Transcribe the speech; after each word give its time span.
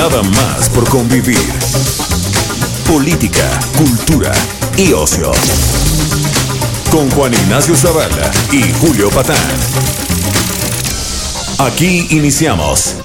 Nada 0.00 0.22
más 0.22 0.70
por 0.70 0.88
convivir. 0.88 1.36
Política, 2.90 3.46
cultura 3.76 4.32
y 4.78 4.94
ocio. 4.94 5.30
Con 6.90 7.10
Juan 7.10 7.34
Ignacio 7.34 7.76
Zavala 7.76 8.30
y 8.50 8.62
Julio 8.80 9.10
Patán. 9.10 9.36
Aquí 11.58 12.06
iniciamos. 12.12 12.96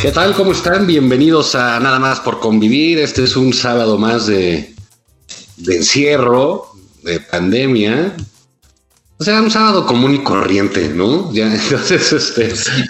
¿Qué 0.00 0.10
tal? 0.10 0.34
¿Cómo 0.34 0.50
están? 0.50 0.88
Bienvenidos 0.88 1.54
a 1.54 1.78
Nada 1.78 2.00
más 2.00 2.18
por 2.18 2.40
convivir. 2.40 2.98
Este 2.98 3.22
es 3.22 3.36
un 3.36 3.52
sábado 3.52 3.96
más 3.96 4.26
de, 4.26 4.74
de 5.58 5.76
encierro, 5.76 6.69
de 7.02 7.20
pandemia. 7.20 8.16
O 9.18 9.24
sea, 9.24 9.40
un 9.42 9.50
sábado 9.50 9.84
común 9.86 10.14
y 10.14 10.22
corriente, 10.22 10.88
¿no? 10.88 11.32
Ya, 11.32 11.52
entonces, 11.54 12.12
este, 12.12 12.48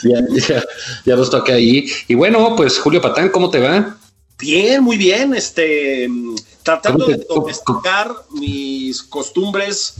ya, 0.09 0.21
ya, 0.49 0.65
ya 1.05 1.17
nos 1.17 1.29
toca 1.31 1.55
ahí. 1.55 1.91
Y 2.07 2.15
bueno, 2.15 2.55
pues 2.57 2.79
Julio 2.79 3.01
Patán, 3.01 3.31
¿cómo 3.31 3.51
te 3.51 3.59
va? 3.59 3.97
Bien, 4.39 4.83
muy 4.83 4.97
bien. 4.97 5.35
Este, 5.35 6.09
tratando 6.63 7.05
¿Cómo 7.07 7.17
te- 7.17 7.23
de 7.23 7.27
domesticar 7.29 8.15
mis 8.31 9.03
costumbres 9.03 9.95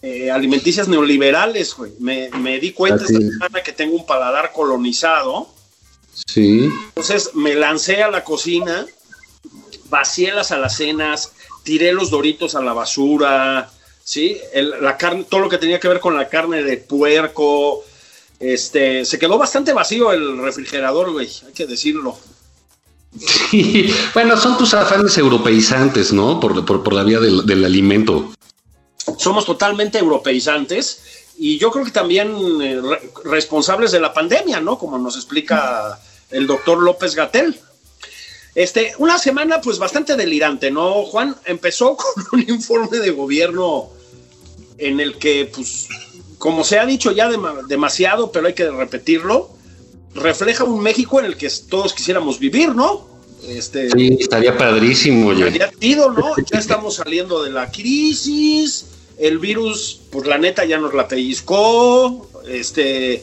eh, 0.00 0.30
alimenticias 0.30 0.88
neoliberales, 0.88 1.74
güey. 1.76 1.92
Me, 1.98 2.30
me 2.30 2.58
di 2.60 2.72
cuenta 2.72 3.04
Así 3.04 3.14
esta 3.14 3.26
es. 3.26 3.32
semana 3.32 3.62
que 3.62 3.72
tengo 3.72 3.94
un 3.96 4.06
paladar 4.06 4.52
colonizado. 4.54 5.48
Sí. 6.26 6.70
Entonces 6.88 7.30
me 7.34 7.54
lancé 7.54 8.02
a 8.02 8.10
la 8.10 8.24
cocina, 8.24 8.86
vacié 9.90 10.32
las 10.32 10.50
alacenas, 10.50 11.32
tiré 11.64 11.92
los 11.92 12.10
doritos 12.10 12.54
a 12.54 12.60
la 12.62 12.72
basura, 12.72 13.68
¿sí? 14.04 14.38
El- 14.52 14.74
la 14.80 14.96
carne, 14.96 15.24
todo 15.28 15.40
lo 15.40 15.48
que 15.48 15.58
tenía 15.58 15.80
que 15.80 15.88
ver 15.88 15.98
con 15.98 16.16
la 16.16 16.28
carne 16.28 16.62
de 16.62 16.76
puerco. 16.76 17.82
Este, 18.38 19.04
se 19.04 19.18
quedó 19.18 19.38
bastante 19.38 19.72
vacío 19.72 20.12
el 20.12 20.38
refrigerador, 20.38 21.10
güey, 21.12 21.28
hay 21.46 21.52
que 21.52 21.66
decirlo. 21.66 22.16
Sí. 23.50 23.94
Bueno, 24.12 24.36
son 24.36 24.58
tus 24.58 24.74
afanes 24.74 25.16
europeizantes, 25.18 26.12
¿no? 26.12 26.40
Por, 26.40 26.64
por, 26.66 26.82
por 26.82 26.92
la 26.92 27.04
vía 27.04 27.20
del, 27.20 27.46
del 27.46 27.64
alimento. 27.64 28.34
somos 29.18 29.44
totalmente 29.46 29.98
europeizantes 29.98 31.00
y 31.38 31.58
yo 31.58 31.70
creo 31.70 31.84
que 31.84 31.90
también 31.92 32.34
eh, 32.60 32.80
re- 32.82 33.10
responsables 33.24 33.92
de 33.92 34.00
la 34.00 34.12
pandemia, 34.12 34.60
¿no? 34.60 34.78
Como 34.78 34.98
nos 34.98 35.16
explica 35.16 35.98
el 36.30 36.46
doctor 36.46 36.78
López 36.82 37.14
Gatel. 37.14 37.58
Este, 38.54 38.92
una 38.98 39.18
semana 39.18 39.60
pues 39.60 39.78
bastante 39.78 40.14
delirante, 40.16 40.70
¿no? 40.70 41.02
Juan 41.04 41.36
empezó 41.44 41.96
con 42.30 42.40
un 42.40 42.48
informe 42.48 42.98
de 42.98 43.10
gobierno 43.10 43.88
en 44.78 45.00
el 45.00 45.16
que, 45.18 45.50
pues, 45.54 45.88
como 46.38 46.62
se 46.64 46.78
ha 46.78 46.86
dicho 46.86 47.10
ya 47.12 47.30
dema- 47.30 47.66
demasiado, 47.66 48.30
pero 48.32 48.46
hay 48.46 48.54
que 48.54 48.70
repetirlo, 48.70 49.50
refleja 50.14 50.64
un 50.64 50.80
México 50.80 51.18
en 51.18 51.26
el 51.26 51.36
que 51.36 51.50
todos 51.68 51.92
quisiéramos 51.94 52.38
vivir, 52.38 52.74
¿no? 52.74 53.08
Este, 53.48 53.90
Sí, 53.90 54.16
estaría 54.20 54.56
padrísimo, 54.56 55.30
había 55.30 55.70
sido, 55.78 56.10
¿no? 56.12 56.34
Ya 56.50 56.58
estamos 56.58 56.94
saliendo 56.94 57.42
de 57.42 57.50
la 57.50 57.70
crisis, 57.70 58.86
el 59.18 59.38
virus, 59.38 60.00
pues 60.10 60.26
la 60.26 60.38
neta 60.38 60.64
ya 60.64 60.78
nos 60.78 60.94
la 60.94 61.06
pellizcó, 61.08 62.28
este, 62.48 63.22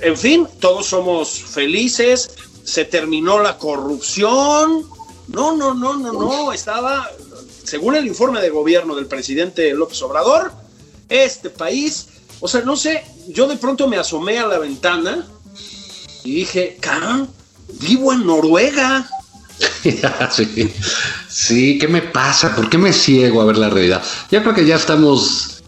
en 0.00 0.16
fin, 0.16 0.46
todos 0.60 0.86
somos 0.86 1.30
felices, 1.30 2.30
se 2.64 2.84
terminó 2.84 3.40
la 3.40 3.58
corrupción, 3.58 4.86
no, 5.28 5.56
no, 5.56 5.74
no, 5.74 5.96
no, 5.96 6.12
no, 6.12 6.52
estaba, 6.52 7.08
según 7.64 7.96
el 7.96 8.06
informe 8.06 8.40
de 8.40 8.50
gobierno 8.50 8.94
del 8.94 9.06
presidente 9.06 9.72
López 9.74 10.00
Obrador, 10.02 10.52
este 11.08 11.50
país, 11.50 12.08
o 12.40 12.48
sea, 12.48 12.62
no 12.62 12.76
sé, 12.76 13.04
yo 13.28 13.46
de 13.46 13.56
pronto 13.56 13.88
me 13.88 13.96
asomé 13.96 14.38
a 14.38 14.46
la 14.46 14.58
ventana 14.58 15.26
y 16.24 16.34
dije, 16.34 16.78
"Caramba, 16.80 17.28
vivo 17.78 18.12
en 18.12 18.26
Noruega. 18.26 19.08
sí. 20.30 20.72
sí, 21.28 21.78
¿qué 21.78 21.88
me 21.88 22.02
pasa? 22.02 22.54
¿Por 22.54 22.68
qué 22.70 22.78
me 22.78 22.92
ciego 22.92 23.42
a 23.42 23.44
ver 23.44 23.58
la 23.58 23.68
realidad? 23.68 24.02
Yo 24.30 24.42
creo 24.42 24.54
que 24.54 24.66
ya 24.66 24.76
estamos, 24.76 25.59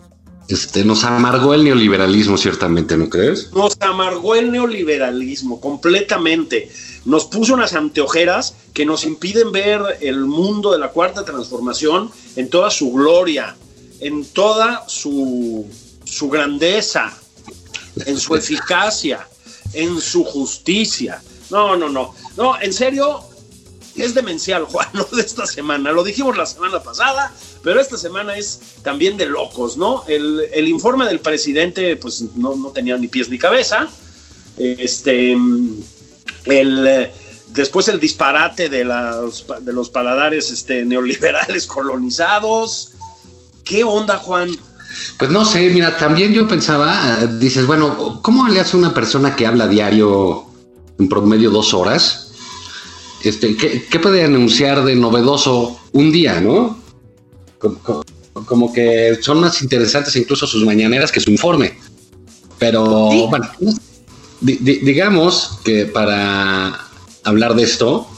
este, 0.52 0.84
nos 0.84 1.04
amargó 1.04 1.54
el 1.54 1.64
neoliberalismo, 1.64 2.36
ciertamente, 2.36 2.96
¿no 2.96 3.08
crees? 3.08 3.52
Nos 3.52 3.76
amargó 3.80 4.34
el 4.34 4.52
neoliberalismo 4.52 5.60
completamente. 5.60 6.70
Nos 7.04 7.26
puso 7.26 7.54
unas 7.54 7.72
anteojeras 7.74 8.54
que 8.72 8.84
nos 8.84 9.04
impiden 9.04 9.52
ver 9.52 9.80
el 10.00 10.20
mundo 10.26 10.72
de 10.72 10.78
la 10.78 10.88
cuarta 10.88 11.24
transformación 11.24 12.10
en 12.36 12.50
toda 12.50 12.70
su 12.70 12.92
gloria, 12.92 13.56
en 14.00 14.24
toda 14.24 14.84
su, 14.88 15.66
su 16.04 16.28
grandeza, 16.28 17.12
en 18.06 18.18
su 18.18 18.34
eficacia, 18.36 19.26
en 19.72 20.00
su 20.00 20.24
justicia. 20.24 21.22
No, 21.50 21.76
no, 21.76 21.88
no. 21.88 22.14
No, 22.36 22.60
en 22.60 22.72
serio, 22.72 23.20
es 23.96 24.14
demencial, 24.14 24.64
Juan, 24.70 24.88
lo 24.92 25.04
de 25.04 25.22
esta 25.22 25.46
semana. 25.46 25.92
Lo 25.92 26.04
dijimos 26.04 26.36
la 26.36 26.46
semana 26.46 26.82
pasada, 26.82 27.32
pero 27.62 27.80
esta 27.80 27.96
semana 27.96 28.36
es 28.36 28.60
también 28.82 29.16
de 29.16 29.26
locos, 29.26 29.76
¿no? 29.76 30.04
El, 30.08 30.68
informe 30.68 31.06
del 31.06 31.20
presidente, 31.20 31.96
pues 31.96 32.24
no, 32.36 32.54
tenía 32.74 32.96
ni 32.96 33.08
pies 33.08 33.28
ni 33.28 33.38
cabeza. 33.38 33.88
Este, 34.56 35.32
el, 36.44 37.10
después 37.48 37.88
el 37.88 38.00
disparate 38.00 38.68
de, 38.68 38.84
de 38.84 39.72
los 39.72 39.90
paladares 39.90 40.50
este, 40.50 40.84
neoliberales 40.84 41.66
colonizados. 41.68 42.92
¿Qué 43.64 43.84
onda, 43.84 44.18
Juan? 44.18 44.50
Pues 45.18 45.30
no 45.30 45.44
sé, 45.44 45.70
mira, 45.70 45.96
también 45.96 46.32
yo 46.32 46.46
pensaba, 46.48 47.16
dices, 47.38 47.66
bueno, 47.66 48.20
¿cómo 48.22 48.48
le 48.48 48.60
hace 48.60 48.76
una 48.76 48.92
persona 48.92 49.36
que 49.36 49.46
habla 49.46 49.66
diario 49.66 50.46
en 50.98 51.08
promedio 51.08 51.50
dos 51.50 51.72
horas? 51.72 52.31
Este, 53.24 53.56
¿qué, 53.56 53.84
qué 53.90 53.98
puede 54.00 54.24
anunciar 54.24 54.84
de 54.84 54.94
novedoso 54.96 55.78
un 55.92 56.10
día, 56.12 56.40
no? 56.40 56.78
Como, 57.58 57.78
como- 57.82 58.02
como 58.46 58.72
que 58.72 59.18
son 59.20 59.40
más 59.40 59.60
interesantes 59.62 60.16
incluso 60.16 60.46
sus 60.46 60.64
mañaneras 60.64 61.12
que 61.12 61.20
su 61.20 61.30
informe. 61.30 61.78
Pero 62.58 63.10
Sí. 63.12 63.26
bueno, 63.28 63.50
di- 64.40 64.56
di- 64.56 64.78
digamos 64.78 65.58
que 65.64 65.84
para 65.86 66.88
hablar 67.24 67.54
de 67.54 67.62
esto, 67.64 68.08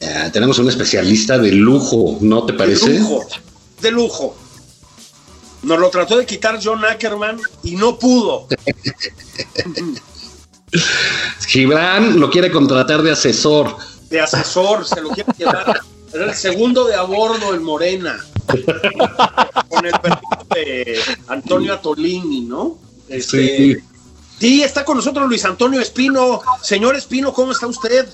eh, 0.00 0.30
tenemos 0.32 0.58
un 0.58 0.68
especialista 0.68 1.38
de 1.38 1.52
lujo, 1.52 2.18
¿no 2.20 2.44
te 2.46 2.52
parece? 2.54 2.90
De 2.92 2.98
lujo, 3.00 3.26
de 3.82 3.90
lujo. 3.90 4.36
Nos 5.64 5.78
lo 5.78 5.90
trató 5.90 6.16
de 6.16 6.24
quitar 6.26 6.58
John 6.62 6.84
Ackerman 6.84 7.38
y 7.62 7.76
no 7.76 7.98
pudo. 7.98 8.46
Gibran 11.46 12.18
lo 12.18 12.30
quiere 12.30 12.50
contratar 12.50 13.02
de 13.02 13.12
asesor. 13.12 13.76
De 14.10 14.20
asesor, 14.20 14.86
se 14.86 15.00
lo 15.00 15.10
quiere 15.10 15.32
llevar. 15.36 15.80
Era 16.12 16.26
el 16.26 16.34
segundo 16.34 16.84
de 16.84 16.94
a 16.94 17.02
bordo 17.02 17.54
en 17.54 17.62
Morena. 17.62 18.18
Con 19.68 19.86
el 19.86 19.92
permiso 19.92 20.46
de 20.54 21.00
Antonio 21.28 21.74
Atolini, 21.74 22.42
¿no? 22.42 22.78
Este, 23.08 23.56
Sí. 23.56 23.76
sí, 24.38 24.62
está 24.62 24.84
con 24.84 24.96
nosotros 24.96 25.28
Luis 25.28 25.44
Antonio 25.44 25.80
Espino. 25.80 26.42
Señor 26.62 26.96
Espino, 26.96 27.32
¿cómo 27.32 27.52
está 27.52 27.66
usted? 27.66 28.08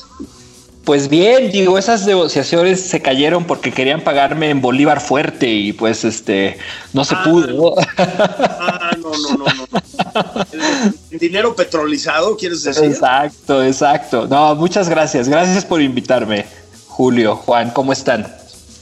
Pues 0.89 1.11
bien, 1.11 1.53
digo, 1.53 1.77
esas 1.77 2.07
negociaciones 2.07 2.81
se 2.81 3.03
cayeron 3.03 3.45
porque 3.45 3.71
querían 3.73 4.01
pagarme 4.01 4.49
en 4.49 4.63
Bolívar 4.63 5.03
fuerte 5.03 5.47
y 5.47 5.75
pues 5.75 6.03
este 6.03 6.57
no 6.95 7.05
se 7.05 7.15
Ah. 7.15 7.25
pudo. 7.25 7.75
Ah, 7.99 8.97
no, 8.99 9.11
no, 9.11 9.37
no, 9.37 9.45
no. 9.45 10.95
Dinero 11.11 11.55
petrolizado, 11.55 12.39
¿quieres 12.39 12.63
decir? 12.63 12.85
exacto, 12.85 13.63
exacto. 13.63 14.27
No, 14.29 14.55
muchas 14.55 14.89
gracias. 14.89 15.29
Gracias 15.29 15.63
por 15.67 15.83
invitarme. 15.83 16.47
Julio, 16.87 17.37
Juan, 17.37 17.71
¿cómo 17.73 17.93
están? 17.93 18.27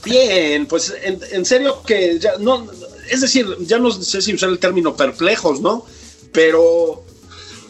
Bien, 0.05 0.65
pues 0.65 0.93
en, 1.03 1.19
en 1.33 1.43
serio 1.43 1.81
que 1.85 2.19
ya 2.19 2.37
no, 2.39 2.67
es 3.11 3.19
decir, 3.19 3.47
ya 3.65 3.79
no 3.79 3.91
sé 3.91 4.21
si 4.21 4.33
usar 4.33 4.47
el 4.47 4.59
término 4.59 4.95
perplejos, 4.95 5.59
¿no? 5.59 5.83
Pero, 6.31 7.03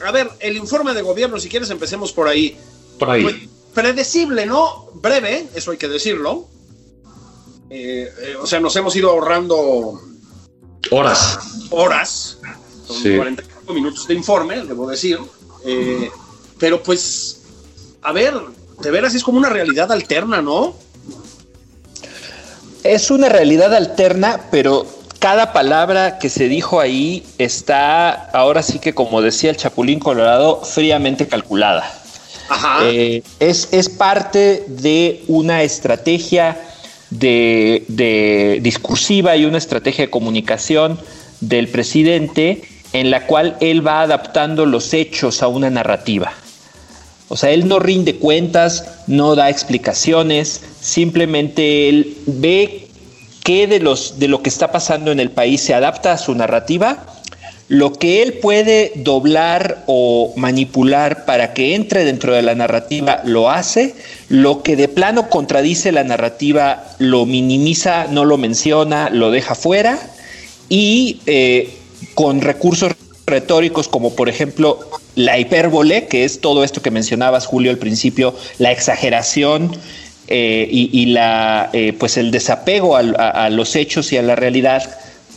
a 0.05 0.11
ver, 0.11 0.29
el 0.41 0.57
informe 0.57 0.93
de 0.93 1.01
gobierno, 1.01 1.39
si 1.39 1.49
quieres 1.49 1.71
empecemos 1.71 2.13
por 2.13 2.27
ahí. 2.27 2.55
Por 2.99 3.09
ahí. 3.09 3.23
Pues, 3.23 3.35
predecible, 3.77 4.47
¿no? 4.47 4.89
Breve, 4.95 5.49
eso 5.53 5.69
hay 5.69 5.77
que 5.77 5.87
decirlo. 5.87 6.47
Eh, 7.69 8.11
eh, 8.21 8.35
o 8.41 8.47
sea, 8.47 8.59
nos 8.59 8.75
hemos 8.75 8.95
ido 8.95 9.11
ahorrando 9.11 10.01
horas. 10.89 11.37
Horas. 11.69 12.39
Son 12.87 13.17
45 13.17 13.73
minutos 13.75 14.07
de 14.07 14.15
informe, 14.15 14.65
debo 14.65 14.89
decir. 14.89 15.19
Eh, 15.63 16.09
pero 16.57 16.81
pues, 16.81 17.41
a 18.01 18.11
ver, 18.13 18.33
de 18.81 18.89
veras 18.89 19.13
es 19.13 19.23
como 19.23 19.37
una 19.37 19.49
realidad 19.49 19.91
alterna, 19.91 20.41
¿no? 20.41 20.75
Es 22.83 23.11
una 23.11 23.29
realidad 23.29 23.75
alterna, 23.75 24.47
pero 24.49 24.87
cada 25.19 25.53
palabra 25.53 26.17
que 26.17 26.29
se 26.29 26.47
dijo 26.47 26.79
ahí 26.79 27.23
está, 27.37 28.09
ahora 28.31 28.63
sí 28.63 28.79
que 28.79 28.95
como 28.95 29.21
decía 29.21 29.51
el 29.51 29.57
Chapulín 29.57 29.99
Colorado, 29.99 30.63
fríamente 30.63 31.27
calculada. 31.27 31.96
Eh, 32.83 33.23
es, 33.39 33.69
es, 33.71 33.89
parte 33.89 34.63
de 34.67 35.23
una 35.27 35.63
estrategia 35.63 36.57
de, 37.09 37.83
de, 37.87 38.59
discursiva 38.61 39.35
y 39.35 39.45
una 39.45 39.57
estrategia 39.57 40.05
de 40.05 40.09
comunicación 40.09 40.99
del 41.41 41.67
presidente 41.67 42.63
en 42.93 43.11
la 43.11 43.27
cual 43.27 43.57
él 43.59 43.85
va 43.85 44.01
adaptando 44.01 44.65
los 44.65 44.93
hechos 44.93 45.43
a 45.43 45.47
una 45.47 45.69
narrativa. 45.69 46.31
O 47.29 47.35
sea, 47.35 47.51
él 47.51 47.67
no 47.67 47.79
rinde 47.79 48.15
cuentas, 48.15 48.85
no 49.07 49.35
da 49.35 49.49
explicaciones, 49.49 50.61
simplemente 50.79 51.89
él 51.89 52.17
ve 52.25 52.87
qué 53.43 53.67
de, 53.67 53.79
los, 53.79 54.19
de 54.19 54.27
lo 54.27 54.41
que 54.41 54.49
está 54.49 54.71
pasando 54.71 55.11
en 55.11 55.19
el 55.19 55.31
país 55.31 55.61
se 55.61 55.73
adapta 55.73 56.13
a 56.13 56.17
su 56.17 56.33
narrativa, 56.35 57.05
lo 57.69 57.93
que 57.93 58.23
él 58.23 58.33
puede 58.33 58.93
doblar 58.95 59.83
o 59.87 60.33
manipular 60.37 61.25
para 61.25 61.53
que 61.53 61.75
entre 61.75 62.05
dentro 62.05 62.33
de 62.33 62.41
la 62.41 62.55
narrativa 62.55 63.21
lo 63.25 63.49
hace, 63.49 63.95
lo 64.29 64.63
que 64.63 64.75
de 64.75 64.87
plano 64.87 65.29
contradice 65.29 65.91
la 65.91 66.03
narrativa 66.03 66.83
lo 66.97 67.25
minimiza, 67.25 68.07
no 68.09 68.23
lo 68.23 68.37
menciona, 68.37 69.09
lo 69.09 69.31
deja 69.31 69.53
fuera. 69.55 69.99
Y 70.69 71.19
eh, 71.25 71.73
con 72.13 72.41
recursos 72.41 72.93
retóricos 73.25 73.87
como 73.89 74.15
por 74.15 74.29
ejemplo 74.29 74.79
la 75.15 75.37
hipérbole, 75.37 76.07
que 76.07 76.23
es 76.23 76.39
todo 76.39 76.63
esto 76.63 76.81
que 76.81 76.91
mencionabas 76.91 77.45
Julio 77.45 77.71
al 77.71 77.77
principio, 77.77 78.33
la 78.59 78.71
exageración 78.71 79.75
eh, 80.29 80.67
y, 80.69 81.05
la, 81.07 81.69
eh, 81.73 81.93
pues 81.97 82.17
el 82.17 82.31
desapego 82.31 82.95
a, 82.97 83.49
los 83.49 83.75
hechos 83.75 84.11
y 84.11 84.17
a 84.17 84.21
la 84.21 84.35
realidad 84.35 84.83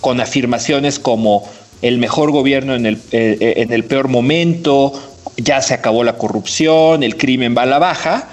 con 0.00 0.21
afirmaciones 0.21 0.99
como 0.99 1.49
el 1.82 1.99
mejor 1.99 2.31
gobierno 2.31 2.75
en 2.75 2.87
el, 2.87 2.99
eh, 3.12 3.55
en 3.56 3.73
el 3.73 3.85
peor 3.85 4.09
momento, 4.09 4.93
ya 5.37 5.61
se 5.62 5.75
acabó 5.75 6.05
la 6.05 6.19
corrupción, 6.19 7.03
el 7.03 7.17
crimen 7.17 7.55
va 7.56 7.62
a 7.62 7.67
la 7.67 7.79
baja, 7.79 8.29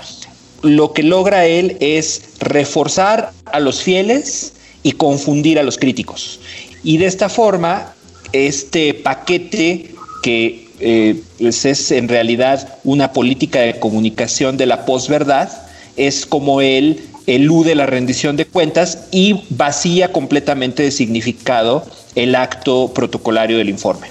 lo 0.61 0.93
que 0.93 1.03
logra 1.03 1.45
él 1.45 1.77
es 1.79 2.31
reforzar 2.39 3.31
a 3.45 3.59
los 3.59 3.81
fieles 3.81 4.53
y 4.83 4.93
confundir 4.93 5.59
a 5.59 5.63
los 5.63 5.77
críticos. 5.77 6.39
Y 6.83 6.97
de 6.97 7.05
esta 7.05 7.29
forma 7.29 7.93
este 8.33 8.93
paquete 8.93 9.91
que 10.21 10.67
eh, 10.79 11.21
es 11.39 11.91
en 11.91 12.07
realidad 12.07 12.77
una 12.83 13.13
política 13.13 13.61
de 13.61 13.79
comunicación 13.79 14.57
de 14.57 14.65
la 14.65 14.85
posverdad, 14.85 15.49
es 15.95 16.25
como 16.25 16.61
él 16.61 17.07
elude 17.27 17.75
la 17.75 17.85
rendición 17.85 18.37
de 18.37 18.45
cuentas 18.45 19.07
y 19.11 19.43
vacía 19.49 20.11
completamente 20.11 20.83
de 20.83 20.91
significado 20.91 21.85
el 22.15 22.35
acto 22.35 22.91
protocolario 22.93 23.57
del 23.57 23.69
informe. 23.69 24.09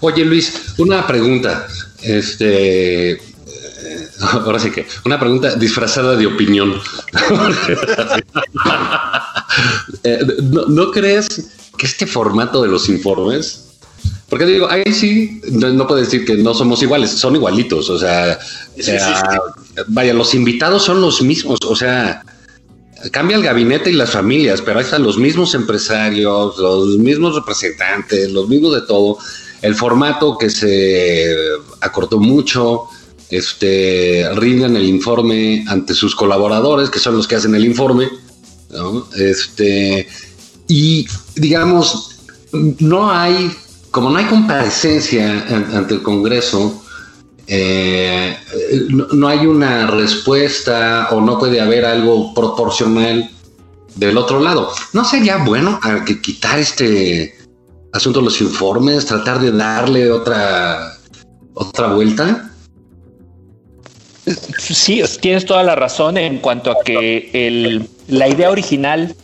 Oye 0.00 0.24
Luis, 0.24 0.74
una 0.78 1.06
pregunta, 1.06 1.66
este, 2.02 3.12
eh, 3.12 3.18
ahora 4.20 4.58
sí 4.58 4.70
que, 4.70 4.86
una 5.04 5.18
pregunta 5.18 5.54
disfrazada 5.54 6.16
de 6.16 6.26
opinión. 6.26 6.74
Eh, 10.04 10.20
¿no, 10.68 10.90
crees 10.92 11.26
que 11.76 11.86
este 11.86 12.06
formato 12.06 12.62
de 12.62 12.68
los 12.68 12.88
informes, 12.88 13.67
porque 14.28 14.46
digo, 14.46 14.68
ahí 14.70 14.84
sí, 14.92 15.40
no, 15.50 15.86
puedo 15.86 16.00
decir 16.00 16.24
que 16.24 16.36
no 16.36 16.52
somos 16.52 16.82
iguales, 16.82 17.10
son 17.12 17.36
igualitos, 17.36 17.88
o 17.88 17.98
sea, 17.98 18.38
vaya, 19.88 20.12
los 20.12 20.34
invitados 20.34 20.84
son 20.84 21.00
los 21.00 21.22
mismos, 21.22 21.58
o 21.66 21.74
sea, 21.74 22.22
cambia 23.10 23.36
el 23.36 23.42
gabinete 23.42 23.90
y 23.90 23.94
las 23.94 24.10
familias, 24.10 24.60
pero 24.60 24.78
ahí 24.78 24.84
están 24.84 25.02
los 25.02 25.16
mismos 25.16 25.54
empresarios, 25.54 26.58
los 26.58 26.98
mismos 26.98 27.36
representantes, 27.36 28.30
los 28.30 28.48
mismos 28.48 28.74
de 28.74 28.82
todo, 28.82 29.18
el 29.62 29.74
formato 29.74 30.36
que 30.36 30.50
se 30.50 31.34
acortó 31.80 32.18
mucho, 32.18 32.84
este, 33.30 34.28
rinden 34.34 34.76
el 34.76 34.84
informe 34.84 35.64
ante 35.68 35.94
sus 35.94 36.14
colaboradores, 36.14 36.90
que 36.90 36.98
son 36.98 37.16
los 37.16 37.26
que 37.26 37.36
hacen 37.36 37.54
el 37.54 37.64
informe, 37.64 38.08
¿no? 38.70 39.06
Este, 39.16 40.08
y 40.66 41.06
digamos, 41.34 42.20
no 42.52 43.10
hay, 43.10 43.50
como 43.90 44.10
no 44.10 44.18
hay 44.18 44.26
comparecencia 44.26 45.46
ante 45.48 45.94
el 45.94 46.02
Congreso, 46.02 46.82
eh, 47.46 48.36
no, 48.90 49.26
hay 49.26 49.46
una 49.46 49.86
respuesta 49.86 51.08
o 51.10 51.20
no 51.20 51.38
puede 51.38 51.60
haber 51.60 51.86
algo 51.86 52.34
proporcional 52.34 53.30
del 53.96 54.18
otro 54.18 54.40
lado. 54.40 54.70
¿No 54.92 55.04
sería 55.04 55.38
bueno 55.38 55.80
quitar 56.22 56.58
este 56.58 57.34
asunto 57.92 58.20
de 58.20 58.26
los 58.26 58.40
informes, 58.42 59.06
tratar 59.06 59.40
de 59.40 59.50
darle 59.50 60.10
otra, 60.10 60.94
otra 61.54 61.88
vuelta? 61.94 62.50
Sí, 64.58 65.02
tienes 65.20 65.46
toda 65.46 65.62
la 65.62 65.74
razón 65.74 66.18
en 66.18 66.38
cuanto 66.38 66.70
a 66.70 66.76
que 66.84 67.30
el, 67.32 67.88
la 68.08 68.28
idea 68.28 68.50
original 68.50 69.16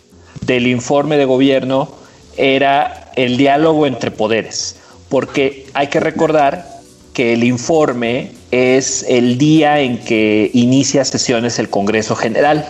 del 0.46 0.66
informe 0.66 1.18
de 1.18 1.26
gobierno 1.26 1.94
era 2.38 3.03
el 3.16 3.36
diálogo 3.36 3.86
entre 3.86 4.10
poderes, 4.10 4.76
porque 5.08 5.66
hay 5.74 5.88
que 5.88 6.00
recordar 6.00 6.66
que 7.12 7.32
el 7.32 7.44
informe 7.44 8.32
es 8.50 9.04
el 9.08 9.38
día 9.38 9.80
en 9.80 9.98
que 9.98 10.50
inicia 10.52 11.04
sesiones 11.04 11.58
el 11.58 11.70
Congreso 11.70 12.16
General. 12.16 12.68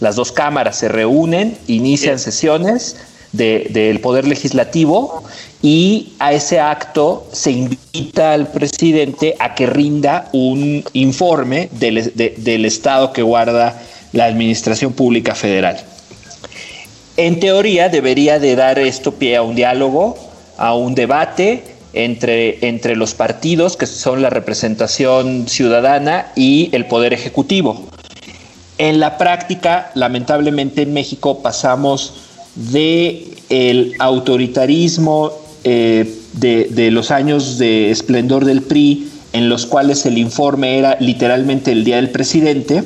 Las 0.00 0.16
dos 0.16 0.32
cámaras 0.32 0.78
se 0.78 0.88
reúnen, 0.88 1.56
inician 1.66 2.18
sesiones 2.18 2.96
del 3.32 3.98
Poder 4.00 4.28
Legislativo 4.28 5.24
y 5.60 6.12
a 6.20 6.32
ese 6.32 6.60
acto 6.60 7.26
se 7.32 7.50
invita 7.50 8.32
al 8.32 8.46
presidente 8.48 9.34
a 9.40 9.56
que 9.56 9.66
rinda 9.66 10.28
un 10.32 10.84
informe 10.92 11.68
del, 11.72 12.12
del 12.14 12.64
Estado 12.64 13.12
que 13.12 13.22
guarda 13.22 13.80
la 14.12 14.26
Administración 14.26 14.92
Pública 14.92 15.34
Federal. 15.34 15.84
En 17.16 17.38
teoría 17.38 17.88
debería 17.88 18.40
de 18.40 18.56
dar 18.56 18.78
esto 18.80 19.12
pie 19.12 19.36
a 19.36 19.42
un 19.42 19.54
diálogo, 19.54 20.18
a 20.56 20.74
un 20.74 20.96
debate 20.96 21.62
entre, 21.92 22.66
entre 22.66 22.96
los 22.96 23.14
partidos, 23.14 23.76
que 23.76 23.86
son 23.86 24.20
la 24.20 24.30
representación 24.30 25.46
ciudadana, 25.46 26.32
y 26.34 26.70
el 26.72 26.86
Poder 26.86 27.12
Ejecutivo. 27.12 27.84
En 28.78 28.98
la 28.98 29.16
práctica, 29.16 29.92
lamentablemente 29.94 30.82
en 30.82 30.92
México 30.92 31.40
pasamos 31.40 32.14
de 32.56 33.28
el 33.48 33.94
autoritarismo 34.00 35.30
eh, 35.62 36.12
de, 36.32 36.64
de 36.70 36.90
los 36.90 37.12
años 37.12 37.58
de 37.58 37.92
esplendor 37.92 38.44
del 38.44 38.62
PRI, 38.62 39.08
en 39.32 39.48
los 39.48 39.66
cuales 39.66 40.04
el 40.06 40.18
informe 40.18 40.78
era 40.78 40.96
literalmente 40.98 41.70
el 41.70 41.84
día 41.84 41.96
del 41.96 42.10
presidente, 42.10 42.82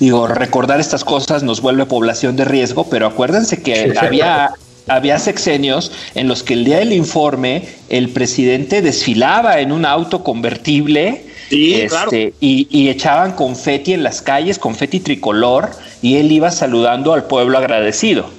Digo, 0.00 0.26
recordar 0.26 0.80
estas 0.80 1.04
cosas 1.04 1.42
nos 1.42 1.60
vuelve 1.60 1.84
población 1.84 2.34
de 2.34 2.46
riesgo, 2.46 2.88
pero 2.88 3.06
acuérdense 3.06 3.62
que 3.62 3.94
había, 4.00 4.50
había 4.88 5.18
sexenios 5.18 5.92
en 6.14 6.26
los 6.26 6.42
que 6.42 6.54
el 6.54 6.64
día 6.64 6.78
del 6.78 6.94
informe 6.94 7.68
el 7.90 8.08
presidente 8.08 8.80
desfilaba 8.80 9.60
en 9.60 9.72
un 9.72 9.84
auto 9.84 10.24
convertible 10.24 11.26
este, 11.50 12.32
y, 12.40 12.88
echaban 12.88 13.32
confeti 13.32 13.92
en 13.92 14.02
las 14.02 14.22
calles, 14.22 14.58
confeti 14.58 15.00
tricolor, 15.00 15.70
y 16.00 16.16
él 16.16 16.30
iba 16.32 16.50
saludando 16.50 17.12
al 17.12 17.24
pueblo 17.24 17.58
agradecido. 17.58 18.30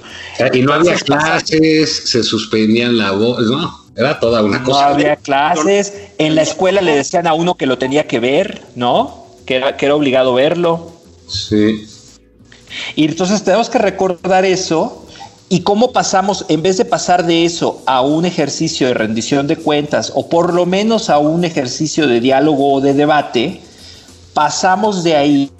y 0.52 0.62
no 0.62 0.72
había 0.72 0.96
clases, 0.96 2.02
se 2.06 2.22
suspendían 2.22 2.96
la 2.96 3.12
voz, 3.12 3.42
no, 3.42 3.70
era 3.96 4.18
toda 4.18 4.42
una 4.42 4.62
cosa. 4.64 4.88
No 4.88 4.94
había 4.94 5.16
clases, 5.16 5.92
en 6.18 6.34
la 6.34 6.42
escuela 6.42 6.80
le 6.80 6.96
decían 6.96 7.26
a 7.26 7.34
uno 7.34 7.54
que 7.54 7.66
lo 7.66 7.78
tenía 7.78 8.06
que 8.06 8.18
ver, 8.18 8.62
¿no? 8.74 9.26
Que 9.46 9.56
era, 9.56 9.76
que 9.76 9.86
era 9.86 9.94
obligado 9.94 10.34
verlo. 10.34 10.92
Sí. 11.32 11.86
Y 12.96 13.04
entonces 13.04 13.42
tenemos 13.42 13.68
que 13.68 13.78
recordar 13.78 14.44
eso 14.44 15.06
y 15.48 15.60
cómo 15.60 15.92
pasamos, 15.92 16.46
en 16.48 16.62
vez 16.62 16.78
de 16.78 16.84
pasar 16.84 17.26
de 17.26 17.44
eso 17.44 17.82
a 17.86 18.00
un 18.00 18.24
ejercicio 18.24 18.86
de 18.86 18.94
rendición 18.94 19.46
de 19.46 19.56
cuentas 19.56 20.10
o 20.14 20.28
por 20.28 20.54
lo 20.54 20.64
menos 20.64 21.10
a 21.10 21.18
un 21.18 21.44
ejercicio 21.44 22.06
de 22.06 22.20
diálogo 22.20 22.72
o 22.72 22.80
de 22.80 22.94
debate, 22.94 23.60
pasamos 24.32 25.04
de 25.04 25.16
ahí 25.16 25.50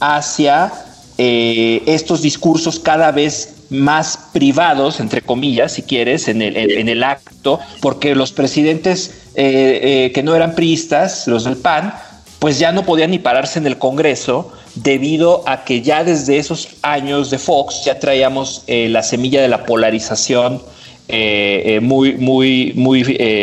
hacia 0.00 0.72
eh, 1.18 1.82
estos 1.86 2.22
discursos 2.22 2.80
cada 2.80 3.12
vez 3.12 3.54
más 3.70 4.18
privados, 4.32 4.98
entre 4.98 5.22
comillas, 5.22 5.72
si 5.72 5.82
quieres, 5.82 6.26
en 6.26 6.42
el, 6.42 6.56
en, 6.56 6.88
el 6.88 7.04
acto, 7.04 7.60
porque 7.80 8.16
los 8.16 8.32
presidentes 8.32 9.12
eh, 9.36 10.06
eh, 10.06 10.12
que 10.12 10.24
no 10.24 10.34
eran 10.34 10.56
priistas, 10.56 11.28
los 11.28 11.44
del 11.44 11.56
PAN, 11.56 11.94
pues 12.40 12.58
ya 12.58 12.72
no 12.72 12.84
podía 12.84 13.06
ni 13.06 13.18
pararse 13.18 13.58
en 13.58 13.66
el 13.66 13.78
Congreso 13.78 14.50
debido 14.74 15.44
a 15.46 15.62
que 15.64 15.82
ya 15.82 16.02
desde 16.02 16.38
esos 16.38 16.68
años 16.82 17.30
de 17.30 17.38
Fox 17.38 17.84
ya 17.84 17.98
traíamos 18.00 18.64
eh, 18.66 18.88
la 18.88 19.02
semilla 19.02 19.42
de 19.42 19.48
la 19.48 19.66
polarización 19.66 20.62
eh, 21.08 21.62
eh, 21.66 21.80
muy, 21.80 22.14
muy, 22.14 22.72
muy 22.74 23.02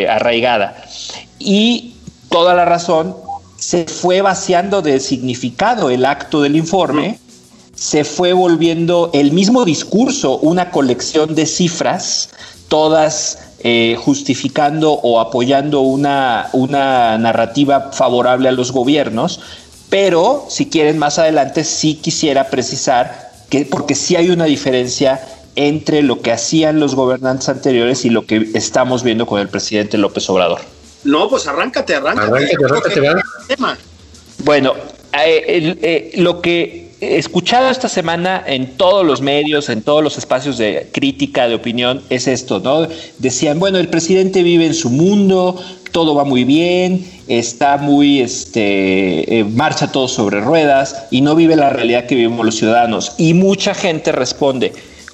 arraigada. 0.10 0.84
Y 1.38 1.94
toda 2.30 2.56
la 2.56 2.66
razón 2.66 3.16
se 3.58 3.86
fue 3.86 4.22
vaciando 4.22 4.82
de 4.82 5.00
significado 5.00 5.92
el 5.92 6.04
acto 6.04 6.42
del 6.42 6.56
informe, 6.56 7.20
se 7.76 8.04
fue 8.04 8.34
volviendo 8.34 9.12
el 9.14 9.32
mismo 9.32 9.64
discurso, 9.64 10.40
una 10.40 10.72
colección 10.72 11.36
de 11.36 11.46
cifras, 11.46 12.30
todas 12.68 13.40
justificando 13.98 14.94
o 14.94 15.20
apoyando 15.20 15.82
una, 15.82 16.48
una 16.54 17.18
narrativa 17.18 17.92
favorable 17.92 18.48
a 18.48 18.54
los 18.54 18.72
gobiernos, 18.72 19.42
pero 19.90 20.46
si 20.48 20.68
quieren 20.68 20.98
más 20.98 21.20
adelante 21.20 21.66
sí 21.66 21.96
quisiera 21.96 22.50
precisar 22.50 23.32
que 23.50 23.66
porque 23.66 23.94
sí 23.96 24.16
hay 24.16 24.30
una 24.30 24.46
diferencia 24.46 25.20
entre 25.58 26.04
lo 26.04 26.22
que 26.22 26.32
hacían 26.32 26.80
los 26.80 26.94
gobernantes 26.96 27.50
anteriores 27.50 28.06
y 28.06 28.12
lo 28.12 28.26
que 28.26 28.52
estamos 28.54 29.04
viendo 29.04 29.26
con 29.26 29.42
el 29.42 29.50
presidente 29.50 29.98
López 29.98 30.30
Obrador. 30.30 30.62
No, 31.04 31.28
pues 31.28 31.48
arráncate, 31.48 31.96
arráncate. 31.96 32.28
arráncate, 32.28 33.00
arráncate 33.02 33.82
bueno, 34.44 34.76
eh, 35.14 35.76
eh, 35.82 36.12
lo 36.18 36.42
que 36.42 36.87
escuchado 37.00 37.70
esta 37.70 37.90
semana 37.90 38.44
en 38.46 38.78
todos 38.78 39.06
los 39.06 39.22
medios, 39.22 39.70
en 39.70 39.82
todos 39.82 40.04
los 40.04 40.18
espacios 40.18 40.58
de 40.58 40.90
crítica, 40.92 41.48
de 41.48 41.56
opinión, 41.56 42.02
es 42.10 42.28
esto, 42.28 42.60
¿no? 42.60 42.88
Decían, 43.20 43.60
bueno, 43.60 43.78
el 43.78 43.88
presidente 43.88 44.44
vive 44.44 44.66
en 44.66 44.74
su 44.74 44.90
mundo, 44.90 45.62
todo 45.92 46.16
va 46.16 46.24
muy 46.24 46.44
bien, 46.44 47.06
está 47.28 47.78
muy, 47.78 48.22
este, 48.22 49.40
eh, 49.40 49.44
marcha 49.44 49.92
todo 49.92 50.08
sobre 50.08 50.42
ruedas 50.42 51.06
y 51.12 51.22
no 51.22 51.36
vive 51.36 51.56
la 51.56 51.70
realidad 51.70 52.06
que 52.06 52.16
vivimos 52.16 52.46
los 52.46 52.56
ciudadanos. 52.56 53.14
Y 53.18 53.34
mucha 53.34 53.74
gente 53.74 54.12
responde 54.12 54.74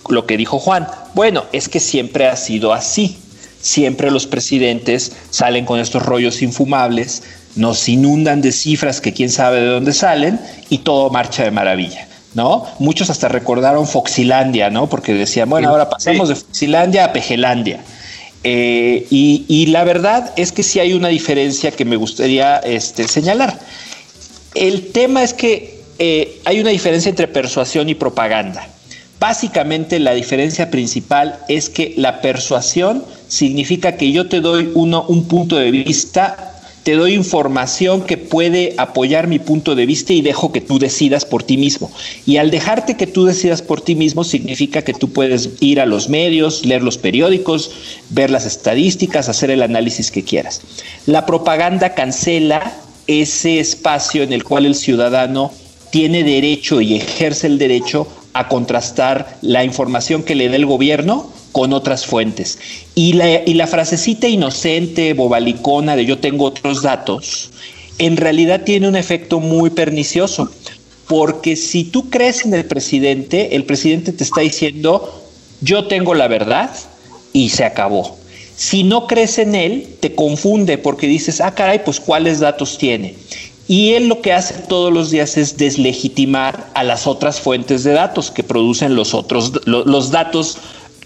lo 0.10 0.26
que 0.26 0.38
dijo 0.38 0.60
Juan, 0.60 0.88
bueno, 1.14 1.44
es 1.52 1.70
que 1.70 1.80
siempre 1.80 2.28
ha 2.28 2.36
sido 2.36 2.74
así. 2.74 3.18
Siempre 3.62 4.12
los 4.12 4.28
presidentes 4.28 5.14
salen 5.30 5.64
con 5.64 5.80
estos 5.80 6.06
rollos 6.06 6.42
infumables, 6.42 7.24
nos 7.56 7.88
inundan 7.90 8.42
de 8.42 8.52
cifras 8.52 9.02
que 9.02 9.14
quién 9.14 9.30
sabe 9.30 9.62
de 9.62 9.68
dónde 9.68 9.94
salen 9.94 10.40
y 10.70 10.80
todo 10.80 11.10
marcha 11.10 11.44
de 11.44 11.52
maravilla. 11.52 12.08
¿no? 12.34 12.66
Muchos 12.80 13.10
hasta 13.10 13.28
recordaron 13.28 13.88
Foxilandia, 13.88 14.70
¿no? 14.70 14.88
Porque 14.90 15.14
decían, 15.14 15.50
bueno, 15.50 15.70
ahora 15.70 15.90
pasamos 15.90 16.30
de 16.30 16.36
Foxilandia 16.36 17.06
a 17.06 17.14
Pejelandia. 17.14 17.80
Eh, 18.44 19.08
y, 19.10 19.68
la 19.68 19.84
verdad 19.84 20.34
es 20.36 20.52
que 20.52 20.64
sí 20.64 20.80
hay 20.80 20.94
una 20.94 21.08
diferencia 21.08 21.72
que 21.72 21.86
me 21.86 21.96
gustaría 21.96 22.58
este, 22.58 23.08
señalar. 23.08 23.58
El 24.54 24.92
tema 24.92 25.24
es 25.24 25.34
que 25.34 25.80
eh, 26.00 26.42
hay 26.44 26.60
una 26.60 26.72
diferencia 26.72 27.10
entre 27.10 27.28
persuasión 27.28 27.88
y 27.88 27.96
propaganda. 27.96 28.68
Básicamente 29.20 30.00
la 30.00 30.14
diferencia 30.14 30.70
principal 30.70 31.40
es 31.48 31.70
que 31.70 31.94
la 31.96 32.20
persuasión 32.20 33.06
significa 33.30 33.96
que 33.96 34.12
yo 34.12 34.28
te 34.28 34.42
doy 34.42 34.72
uno, 34.74 35.06
un 35.08 35.26
punto 35.30 35.56
de 35.56 35.72
vista 35.72 36.53
te 36.84 36.96
doy 36.96 37.14
información 37.14 38.02
que 38.02 38.18
puede 38.18 38.76
apoyar 38.78 39.28
mi 39.28 39.40
punto 39.40 39.76
de 39.76 39.86
vista 39.86 40.14
y 40.14 40.22
dejo 40.22 40.52
que 40.52 40.62
tú 40.62 40.80
decidas 40.80 41.26
por 41.26 41.44
ti 41.44 41.58
mismo. 41.58 41.92
Y 42.26 42.38
al 42.38 42.52
dejarte 42.52 42.98
que 42.98 43.08
tú 43.08 43.26
decidas 43.26 43.62
por 43.62 43.82
ti 43.82 43.96
mismo 43.96 44.24
significa 44.24 44.82
que 44.82 44.94
tú 44.94 45.10
puedes 45.12 45.50
ir 45.62 45.80
a 45.80 45.86
los 45.86 46.10
medios, 46.10 46.66
leer 46.66 46.84
los 46.84 46.98
periódicos, 46.98 47.72
ver 48.10 48.30
las 48.30 48.46
estadísticas, 48.46 49.30
hacer 49.30 49.50
el 49.50 49.62
análisis 49.62 50.12
que 50.12 50.24
quieras. 50.24 50.62
La 51.06 51.26
propaganda 51.26 51.96
cancela 51.96 52.74
ese 53.08 53.60
espacio 53.60 54.24
en 54.24 54.34
el 54.34 54.44
cual 54.44 54.66
el 54.66 54.76
ciudadano 54.76 55.52
tiene 55.90 56.24
derecho 56.24 56.82
y 56.82 56.96
ejerce 56.96 57.48
el 57.48 57.58
derecho 57.58 58.08
a 58.34 58.48
contrastar 58.48 59.38
la 59.42 59.64
información 59.64 60.24
que 60.24 60.36
le 60.36 60.50
da 60.50 60.56
el 60.56 60.66
gobierno 60.66 61.32
con 61.52 61.72
otras 61.72 62.06
fuentes. 62.06 62.60
Y 62.96 63.14
la, 63.14 63.44
y 63.46 63.54
la 63.54 63.68
frasecita 63.68 64.28
inocente, 64.28 65.14
bobalicona 65.14 65.96
de 65.96 66.06
yo 66.06 66.18
tengo 66.18 66.46
otros 66.46 66.82
datos, 66.82 67.52
en 68.00 68.18
realidad 68.18 68.64
tiene 68.64 68.88
un 68.88 68.96
efecto 68.96 69.40
muy 69.40 69.70
pernicioso, 69.70 70.50
porque 71.08 71.56
si 71.56 71.84
tú 71.84 72.10
crees 72.10 72.46
en 72.46 72.54
el 72.54 72.66
presidente, 72.66 73.56
el 73.56 73.66
presidente 73.66 74.12
te 74.14 74.24
está 74.24 74.42
diciendo, 74.42 75.24
yo 75.62 75.86
tengo 75.88 76.14
la 76.16 76.28
verdad 76.28 76.72
y 77.34 77.50
se 77.50 77.66
acabó. 77.66 78.18
Si 78.56 78.84
no 78.84 79.08
crees 79.08 79.38
en 79.40 79.56
él, 79.56 79.88
te 80.00 80.16
confunde 80.16 80.78
porque 80.78 81.08
dices, 81.08 81.42
ah, 81.42 81.54
caray, 81.54 81.84
pues 81.84 82.00
cuáles 82.00 82.40
datos 82.40 82.78
tiene. 82.78 83.16
Y 83.68 83.94
él 83.94 84.08
lo 84.08 84.22
que 84.22 84.34
hace 84.34 84.56
todos 84.56 84.92
los 84.92 85.10
días 85.10 85.38
es 85.38 85.58
deslegitimar 85.58 86.70
a 86.74 86.84
las 86.84 87.08
otras 87.08 87.40
fuentes 87.40 87.84
de 87.84 87.94
datos 87.94 88.30
que 88.30 88.44
producen 88.44 88.96
los 88.96 89.14
otros, 89.14 89.54
los 89.66 90.12
datos 90.12 90.58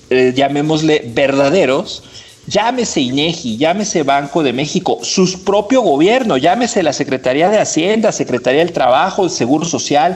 eh, 0.10 0.34
llamémosle 0.36 1.12
verdaderos, 1.14 2.02
llámese 2.48 3.02
INEGI, 3.02 3.58
llámese 3.58 4.04
Banco 4.04 4.42
de 4.42 4.54
México, 4.54 5.00
su 5.04 5.44
propio 5.44 5.82
gobierno, 5.82 6.38
llámese 6.38 6.82
la 6.82 6.94
Secretaría 6.94 7.50
de 7.50 7.60
Hacienda, 7.60 8.12
Secretaría 8.12 8.62
del 8.62 8.72
Trabajo, 8.72 9.26
el 9.26 9.30
Seguro 9.30 9.66
Social. 9.66 10.16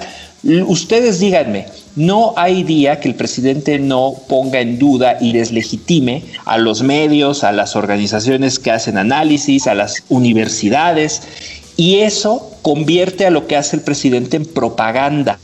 Ustedes 0.65 1.19
díganme, 1.19 1.67
no 1.95 2.33
hay 2.37 2.63
día 2.63 2.99
que 2.99 3.09
el 3.09 3.15
presidente 3.15 3.77
no 3.77 4.15
ponga 4.27 4.61
en 4.61 4.79
duda 4.79 5.17
y 5.21 5.33
deslegitime 5.33 6.23
a 6.45 6.57
los 6.57 6.81
medios, 6.81 7.43
a 7.43 7.51
las 7.51 7.75
organizaciones 7.75 8.57
que 8.57 8.71
hacen 8.71 8.97
análisis, 8.97 9.67
a 9.67 9.75
las 9.75 10.03
universidades, 10.09 11.21
y 11.81 12.01
eso 12.01 12.47
convierte 12.61 13.25
a 13.25 13.31
lo 13.31 13.47
que 13.47 13.57
hace 13.57 13.75
el 13.75 13.81
presidente 13.81 14.37
en 14.37 14.45
propaganda. 14.45 15.39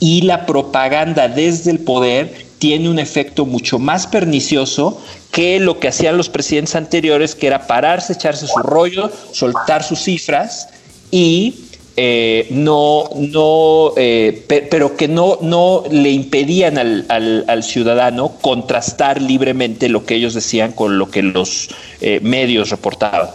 Y 0.00 0.22
la 0.22 0.44
propaganda 0.44 1.28
desde 1.28 1.70
el 1.70 1.78
poder 1.78 2.34
tiene 2.58 2.88
un 2.88 2.98
efecto 2.98 3.46
mucho 3.46 3.78
más 3.78 4.08
pernicioso 4.08 5.00
que 5.30 5.60
lo 5.60 5.78
que 5.78 5.86
hacían 5.86 6.16
los 6.16 6.30
presidentes 6.30 6.74
anteriores, 6.74 7.36
que 7.36 7.46
era 7.46 7.68
pararse, 7.68 8.14
echarse 8.14 8.48
su 8.48 8.58
rollo, 8.58 9.08
soltar 9.30 9.84
sus 9.84 10.00
cifras 10.00 10.68
y 11.12 11.54
eh, 11.96 12.48
no, 12.50 13.08
no, 13.14 13.92
eh, 13.96 14.46
pero 14.48 14.96
que 14.96 15.06
no, 15.06 15.38
no 15.42 15.84
le 15.92 16.10
impedían 16.10 16.76
al, 16.76 17.62
ciudadano 17.62 18.32
contrastar 18.40 19.22
libremente 19.22 19.88
lo 19.88 20.04
que 20.04 20.16
ellos 20.16 20.34
decían 20.34 20.72
con 20.72 20.98
lo 20.98 21.08
que 21.08 21.22
los 21.22 21.68
eh, 22.00 22.18
medios 22.20 22.70
reportaban. 22.70 23.28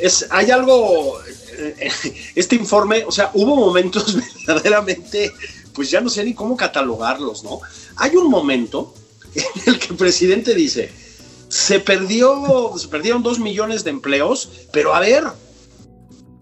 Es, 0.00 0.26
hay 0.30 0.50
algo, 0.50 1.18
este 2.34 2.56
informe, 2.56 3.04
o 3.06 3.12
sea, 3.12 3.30
hubo 3.34 3.56
momentos 3.56 4.16
verdaderamente 4.46 5.32
pues 5.78 5.92
ya 5.92 6.00
no 6.00 6.10
sé 6.10 6.24
ni 6.24 6.34
cómo 6.34 6.56
catalogarlos, 6.56 7.44
¿no? 7.44 7.60
Hay 7.94 8.16
un 8.16 8.28
momento 8.28 8.92
en 9.34 9.44
el 9.66 9.78
que 9.78 9.86
el 9.90 9.96
presidente 9.96 10.52
dice, 10.52 10.90
se 11.48 11.78
perdió, 11.78 12.74
se 12.76 12.88
perdieron 12.88 13.22
dos 13.22 13.38
millones 13.38 13.84
de 13.84 13.90
empleos, 13.90 14.50
pero 14.72 14.92
a 14.92 14.98
ver, 14.98 15.22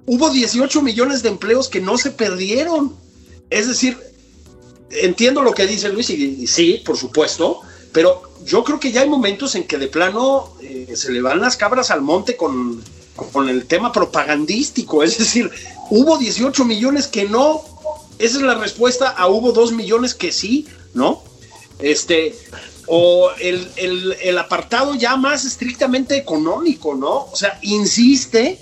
hubo 0.07 0.31
18 0.31 0.81
millones 0.81 1.23
de 1.23 1.29
empleos 1.29 1.69
que 1.69 1.83
no 1.83 1.99
se 1.99 2.13
perdieron. 2.13 2.97
Es 3.51 3.69
decir, 3.69 3.99
entiendo 4.89 5.43
lo 5.43 5.53
que 5.53 5.67
dice 5.67 5.91
Luis 5.91 6.09
y, 6.09 6.47
sí, 6.47 6.83
por 6.83 6.97
supuesto, 6.97 7.61
pero 7.93 8.23
yo 8.47 8.65
creo 8.65 8.81
que 8.81 8.91
ya 8.91 9.03
hay 9.03 9.09
momentos 9.11 9.55
en 9.55 9.65
que 9.65 9.77
de 9.77 9.89
plano 9.89 10.57
eh, 10.63 10.95
se 10.97 11.13
le 11.13 11.21
van 11.21 11.43
las 11.43 11.59
cabras 11.59 11.91
al 11.91 12.01
monte 12.01 12.39
con, 12.39 12.83
con 13.17 13.49
el 13.49 13.67
tema 13.67 13.93
propagandístico. 13.93 15.03
Es 15.03 15.19
decir, 15.19 15.51
hubo 15.91 16.19
18 16.19 16.65
millones 16.65 17.09
que 17.09 17.25
no 17.25 17.65
esa 18.19 18.39
es 18.39 18.43
la 18.43 18.55
respuesta 18.55 19.11
a 19.11 19.29
hubo 19.29 19.53
dos 19.53 19.73
millones 19.73 20.15
que 20.15 20.33
sí, 20.33 20.67
¿no? 20.95 21.23
Este, 21.79 22.35
o 22.87 23.31
el, 23.39 24.39
apartado 24.39 24.95
ya 24.95 25.17
más 25.17 25.45
estrictamente 25.45 26.17
económico, 26.17 26.95
¿no? 26.95 27.27
O 27.31 27.37
sea, 27.37 27.59
insiste 27.63 28.59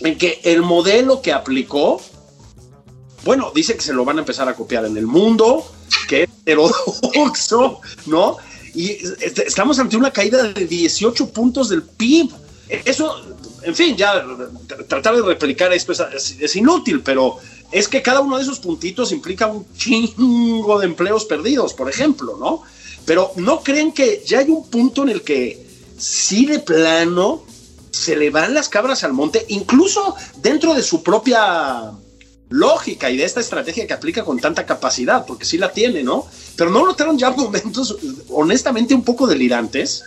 en 0.00 0.18
que 0.18 0.40
el 0.44 0.62
modelo 0.62 1.22
que 1.22 1.32
aplicó, 1.32 2.00
bueno, 3.24 3.52
dice 3.54 3.74
que 3.74 3.80
se 3.82 3.94
lo 3.94 4.04
van 4.04 4.18
a 4.18 4.20
empezar 4.20 4.48
a 4.48 4.54
copiar 4.54 4.84
en 4.84 4.96
el 4.96 5.06
mundo, 5.06 5.64
que 6.08 6.24
es 6.24 6.28
heterodoxo, 6.42 7.80
¿no? 8.06 8.36
Y 8.74 8.90
este, 9.20 9.46
estamos 9.46 9.78
ante 9.78 9.96
una 9.96 10.10
caída 10.10 10.42
de 10.42 10.66
18 10.66 11.30
puntos 11.30 11.70
del 11.70 11.82
PIB. 11.82 12.30
Eso, 12.68 13.37
en 13.62 13.74
fin, 13.74 13.96
ya 13.96 14.24
tratar 14.88 15.16
de 15.16 15.22
replicar 15.22 15.72
esto 15.72 15.92
es 15.92 16.56
inútil, 16.56 17.02
pero 17.02 17.38
es 17.70 17.88
que 17.88 18.02
cada 18.02 18.20
uno 18.20 18.36
de 18.36 18.42
esos 18.42 18.60
puntitos 18.60 19.12
implica 19.12 19.46
un 19.46 19.66
chingo 19.76 20.78
de 20.78 20.86
empleos 20.86 21.24
perdidos, 21.24 21.74
por 21.74 21.88
ejemplo, 21.88 22.36
¿no? 22.38 22.62
Pero 23.04 23.32
no 23.36 23.60
creen 23.60 23.92
que 23.92 24.22
ya 24.26 24.40
hay 24.40 24.50
un 24.50 24.68
punto 24.68 25.02
en 25.02 25.10
el 25.10 25.22
que 25.22 25.66
sí 25.96 26.46
de 26.46 26.60
plano 26.60 27.44
se 27.90 28.16
le 28.16 28.30
van 28.30 28.54
las 28.54 28.68
cabras 28.68 29.04
al 29.04 29.12
monte, 29.12 29.44
incluso 29.48 30.14
dentro 30.36 30.74
de 30.74 30.82
su 30.82 31.02
propia 31.02 31.92
lógica 32.50 33.10
y 33.10 33.16
de 33.16 33.24
esta 33.24 33.40
estrategia 33.40 33.86
que 33.86 33.92
aplica 33.92 34.24
con 34.24 34.38
tanta 34.38 34.64
capacidad, 34.64 35.26
porque 35.26 35.44
sí 35.44 35.58
la 35.58 35.72
tiene, 35.72 36.02
¿no? 36.02 36.26
Pero 36.56 36.70
no 36.70 36.86
notaron 36.86 37.18
ya 37.18 37.30
momentos 37.30 37.96
honestamente 38.30 38.94
un 38.94 39.04
poco 39.04 39.26
delirantes. 39.26 40.04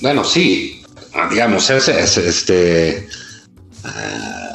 Bueno, 0.00 0.24
sí, 0.24 0.81
digamos, 1.30 1.70
es, 1.70 1.88
este... 1.88 3.08
Ah, 3.84 4.52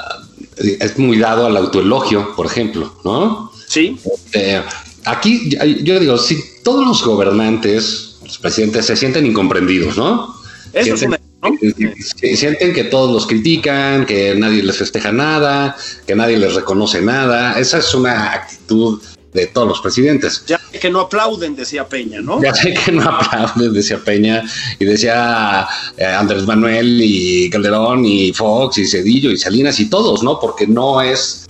es 0.57 0.97
muy 0.97 1.19
dado 1.19 1.45
al 1.45 1.57
autoelogio, 1.57 2.35
por 2.35 2.45
ejemplo, 2.45 2.99
¿no? 3.03 3.51
Sí. 3.67 3.99
Eh, 4.33 4.61
aquí 5.05 5.49
yo 5.83 5.99
digo, 5.99 6.17
si 6.17 6.41
todos 6.63 6.87
los 6.87 7.03
gobernantes, 7.03 8.17
los 8.23 8.37
presidentes, 8.39 8.85
se 8.85 8.95
sienten 8.95 9.25
incomprendidos, 9.25 9.97
¿no? 9.97 10.35
Eso 10.73 10.97
sienten, 10.97 11.21
es 12.21 12.39
sienten 12.39 12.73
que 12.73 12.85
todos 12.85 13.13
los 13.13 13.27
critican, 13.27 14.05
que 14.05 14.35
nadie 14.35 14.63
les 14.63 14.77
festeja 14.77 15.11
nada, 15.11 15.75
que 16.05 16.15
nadie 16.15 16.37
les 16.37 16.55
reconoce 16.55 17.01
nada. 17.01 17.59
Esa 17.59 17.77
es 17.77 17.93
una 17.93 18.33
actitud 18.33 18.99
de 19.37 19.47
todos 19.47 19.67
los 19.67 19.81
presidentes. 19.81 20.43
Ya 20.47 20.59
que 20.81 20.89
no 20.89 21.01
aplauden, 21.01 21.55
decía 21.55 21.87
Peña, 21.87 22.21
¿no? 22.21 22.41
Ya 22.41 22.53
sé 22.53 22.73
que 22.73 22.91
no 22.91 23.03
aplauden, 23.03 23.71
decía 23.73 23.99
Peña, 24.03 24.43
y 24.79 24.85
decía 24.85 25.67
eh, 25.95 26.05
Andrés 26.05 26.45
Manuel 26.45 26.99
y 27.01 27.49
Calderón 27.49 28.03
y 28.05 28.33
Fox 28.33 28.79
y 28.79 28.87
Cedillo 28.87 29.31
y 29.31 29.37
Salinas 29.37 29.79
y 29.79 29.89
todos, 29.89 30.23
¿no? 30.23 30.39
Porque 30.39 30.65
no 30.65 31.01
es, 31.01 31.45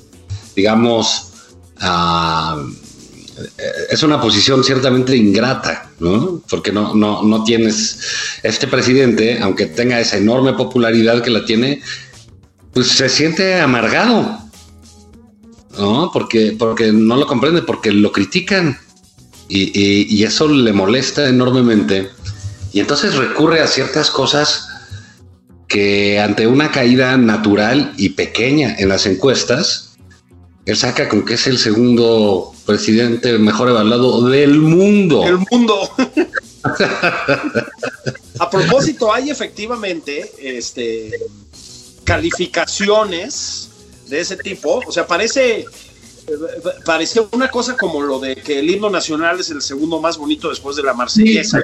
digamos, 0.56 1.32
uh, 1.82 2.60
es 3.89 4.03
una 4.03 4.20
posición 4.20 4.63
ciertamente 4.63 5.15
ingrata, 5.15 5.91
¿no? 6.00 6.41
Porque 6.50 6.72
no, 6.72 6.94
no, 6.94 7.24
no 7.24 7.44
tienes 7.44 8.00
este 8.44 8.67
presidente, 8.67 9.39
aunque 9.41 9.67
tenga 9.67 10.00
esa 10.00 10.17
enorme 10.17 10.53
popularidad 10.53 11.22
que 11.22 11.29
la 11.29 11.46
tiene, 11.46 11.82
pues 12.74 12.88
se 12.89 13.08
siente 13.08 13.60
amargado, 13.60 14.39
¿no? 15.77 16.12
Porque, 16.12 16.55
porque 16.57 16.91
no 16.91 17.15
lo 17.15 17.27
comprende, 17.27 17.62
porque 17.62 17.91
lo 17.91 18.12
critican 18.12 18.77
y, 19.48 20.15
y 20.15 20.24
eso 20.24 20.48
le 20.48 20.74
molesta 20.74 21.29
enormemente. 21.29 22.10
Y 22.74 22.79
entonces 22.79 23.15
recurre 23.15 23.62
a 23.62 23.67
ciertas 23.67 24.12
cosas 24.12 24.67
que 25.67 26.19
ante 26.19 26.48
una 26.48 26.72
caída 26.72 27.17
natural 27.17 27.93
y 27.98 28.10
pequeña 28.10 28.75
en 28.77 28.89
las 28.89 29.05
encuestas, 29.05 29.96
él 30.65 30.75
saca 30.75 31.07
con 31.07 31.25
que 31.25 31.36
es 31.36 31.48
el 31.48 31.57
segundo 31.57 32.53
presidente 32.65 33.38
mejor 33.38 33.69
evaluado 33.69 34.27
del 34.27 34.60
mundo. 34.60 35.25
El 35.25 35.39
mundo. 35.50 35.89
A 38.39 38.50
propósito, 38.50 39.13
hay 39.13 39.29
efectivamente 39.29 40.29
este, 40.39 41.12
calificaciones 42.03 43.66
de 44.09 44.19
ese 44.19 44.37
tipo. 44.37 44.81
O 44.87 44.91
sea, 44.91 45.07
parece, 45.07 45.65
parece 46.85 47.21
una 47.31 47.49
cosa 47.49 47.75
como 47.75 48.01
lo 48.01 48.19
de 48.19 48.35
que 48.35 48.59
el 48.59 48.69
himno 48.69 48.89
nacional 48.89 49.39
es 49.39 49.49
el 49.49 49.61
segundo 49.61 50.01
más 50.01 50.17
bonito 50.17 50.49
después 50.49 50.75
de 50.75 50.83
la 50.83 50.93
marsellesa. 50.93 51.61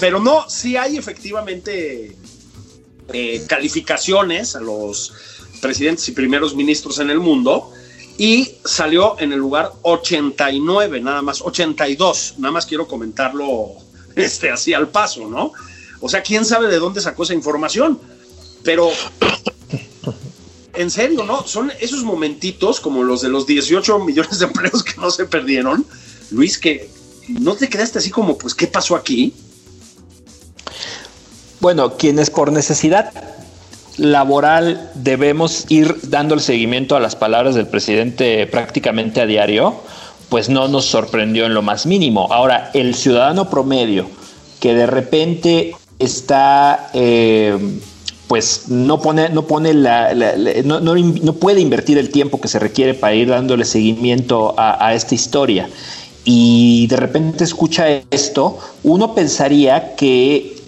Pero 0.00 0.20
no, 0.20 0.48
sí 0.48 0.76
hay 0.76 0.96
efectivamente 0.96 2.16
eh, 3.12 3.44
calificaciones 3.48 4.56
a 4.56 4.60
los 4.60 5.12
presidentes 5.60 6.08
y 6.08 6.12
primeros 6.12 6.54
ministros 6.54 6.98
en 6.98 7.10
el 7.10 7.20
mundo 7.20 7.72
y 8.18 8.56
salió 8.64 9.16
en 9.20 9.32
el 9.32 9.38
lugar 9.38 9.72
89, 9.82 11.00
nada 11.00 11.22
más, 11.22 11.40
82, 11.40 12.34
nada 12.38 12.52
más 12.52 12.66
quiero 12.66 12.86
comentarlo 12.86 13.70
este, 14.16 14.50
así 14.50 14.74
al 14.74 14.88
paso, 14.88 15.28
¿no? 15.28 15.52
O 16.00 16.08
sea, 16.08 16.22
quién 16.22 16.44
sabe 16.44 16.68
de 16.68 16.78
dónde 16.78 17.00
sacó 17.00 17.22
esa 17.22 17.34
información, 17.34 17.98
pero 18.62 18.90
en 20.78 20.90
serio, 20.90 21.24
¿no? 21.24 21.46
Son 21.46 21.72
esos 21.80 22.04
momentitos 22.04 22.80
como 22.80 23.02
los 23.02 23.20
de 23.20 23.28
los 23.28 23.46
18 23.46 23.98
millones 23.98 24.38
de 24.38 24.46
empleos 24.46 24.82
que 24.82 24.98
no 25.00 25.10
se 25.10 25.26
perdieron, 25.26 25.84
Luis, 26.30 26.58
que 26.58 26.88
no 27.28 27.54
te 27.54 27.68
quedaste 27.68 27.98
así 27.98 28.10
como, 28.10 28.38
pues, 28.38 28.54
¿qué 28.54 28.66
pasó 28.66 28.96
aquí? 28.96 29.34
Bueno, 31.60 31.96
quienes 31.96 32.30
por 32.30 32.52
necesidad 32.52 33.12
laboral 33.96 34.92
debemos 34.94 35.66
ir 35.68 35.96
dando 36.04 36.34
el 36.34 36.40
seguimiento 36.40 36.94
a 36.94 37.00
las 37.00 37.16
palabras 37.16 37.56
del 37.56 37.66
presidente 37.66 38.46
prácticamente 38.46 39.20
a 39.20 39.26
diario, 39.26 39.74
pues 40.28 40.48
no 40.48 40.68
nos 40.68 40.84
sorprendió 40.86 41.46
en 41.46 41.54
lo 41.54 41.62
más 41.62 41.86
mínimo. 41.86 42.32
Ahora, 42.32 42.70
el 42.74 42.94
ciudadano 42.94 43.50
promedio 43.50 44.08
que 44.60 44.74
de 44.74 44.86
repente 44.86 45.74
está, 45.98 46.90
eh, 46.94 47.58
pues 48.28 48.68
no 48.68 49.00
pone, 49.00 49.30
no 49.30 49.46
pone 49.46 49.74
la, 49.74 50.14
no, 50.64 51.32
puede 51.34 51.60
invertir 51.60 51.98
el 51.98 52.10
tiempo 52.10 52.40
que 52.40 52.48
se 52.48 52.58
requiere 52.58 52.94
para 52.94 53.14
ir 53.14 53.28
dándole 53.28 53.64
seguimiento 53.64 54.54
a 54.56 54.94
esta 54.94 55.14
historia 55.14 55.68
y 56.30 56.86
de 56.88 56.96
repente 56.98 57.42
escucha 57.42 57.88
esto, 58.10 58.58
uno 58.82 59.14
pensaría 59.14 59.96
que 59.96 60.58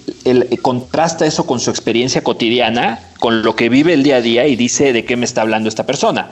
contrasta 0.63 1.27
eso 1.27 1.45
con 1.45 1.61
su 1.61 1.69
experiencia 1.69 2.25
cotidiana, 2.25 3.01
con 3.19 3.43
lo 3.43 3.55
que 3.55 3.69
vive 3.69 3.93
el 3.93 4.03
día 4.03 4.17
a 4.17 4.21
día 4.23 4.47
y 4.47 4.57
dice 4.57 4.95
de 4.95 5.05
qué 5.05 5.19
me 5.19 5.27
está 5.27 5.43
hablando 5.43 5.69
esta 5.69 5.85
persona. 5.85 6.31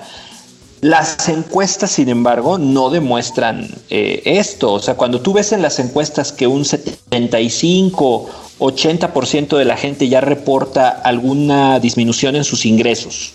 Las 0.80 1.28
encuestas, 1.28 1.90
sin 1.90 2.08
embargo, 2.08 2.56
no 2.56 2.90
demuestran 2.90 3.68
eh, 3.90 4.22
esto. 4.24 4.72
O 4.74 4.78
sea, 4.80 4.94
cuando 4.94 5.20
tú 5.20 5.32
ves 5.32 5.52
en 5.52 5.60
las 5.60 5.80
encuestas 5.80 6.30
que 6.30 6.46
un 6.46 6.64
75, 6.64 8.30
80% 8.60 9.56
de 9.56 9.64
la 9.64 9.76
gente 9.76 10.08
ya 10.08 10.20
reporta 10.20 10.88
alguna 10.88 11.80
disminución 11.80 12.36
en 12.36 12.44
sus 12.44 12.64
ingresos, 12.64 13.32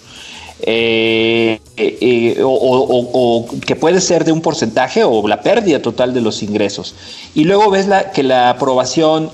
eh, 0.61 1.59
eh, 1.75 2.41
o, 2.45 3.45
que 3.65 3.75
puede 3.75 3.99
ser 3.99 4.23
de 4.23 4.31
un 4.31 4.41
porcentaje 4.41 5.03
o 5.03 5.27
la 5.27 5.41
pérdida 5.41 5.81
total 5.81 6.13
de 6.13 6.21
los 6.21 6.43
ingresos. 6.43 6.95
Y 7.35 7.43
luego 7.43 7.69
ves 7.69 7.87
que 8.13 8.23
la 8.23 8.51
aprobación 8.51 9.31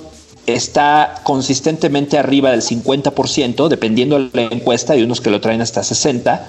está 0.48 1.22
consistentemente 1.24 2.18
arriba 2.18 2.50
del 2.50 2.64
50%, 2.64 3.68
dependiendo 3.68 4.18
de 4.18 4.30
la 4.34 4.42
encuesta, 4.44 4.94
hay 4.94 5.04
unos 5.04 5.22
que 5.22 5.30
lo 5.30 5.40
traen 5.42 5.62
hasta 5.62 5.82
60%, 5.82 6.40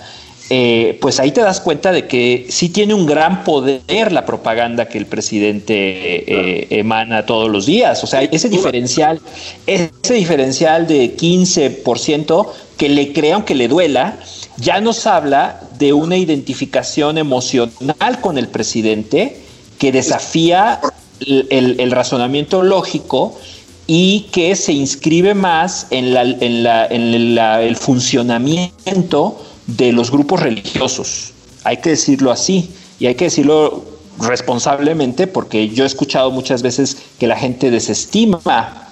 eh, 0.53 0.99
pues 1.01 1.21
ahí 1.21 1.31
te 1.31 1.41
das 1.41 1.61
cuenta 1.61 1.93
de 1.93 2.09
que 2.09 2.47
sí 2.49 2.71
tiene 2.71 2.93
un 2.93 3.07
gran 3.07 3.45
poder 3.45 4.11
la 4.11 4.27
propaganda 4.27 4.89
que 4.89 4.99
el 4.99 5.07
presidente 5.07 5.75
eh, 5.75 6.67
emana 6.71 7.25
todos 7.25 7.49
los 7.49 7.67
días. 7.67 8.03
O 8.03 8.09
sea, 8.09 8.23
ese 8.23 8.49
diferencial, 8.49 9.21
ese 9.67 10.15
diferencial 10.15 10.89
de 10.89 11.17
15% 11.17 12.49
que 12.77 12.89
le 12.89 13.13
crea, 13.13 13.37
aunque 13.37 13.55
le 13.55 13.69
duela, 13.69 14.19
ya 14.57 14.81
nos 14.81 15.07
habla 15.07 15.61
de 15.79 15.93
una 15.93 16.17
identificación 16.17 17.17
emocional 17.17 18.21
con 18.21 18.37
el 18.37 18.49
presidente 18.49 19.37
que 19.79 19.93
desafía 19.93 20.81
el 21.21 21.91
razonamiento 21.93 22.63
lógico 22.63 23.39
y 23.93 24.29
que 24.31 24.55
se 24.55 24.73
inscribe 24.73 25.35
más 25.35 25.89
en, 25.91 26.15
la, 26.15 26.23
en, 26.23 26.63
la, 26.63 26.87
en 26.87 27.13
el 27.13 27.77
funcionamiento 27.77 29.37
de 29.77 29.93
los 29.93 30.11
grupos 30.11 30.41
religiosos. 30.41 31.33
Hay 31.65 31.79
que 31.79 31.91
decirlo 31.91 32.31
así 32.31 32.71
y 32.99 33.07
hay 33.07 33.15
que 33.15 33.25
decirlo 33.25 33.85
responsablemente 34.21 35.27
porque 35.27 35.69
yo 35.71 35.85
he 35.85 35.87
escuchado 35.87 36.31
muchas 36.31 36.63
veces 36.63 36.97
que 37.19 37.27
la 37.27 37.37
gente 37.37 37.71
desestima 37.71 38.41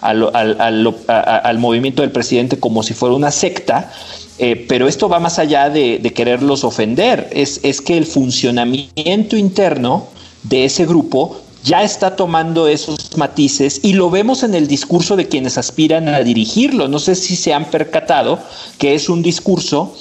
al, 0.01 0.31
al, 0.33 1.59
movimiento 1.59 2.03
del 2.03 2.13
presidente 2.13 2.59
como 2.59 2.83
si 2.83 2.95
fuera 2.95 3.15
una 3.15 3.31
secta, 3.31 3.93
eh, 4.39 4.65
pero 4.69 4.89
esto 4.89 5.09
va 5.09 5.21
más 5.21 5.39
allá 5.39 5.69
de, 5.69 5.99
de 5.99 6.13
quererlos 6.13 6.65
ofender, 6.65 7.29
es, 7.33 7.61
es 7.63 7.81
que 7.81 7.99
el 7.99 8.07
funcionamiento 8.07 9.37
interno 9.37 10.07
de 10.45 10.65
ese 10.65 10.87
grupo 10.87 11.41
ya 11.65 11.83
está 11.83 12.17
tomando 12.17 12.69
esos 12.69 13.17
matices 13.17 13.81
y 13.83 13.93
lo 13.93 14.11
vemos 14.11 14.43
en 14.43 14.55
el 14.55 14.69
discurso 14.69 15.17
de 15.17 15.29
quienes 15.29 15.59
aspiran 15.59 16.09
a 16.09 16.21
dirigirlo. 16.21 16.89
No 16.89 16.99
sé 16.99 17.15
si 17.15 17.37
se 17.37 17.53
han 17.53 17.67
percatado 17.67 18.39
que 18.79 18.95
es 18.95 19.09
un 19.09 19.23
discurso 19.23 19.95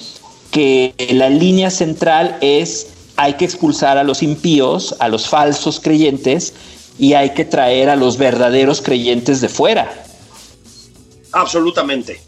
que 0.52 0.94
la 1.12 1.30
línea 1.30 1.70
central 1.70 2.38
es 2.42 2.88
hay 3.18 3.34
que 3.34 3.46
expulsar 3.46 3.98
a 3.98 4.04
los 4.04 4.22
impíos, 4.22 4.96
a 5.00 5.10
los 5.10 5.28
falsos 5.28 5.80
creyentes 5.80 6.54
y 7.00 7.14
hay 7.14 7.34
que 7.34 7.46
traer 7.46 7.90
a 7.90 7.96
los 7.96 8.18
verdaderos 8.18 8.82
creyentes 8.82 9.42
de 9.42 9.50
fuera. 9.50 10.06
Absolutamente. 11.32 12.22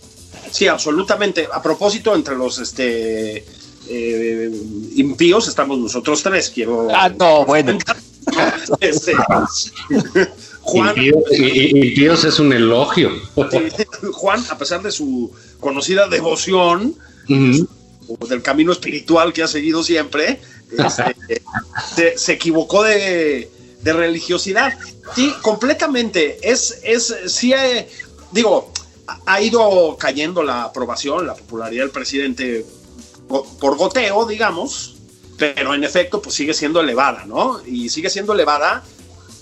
Sí, 0.52 0.68
absolutamente. 0.68 1.48
A 1.52 1.62
propósito, 1.62 2.16
entre 2.16 2.36
los 2.36 2.60
este, 2.60 3.46
eh, 3.88 4.52
impíos 4.96 5.48
estamos 5.48 5.78
nosotros 5.78 6.22
tres. 6.24 6.50
Quiero. 6.50 6.88
Ah, 6.94 7.10
no, 7.10 7.46
bueno. 7.46 7.78
Este, 8.80 9.16
Juan. 10.62 10.94
Dios 10.96 12.26
es 12.26 12.40
un 12.40 12.54
elogio. 12.54 13.10
Juan, 14.14 14.44
a 14.52 14.58
pesar 14.58 14.84
de 14.84 14.92
su 14.92 15.32
conocida 15.60 16.08
devoción, 16.08 16.96
del 18.28 18.42
camino 18.42 18.72
espiritual 18.72 19.34
que 19.34 19.44
ha 19.44 19.48
seguido 19.48 19.84
siempre, 19.84 20.40
este, 20.72 21.44
se, 22.18 22.34
equivocó 22.34 22.84
de, 22.84 23.50
religiosidad. 23.84 24.78
Sí, 25.16 25.34
completamente. 25.42 26.38
Es, 26.42 26.80
es, 26.84 27.16
sí, 27.28 27.54
eh, 27.54 27.90
digo, 28.32 28.72
ha 29.26 29.42
ido 29.42 29.98
cayendo 29.98 30.44
la 30.44 30.64
aprobación, 30.64 31.26
la 31.26 31.36
popularidad 31.36 31.84
del 31.84 31.92
presidente 31.92 32.66
por 33.28 33.78
goteo, 33.78 34.26
digamos, 34.26 34.96
pero 35.38 35.74
en 35.74 35.84
efecto, 35.84 36.22
pues 36.22 36.36
sigue 36.36 36.54
siendo 36.54 36.82
elevada, 36.82 37.26
¿no? 37.26 37.62
Y 37.66 37.90
sigue 37.90 38.10
siendo 38.10 38.34
elevada, 38.34 38.84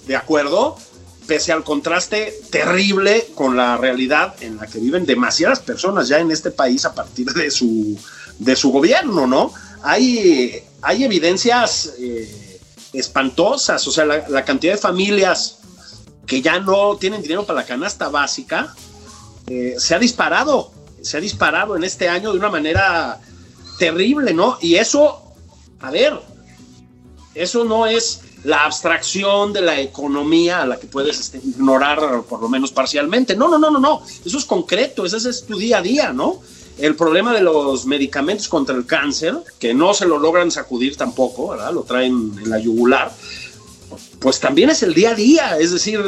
de 0.06 0.15
acuerdo, 0.15 0.77
pese 1.25 1.51
al 1.51 1.63
contraste 1.63 2.34
terrible 2.49 3.27
con 3.36 3.58
la 3.58 3.77
realidad 3.77 4.36
en 4.41 4.58
la 4.58 4.67
que 4.67 4.80
viven 4.80 5.06
demasiadas 5.06 5.60
personas 5.60 6.08
ya 6.08 6.19
en 6.19 6.32
este 6.32 6.51
país 6.51 6.86
a 6.86 6.93
partir 6.93 7.27
de 7.27 7.51
su 7.51 7.97
de 8.39 8.56
su 8.56 8.71
gobierno, 8.71 9.28
¿no? 9.28 9.52
Hay, 9.84 10.63
hay 10.82 11.04
evidencias 11.04 11.93
eh, 12.00 12.60
espantosas, 12.93 13.88
o 13.88 13.91
sea, 13.91 14.06
la, 14.06 14.45
cantidad 14.45 14.73
de 14.73 14.80
familias 14.80 15.60
que 16.26 16.41
ya 16.41 16.60
no 16.60 16.97
tienen 16.97 17.21
dinero 17.21 17.45
para 17.45 17.62
la 17.62 17.65
canasta 17.65 18.10
básica 18.10 18.73
eh, 19.47 19.76
se 19.78 19.95
ha 19.95 20.00
disparado, 20.00 20.71
se 21.02 21.17
ha 21.17 21.19
disparado 21.19 21.76
en 21.76 21.84
este 21.84 22.10
año 22.10 22.32
de 22.32 22.39
una 22.39 22.50
manera 22.50 23.19
terrible, 23.80 24.34
¿no? 24.34 24.58
Y 24.62 24.76
eso, 24.76 25.21
a 25.80 25.91
ver, 25.91 26.19
eso 27.34 27.63
no 27.63 27.86
es 27.86 28.21
la 28.43 28.65
abstracción 28.65 29.54
de 29.54 29.62
la 29.62 29.80
economía 29.80 30.62
a 30.62 30.65
la 30.65 30.80
que 30.80 30.88
puedes 30.88 31.19
este, 31.19 31.38
ignorar 31.38 32.23
por 32.23 32.41
lo 32.41 32.50
menos 32.50 32.71
parcialmente. 32.71 33.36
No, 33.36 33.47
no, 33.47 33.58
no, 33.58 33.69
no, 33.69 33.80
no. 33.80 34.02
Eso 34.26 34.38
es 34.38 34.45
concreto, 34.45 35.06
ese 35.06 35.30
es 35.30 35.45
tu 35.45 35.58
día 35.58 35.80
a 35.80 35.82
día, 35.82 36.13
¿no? 36.13 36.41
El 36.78 36.96
problema 36.96 37.34
de 37.34 37.42
los 37.42 37.86
medicamentos 37.86 38.48
contra 38.48 38.76
el 38.76 38.86
cáncer, 38.86 39.36
que 39.60 39.74
no 39.74 39.94
se 39.94 40.06
lo 40.06 40.20
logran 40.20 40.52
sacudir 40.52 40.96
tampoco, 40.96 41.50
¿verdad? 41.50 41.74
Lo 41.74 41.84
traen 41.84 42.34
en 42.38 42.50
la 42.50 42.60
yugular, 42.60 43.12
pues 44.20 44.40
también 44.40 44.70
es 44.70 44.84
el 44.84 44.94
día 44.94 45.12
a 45.12 45.16
día, 45.16 45.58
es 45.60 45.72
decir, 45.72 46.00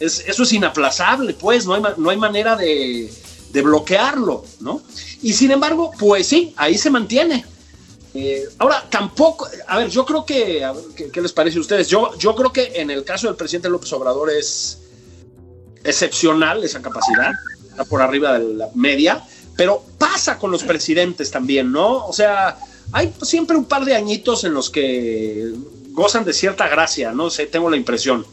eso 0.00 0.42
es 0.42 0.52
inaplazable, 0.52 1.34
pues, 1.34 1.66
no 1.66 1.74
hay, 1.74 1.82
no 1.96 2.10
hay 2.10 2.16
manera 2.16 2.56
de, 2.56 3.10
de 3.50 3.62
bloquearlo, 3.62 4.44
¿no? 4.60 4.82
Y 5.22 5.32
sin 5.32 5.52
embargo, 5.52 5.92
pues 5.98 6.26
sí, 6.26 6.52
ahí 6.56 6.76
se 6.76 6.90
mantiene. 6.90 7.44
Eh, 8.12 8.44
ahora, 8.58 8.86
tampoco, 8.90 9.48
a 9.66 9.78
ver, 9.78 9.88
yo 9.88 10.04
creo 10.04 10.24
que, 10.24 10.64
¿qué, 11.12 11.20
les 11.20 11.32
parece 11.32 11.58
a 11.58 11.60
ustedes? 11.60 11.88
Yo, 11.88 12.16
yo 12.16 12.34
creo 12.34 12.52
que 12.52 12.72
en 12.76 12.90
el 12.90 13.04
caso 13.04 13.26
del 13.26 13.36
presidente 13.36 13.68
López 13.68 13.92
Obrador 13.92 14.30
es 14.30 14.78
excepcional 15.82 16.62
esa 16.62 16.80
capacidad, 16.80 17.32
está 17.68 17.84
por 17.84 18.02
arriba 18.02 18.38
de 18.38 18.54
la 18.54 18.68
media, 18.74 19.24
pero 19.56 19.82
pasa 19.98 20.38
con 20.38 20.50
los 20.50 20.62
presidentes 20.62 21.30
también, 21.30 21.70
¿no? 21.70 22.06
O 22.06 22.12
sea, 22.12 22.58
hay 22.92 23.12
siempre 23.22 23.56
un 23.56 23.64
par 23.64 23.84
de 23.84 23.94
añitos 23.94 24.44
en 24.44 24.54
los 24.54 24.70
que 24.70 25.52
gozan 25.90 26.24
de 26.24 26.32
cierta 26.32 26.68
gracia, 26.68 27.12
no 27.12 27.30
sé, 27.30 27.46
tengo 27.46 27.70
la 27.70 27.76
impresión. 27.76 28.26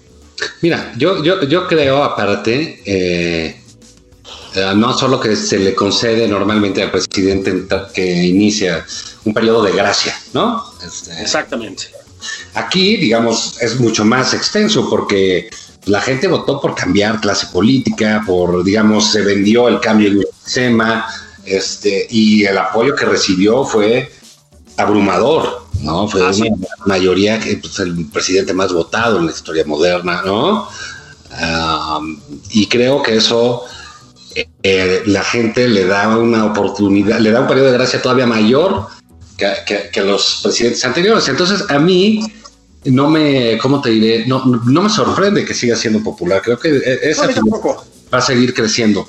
Mira, 0.62 0.94
yo, 0.98 1.24
yo, 1.24 1.44
yo 1.44 1.68
creo, 1.68 2.04
aparte, 2.04 2.82
eh, 2.86 3.62
eh, 4.56 4.74
no 4.76 4.98
solo 4.98 5.20
que 5.20 5.36
se 5.36 5.60
le 5.60 5.76
concede 5.76 6.28
normalmente 6.28 6.82
al 6.82 6.92
presidente 6.92 7.66
que 7.94 8.24
inicia 8.24 8.86
un 9.24 9.34
periodo 9.34 9.64
de 9.64 9.72
gracia, 9.72 10.18
¿no? 10.34 10.64
Este, 10.84 11.22
Exactamente. 11.22 11.86
Aquí, 12.54 12.98
digamos, 12.98 13.62
es 13.62 13.80
mucho 13.80 14.04
más 14.04 14.34
extenso 14.34 14.90
porque 14.90 15.50
la 15.86 16.02
gente 16.02 16.28
votó 16.28 16.62
por 16.62 16.76
cambiar 16.76 17.20
clase 17.20 17.48
política, 17.48 18.24
por, 18.26 18.64
digamos, 18.64 19.12
se 19.12 19.22
vendió 19.22 19.68
el 19.68 19.80
cambio 19.80 20.14
de 20.14 20.28
SEMA, 20.46 21.06
este, 21.46 22.08
y 22.10 22.46
el 22.46 22.58
apoyo 22.58 22.96
que 22.96 23.06
recibió 23.06 23.64
fue 23.64 24.12
abrumador, 24.78 25.66
¿no? 25.82 26.08
Fue 26.08 26.22
ah, 26.22 26.32
una 26.32 26.68
mayoría 26.86 27.40
que 27.40 27.58
pues, 27.58 27.80
el 27.80 28.06
presidente 28.08 28.54
más 28.54 28.72
votado 28.72 29.20
en 29.20 29.26
la 29.26 29.32
historia 29.32 29.66
moderna, 29.66 30.22
¿no? 30.24 30.68
Y 32.50 32.68
creo 32.68 33.02
que 33.02 33.16
eso 33.16 33.64
eh, 34.64 35.04
la 35.06 35.24
gente 35.24 35.68
le 35.68 35.86
da 35.86 36.18
una 36.18 36.46
oportunidad, 36.46 37.20
le 37.20 37.32
da 37.32 37.42
un 37.42 37.48
periodo 37.48 37.68
de 37.68 37.74
gracia 37.74 38.02
todavía 38.02 38.28
mayor 38.28 38.88
que, 39.38 40.04
los 40.04 40.42
presidentes 40.44 40.84
anteriores. 40.86 41.28
Entonces, 41.28 41.66
a 41.70 41.80
mí 41.80 42.22
no 42.86 43.10
me, 43.10 43.58
¿cómo 43.60 43.82
te 43.82 43.90
diré? 43.92 44.26
No, 44.26 44.44
no 44.46 44.82
me 44.82 44.90
sorprende 44.90 45.46
que 45.46 45.54
siga 45.54 45.76
siendo 45.76 46.04
popular. 46.04 46.42
Creo 46.42 46.58
que 46.58 46.82
esa 47.04 47.28
va 47.28 48.18
a 48.18 48.22
seguir 48.22 48.54
creciendo. 48.54 49.08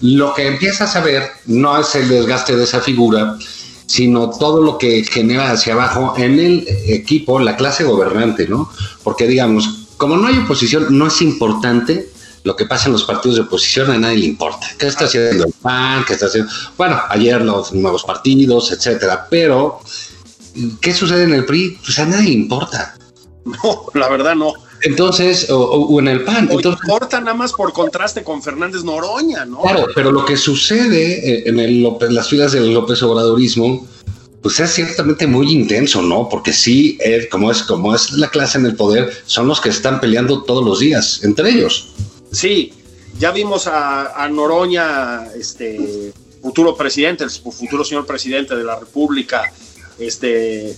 Lo 0.00 0.34
que 0.34 0.46
empiezas 0.46 0.96
a 0.96 1.00
ver 1.00 1.30
no 1.46 1.78
es 1.78 1.94
el 1.94 2.08
desgaste 2.08 2.56
de 2.56 2.64
esa 2.64 2.80
figura, 2.80 3.38
sino 3.86 4.30
todo 4.30 4.62
lo 4.62 4.76
que 4.76 5.04
genera 5.04 5.50
hacia 5.50 5.72
abajo 5.72 6.14
en 6.16 6.38
el 6.38 6.66
equipo, 6.86 7.38
la 7.40 7.56
clase 7.56 7.84
gobernante, 7.84 8.46
¿no? 8.46 8.70
Porque 9.02 9.26
digamos, 9.26 9.86
como 9.96 10.16
no 10.16 10.26
hay 10.26 10.38
oposición, 10.38 10.86
no 10.90 11.06
es 11.06 11.22
importante 11.22 12.10
lo 12.42 12.54
que 12.56 12.66
pasa 12.66 12.86
en 12.86 12.92
los 12.92 13.04
partidos 13.04 13.36
de 13.36 13.42
oposición 13.42 13.90
a 13.90 13.96
nadie 13.96 14.18
le 14.18 14.26
importa. 14.26 14.66
¿Qué 14.78 14.86
está 14.86 15.06
haciendo 15.06 15.46
el 15.46 15.52
PAN? 15.62 16.04
¿Qué 16.06 16.12
está 16.12 16.26
haciendo? 16.26 16.52
Bueno, 16.76 17.00
ayer 17.08 17.40
los 17.40 17.72
nuevos 17.72 18.04
partidos, 18.04 18.70
etcétera. 18.70 19.26
Pero, 19.30 19.80
¿qué 20.82 20.92
sucede 20.92 21.22
en 21.22 21.32
el 21.32 21.46
PRI? 21.46 21.78
Pues 21.82 21.98
a 21.98 22.04
nadie 22.04 22.28
le 22.28 22.34
importa. 22.34 22.96
No, 23.44 23.86
la 23.94 24.08
verdad 24.08 24.34
no. 24.34 24.54
Entonces, 24.82 25.48
o, 25.50 25.98
en 25.98 26.08
el 26.08 26.24
PAN. 26.24 26.48
entonces, 26.50 26.80
importa 26.82 27.20
nada 27.20 27.34
más 27.34 27.52
por 27.52 27.72
contraste 27.72 28.22
con 28.22 28.42
Fernández 28.42 28.84
Noroña, 28.84 29.44
¿no? 29.44 29.60
Claro, 29.62 29.86
pero 29.94 30.12
lo 30.12 30.24
que 30.24 30.36
sucede 30.36 31.30
eh, 31.30 31.42
en, 31.46 31.58
el, 31.58 31.86
las 32.10 32.28
filas 32.28 32.52
del 32.52 32.72
López 32.72 33.02
Obradorismo, 33.02 33.86
pues 34.42 34.60
es 34.60 34.74
ciertamente 34.74 35.26
muy 35.26 35.50
intenso, 35.50 36.02
¿no? 36.02 36.28
Porque 36.28 36.52
sí, 36.52 36.98
como, 37.30 37.50
es, 37.50 37.62
como 37.62 37.94
es 37.94 38.12
la 38.12 38.28
clase 38.28 38.58
en 38.58 38.66
el 38.66 38.76
poder, 38.76 39.10
son 39.24 39.48
los 39.48 39.60
que 39.60 39.70
están 39.70 40.00
peleando 40.00 40.42
todos 40.42 40.62
los 40.62 40.80
días 40.80 41.24
entre 41.24 41.48
ellos. 41.50 41.94
Sí, 42.30 42.74
ya 43.18 43.30
vimos 43.30 43.66
a, 43.66 44.28
Noroña, 44.30 45.28
este 45.34 46.12
futuro 46.42 46.76
presidente, 46.76 47.24
el 47.24 47.30
futuro 47.30 47.84
señor 47.84 48.04
presidente 48.04 48.54
de 48.54 48.64
la 48.64 48.78
República, 48.78 49.50
este 49.98 50.76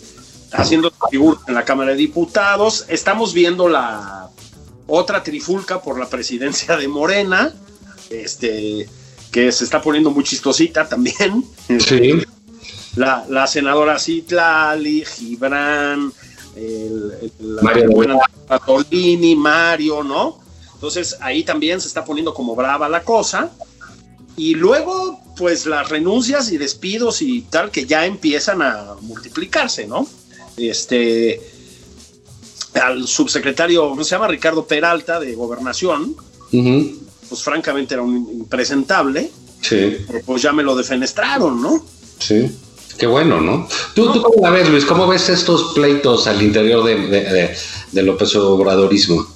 haciendo 0.53 0.93
figura 1.11 1.41
en 1.47 1.55
la 1.55 1.65
Cámara 1.65 1.91
de 1.91 1.97
Diputados. 1.97 2.85
Estamos 2.89 3.33
viendo 3.33 3.69
la 3.69 4.29
otra 4.87 5.23
trifulca 5.23 5.83
por 5.83 5.99
la 5.99 6.09
presidencia 6.09 6.77
de 6.77 6.89
Morena, 6.89 7.53
este, 8.11 8.89
que 9.31 9.53
se 9.53 9.65
está 9.65 9.83
poniendo 9.83 10.11
muy 10.11 10.25
chistosita 10.25 10.89
también. 10.89 11.45
Sí. 11.79 12.23
La, 12.97 13.47
senadora 13.47 13.99
Citlali, 13.99 15.05
Gibran, 15.05 16.13
el, 16.55 17.33
Mario 17.63 17.91
Mario, 19.37 20.03
¿no? 20.03 20.39
Entonces 20.75 21.17
ahí 21.21 21.43
también 21.45 21.81
se 21.81 21.89
está 21.89 22.05
poniendo 22.05 22.33
como 22.33 22.55
brava 22.55 22.89
la 22.89 23.03
cosa. 23.03 23.51
Y 24.37 24.55
luego, 24.55 25.21
pues 25.37 25.67
las 25.67 25.89
renuncias 25.89 26.53
y 26.53 26.59
despidos 26.59 27.23
y 27.23 27.43
tal 27.43 27.71
que 27.71 27.87
ya 27.87 28.07
empiezan 28.07 28.63
a 28.63 28.95
multiplicarse, 29.03 29.87
¿no? 29.87 30.07
Este, 30.57 31.41
al 32.75 33.07
subsecretario, 33.07 33.89
¿cómo 33.89 34.05
se 34.05 34.11
llama? 34.11 34.29
Ricardo 34.29 34.67
Peralta 34.67 35.21
de 35.21 35.35
Gobernación, 35.35 36.15
pues 36.51 37.43
francamente 37.43 37.95
era 37.95 38.03
un 38.03 38.17
impresentable. 38.17 39.31
Sí. 39.61 39.97
Pues 40.25 40.43
ya 40.43 40.53
me 40.53 40.63
lo 40.63 40.77
defenestraron, 40.77 41.61
¿no? 41.61 41.85
Sí. 42.19 42.51
Qué 42.99 43.07
bueno, 43.07 43.41
¿no? 43.41 43.69
¿Tú, 43.95 44.13
¿Tú, 44.13 44.23
cómo 44.23 44.43
la 44.43 44.51
ves, 44.51 44.69
Luis? 44.71 44.85
¿Cómo 44.85 45.07
ves 45.07 45.29
estos 45.29 45.75
pleitos 45.75 46.27
al 46.27 46.41
interior 46.41 46.85
de, 46.85 46.97
de, 47.09 47.57
de 47.93 48.03
López 48.03 48.35
Obradorismo? 48.37 49.27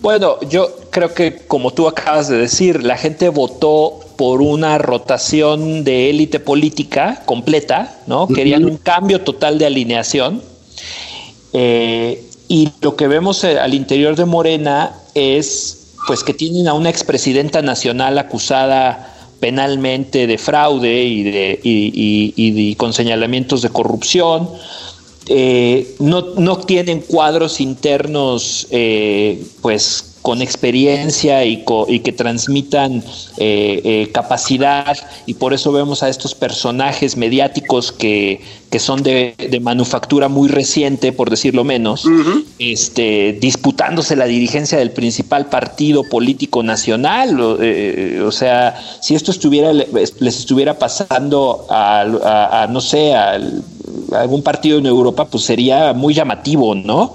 Bueno, 0.00 0.40
yo 0.48 0.70
creo 0.90 1.12
que 1.12 1.36
como 1.46 1.72
tú 1.72 1.86
acabas 1.86 2.28
de 2.28 2.38
decir, 2.38 2.82
la 2.82 2.96
gente 2.96 3.28
votó 3.28 4.00
por 4.16 4.40
una 4.42 4.78
rotación 4.78 5.84
de 5.84 6.10
élite 6.10 6.40
política 6.40 7.22
completa, 7.26 8.00
¿no? 8.06 8.26
Querían 8.26 8.64
un 8.64 8.76
cambio 8.76 9.20
total 9.22 9.58
de 9.58 9.66
alineación. 9.66 10.42
Eh, 11.52 12.24
y 12.48 12.70
lo 12.80 12.96
que 12.96 13.08
vemos 13.08 13.44
eh, 13.44 13.58
al 13.58 13.74
interior 13.74 14.16
de 14.16 14.24
Morena 14.24 14.92
es 15.14 15.94
pues 16.06 16.24
que 16.24 16.34
tienen 16.34 16.66
a 16.66 16.74
una 16.74 16.90
expresidenta 16.90 17.62
nacional 17.62 18.18
acusada 18.18 19.14
penalmente 19.38 20.26
de 20.26 20.38
fraude 20.38 21.04
y 21.04 21.22
de, 21.22 21.60
y, 21.62 22.74
con 22.76 22.92
señalamientos 22.92 23.62
de 23.62 23.70
corrupción. 23.70 24.48
Eh, 25.26 25.94
no, 26.00 26.34
no, 26.36 26.58
tienen 26.58 27.00
cuadros 27.00 27.60
internos 27.60 28.66
eh, 28.70 29.42
pues 29.60 30.10
con 30.22 30.42
experiencia 30.42 31.44
y, 31.44 31.64
que 31.64 32.12
transmitan 32.12 33.02
eh, 33.38 33.80
eh, 33.84 34.10
capacidad 34.12 34.96
y 35.24 35.34
por 35.34 35.54
eso 35.54 35.72
vemos 35.72 36.02
a 36.02 36.08
estos 36.08 36.34
personajes 36.34 37.16
mediáticos 37.16 37.90
que, 37.90 38.40
son 38.78 39.02
de, 39.02 39.34
manufactura 39.62 40.28
muy 40.28 40.48
reciente, 40.48 41.12
por 41.12 41.30
decirlo 41.30 41.64
menos, 41.64 42.04
este, 42.58 43.38
disputándose 43.40 44.14
la 44.14 44.26
dirigencia 44.26 44.78
del 44.78 44.90
principal 44.90 45.46
partido 45.46 46.04
político 46.04 46.62
nacional. 46.62 47.58
Eh, 47.60 48.22
o, 48.24 48.30
sea, 48.30 48.78
si 49.00 49.14
esto 49.14 49.30
estuviera 49.30 49.72
les 49.72 50.38
estuviera 50.38 50.78
pasando 50.78 51.66
a, 51.70 52.66
no 52.70 52.80
sé, 52.80 53.14
a 53.14 53.40
algún 54.12 54.42
partido 54.42 54.78
en 54.78 54.86
Europa, 54.86 55.26
pues 55.26 55.44
sería 55.44 55.92
muy 55.92 56.14
llamativo, 56.14 56.74
¿no? 56.74 57.14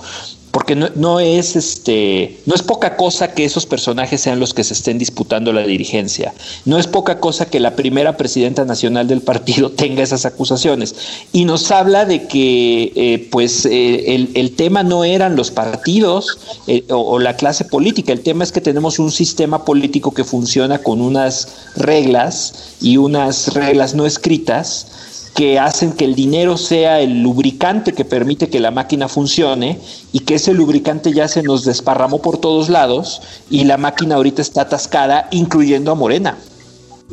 porque 0.56 0.74
no, 0.74 1.20
es 1.20 1.58
este 1.58 2.40
no 2.46 2.56
es 2.56 2.64
poca 2.64 2.96
cosa 2.96 3.34
que 3.34 3.44
esos 3.44 3.66
personajes 3.66 4.22
sean 4.22 4.40
los 4.40 4.54
que 4.54 4.64
se 4.64 4.74
estén 4.74 4.98
disputando 4.98 5.52
la 5.52 5.64
dirigencia. 5.64 6.34
No 6.64 6.80
es 6.80 6.88
poca 6.88 7.20
cosa 7.20 7.48
que 7.48 7.60
la 7.60 7.76
primera 7.76 8.16
presidenta 8.16 8.64
nacional 8.64 9.06
del 9.06 9.20
partido 9.20 9.72
tenga 9.76 10.02
esas 10.02 10.26
acusaciones. 10.26 10.96
Y 11.34 11.44
nos 11.44 11.72
habla 11.72 12.06
de 12.06 12.28
que 12.28 12.94
eh, 12.96 13.28
pues 13.32 13.66
eh, 13.66 14.30
el, 14.34 14.56
tema 14.56 14.84
no 14.84 15.04
eran 15.04 15.36
los 15.36 15.52
partidos 15.52 16.38
eh, 16.68 16.86
o, 16.90 17.20
la 17.20 17.36
clase 17.36 17.66
política. 17.66 18.14
El 18.14 18.22
tema 18.22 18.46
es 18.46 18.54
que 18.54 18.62
tenemos 18.62 18.98
un 18.98 19.12
sistema 19.12 19.66
político 19.66 20.14
que 20.14 20.24
funciona 20.24 20.78
con 20.78 21.02
unas 21.02 21.50
reglas 21.76 22.78
y 22.80 22.96
unas 22.96 23.54
reglas 23.54 23.94
no 23.94 24.06
escritas 24.06 24.88
que 25.36 25.60
hacen 25.60 25.92
que 25.92 26.06
el 26.06 26.16
dinero 26.16 26.58
sea 26.58 27.02
el 27.02 27.22
lubricante 27.22 27.94
que 27.94 28.06
permite 28.06 28.50
que 28.50 28.62
la 28.62 28.72
máquina 28.72 29.10
funcione 29.10 29.80
y 30.14 30.22
que 30.22 30.36
ese 30.36 30.54
lubricante 30.54 31.14
ya 31.14 31.28
se 31.28 31.44
nos 31.44 31.66
desparramó 31.66 32.22
por 32.22 32.40
todos 32.40 32.70
lados 32.70 33.22
y 33.50 33.66
la 33.66 33.78
máquina 33.78 34.16
ahorita 34.16 34.42
está 34.42 34.62
atascada, 34.62 35.28
incluyendo 35.32 35.92
a 35.92 35.96
Morena. 35.96 36.38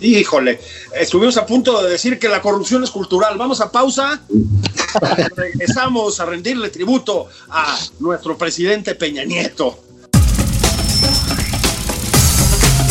Híjole, 0.00 0.60
estuvimos 0.98 1.36
a 1.36 1.44
punto 1.44 1.82
de 1.82 1.90
decir 1.90 2.18
que 2.18 2.28
la 2.28 2.40
corrupción 2.40 2.84
es 2.84 2.90
cultural. 2.90 3.36
Vamos 3.36 3.60
a 3.60 3.70
pausa. 3.70 4.22
Regresamos 5.36 6.20
a 6.20 6.24
rendirle 6.24 6.70
tributo 6.70 7.26
a 7.50 7.76
nuestro 7.98 8.38
presidente 8.38 8.94
Peña 8.94 9.24
Nieto. 9.24 9.78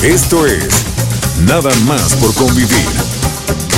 Esto 0.03 0.45
es 0.45 0.91
Nada 1.45 1.73
más 1.87 2.13
por 2.15 2.33
convivir. 2.35 3.20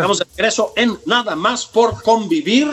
Estamos 0.00 0.18
de 0.18 0.26
regreso 0.36 0.72
en 0.76 0.98
Nada 1.06 1.36
más 1.36 1.66
por 1.66 2.02
convivir. 2.02 2.68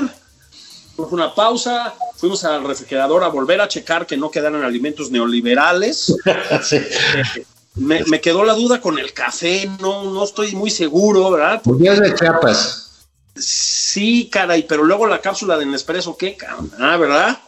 Una 0.98 1.34
pausa, 1.34 1.94
fuimos 2.18 2.44
al 2.44 2.66
refrigerador 2.66 3.24
a 3.24 3.30
volver 3.30 3.62
a 3.62 3.70
checar 3.70 4.06
que 4.06 4.18
no 4.18 4.30
quedaran 4.30 4.64
alimentos 4.64 5.10
neoliberales. 5.12 6.14
me, 7.76 8.22
quedó 8.22 8.44
la 8.44 8.54
duda 8.54 8.82
con 8.82 9.00
el 9.00 9.14
café, 9.14 9.70
no, 9.80 10.12
no 10.12 10.24
estoy 10.26 10.56
muy 10.56 10.70
seguro, 10.70 11.32
¿verdad? 11.32 11.62
Porque 11.64 11.88
es 11.88 12.00
de 12.00 12.14
Chiapas. 12.16 13.08
Sí, 13.36 14.30
caray, 14.30 14.64
pero 14.68 14.84
luego 14.84 15.08
la 15.08 15.22
cápsula 15.22 15.58
de 15.58 15.66
Nespresso, 15.66 16.18
¿qué? 16.18 16.38
Ah, 16.78 16.98
¿verdad? 16.98 17.40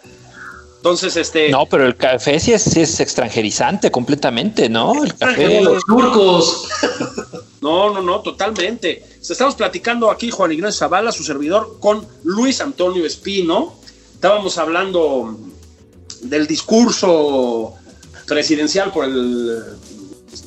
Entonces, 0.77 1.15
este. 1.15 1.49
No, 1.49 1.65
pero 1.67 1.86
el 1.86 1.95
café 1.95 2.39
sí 2.39 2.53
es, 2.53 2.75
es 2.75 2.99
extranjerizante 2.99 3.91
completamente, 3.91 4.67
¿no? 4.67 5.03
El 5.03 5.13
café. 5.15 5.47
de 5.47 5.62
los 5.62 5.84
turcos. 5.86 6.67
No, 7.62 7.93
no, 7.93 8.02
no, 8.02 8.21
totalmente. 8.21 9.04
Estamos 9.21 9.56
platicando 9.56 10.10
aquí, 10.10 10.32
Juan 10.32 10.52
Ignacio 10.52 10.80
Zavala, 10.80 11.12
su 11.12 11.24
servidor, 11.24 11.78
con 11.80 12.06
Luis 12.24 12.60
Antonio 12.60 13.06
Espino. 13.06 13.76
Estábamos 14.15 14.58
hablando 14.58 15.38
del 16.21 16.47
discurso 16.47 17.76
presidencial 18.26 18.91
por 18.91 19.06
el 19.06 19.63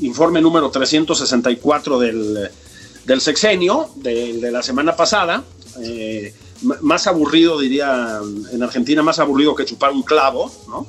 informe 0.00 0.40
número 0.40 0.70
364 0.70 1.98
del, 2.00 2.50
del 3.04 3.20
sexenio 3.20 3.90
de, 3.96 4.50
la 4.50 4.62
semana 4.62 4.96
pasada. 4.96 5.44
Eh, 5.82 6.34
más 6.62 7.06
aburrido, 7.06 7.60
diría 7.60 8.20
en 8.52 8.62
Argentina, 8.62 9.02
más 9.02 9.20
aburrido 9.20 9.54
que 9.54 9.64
chupar 9.64 9.92
un 9.92 10.02
clavo, 10.02 10.50
¿no? 10.68 10.86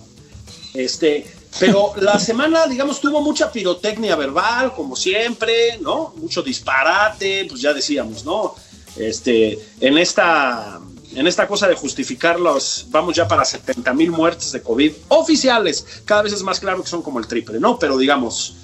Este, 0.73 1.25
pero 1.59 1.93
la 1.97 2.19
semana, 2.19 2.67
digamos, 2.67 2.99
tuvo 2.99 3.21
mucha 3.21 3.51
pirotecnia 3.51 4.15
verbal, 4.15 4.73
como 4.73 4.95
siempre, 4.95 5.77
¿no? 5.79 6.13
Mucho 6.17 6.41
disparate, 6.41 7.45
pues 7.49 7.61
ya 7.61 7.73
decíamos, 7.73 8.25
¿no? 8.25 8.55
Este, 8.97 9.57
en 9.79 9.97
esta, 9.97 10.79
en 11.13 11.27
esta 11.27 11.47
cosa 11.47 11.67
de 11.67 11.75
justificar 11.75 12.39
los, 12.39 12.87
vamos 12.89 13.15
ya 13.15 13.27
para 13.27 13.45
70 13.45 13.93
mil 13.93 14.11
muertes 14.11 14.51
de 14.51 14.61
COVID 14.61 14.91
oficiales, 15.09 15.85
cada 16.05 16.21
vez 16.21 16.33
es 16.33 16.43
más 16.43 16.59
claro 16.59 16.81
que 16.81 16.89
son 16.89 17.01
como 17.01 17.19
el 17.19 17.27
triple, 17.27 17.59
¿no? 17.59 17.79
Pero 17.79 17.97
digamos, 17.97 18.55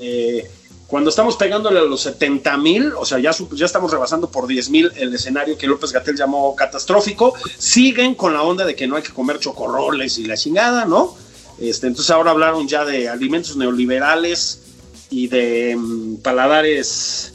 eh, 0.00 0.50
cuando 0.88 1.10
estamos 1.10 1.36
pegándole 1.36 1.78
a 1.78 1.84
los 1.84 2.02
70 2.02 2.56
mil, 2.58 2.92
o 2.98 3.04
sea, 3.04 3.18
ya, 3.18 3.30
ya 3.52 3.64
estamos 3.64 3.90
rebasando 3.90 4.30
por 4.30 4.46
10 4.46 4.70
mil 4.70 4.92
el 4.96 5.14
escenario 5.14 5.56
que 5.56 5.66
López 5.66 5.92
Gatel 5.92 6.16
llamó 6.16 6.54
catastrófico, 6.54 7.34
siguen 7.56 8.14
con 8.14 8.34
la 8.34 8.42
onda 8.42 8.64
de 8.64 8.76
que 8.76 8.86
no 8.86 8.96
hay 8.96 9.02
que 9.02 9.12
comer 9.12 9.38
chocorroles 9.38 10.18
y 10.18 10.26
la 10.26 10.36
chingada, 10.36 10.84
¿no? 10.84 11.16
Este, 11.62 11.86
entonces 11.86 12.10
ahora 12.10 12.32
hablaron 12.32 12.66
ya 12.66 12.84
de 12.84 13.08
alimentos 13.08 13.56
neoliberales 13.56 14.62
y 15.10 15.28
de 15.28 15.76
mm, 15.76 16.16
paladares 16.16 17.32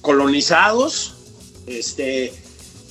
colonizados. 0.00 1.14
Este, 1.66 2.32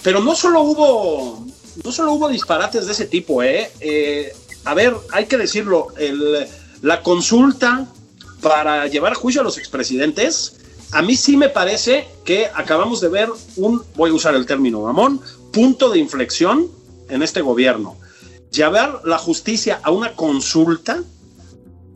pero 0.03 0.19
no 0.19 0.35
solo 0.35 0.61
hubo, 0.61 1.47
no 1.85 1.91
solo 1.93 2.11
hubo 2.11 2.27
disparates 2.27 2.85
de 2.85 2.91
ese 2.91 3.05
tipo, 3.05 3.41
¿eh? 3.41 3.71
eh 3.79 4.35
a 4.65 4.73
ver, 4.73 4.93
hay 5.13 5.27
que 5.27 5.37
decirlo, 5.37 5.87
la 6.81 7.01
consulta 7.01 7.87
para 8.41 8.87
llevar 8.87 9.13
a 9.13 9.15
juicio 9.15 9.39
a 9.39 9.43
los 9.45 9.57
expresidentes, 9.57 10.57
a 10.91 11.01
mí 11.01 11.15
sí 11.15 11.37
me 11.37 11.47
parece 11.47 12.09
que 12.25 12.49
acabamos 12.53 12.99
de 12.99 13.07
ver 13.07 13.29
un, 13.55 13.81
voy 13.95 14.09
a 14.09 14.13
usar 14.13 14.35
el 14.35 14.45
término 14.45 14.81
mamón, 14.81 15.21
punto 15.53 15.89
de 15.89 15.99
inflexión 15.99 16.67
en 17.07 17.23
este 17.23 17.39
gobierno 17.39 17.95
llevar 18.51 19.01
la 19.05 19.17
justicia 19.17 19.79
a 19.83 19.91
una 19.91 20.13
consulta, 20.13 21.03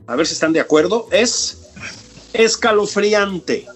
a 0.08 0.16
ver 0.16 0.28
si 0.28 0.34
están 0.34 0.54
de 0.54 0.60
acuerdo, 0.60 1.08
es 1.12 1.72
escalofriante. 2.34 3.68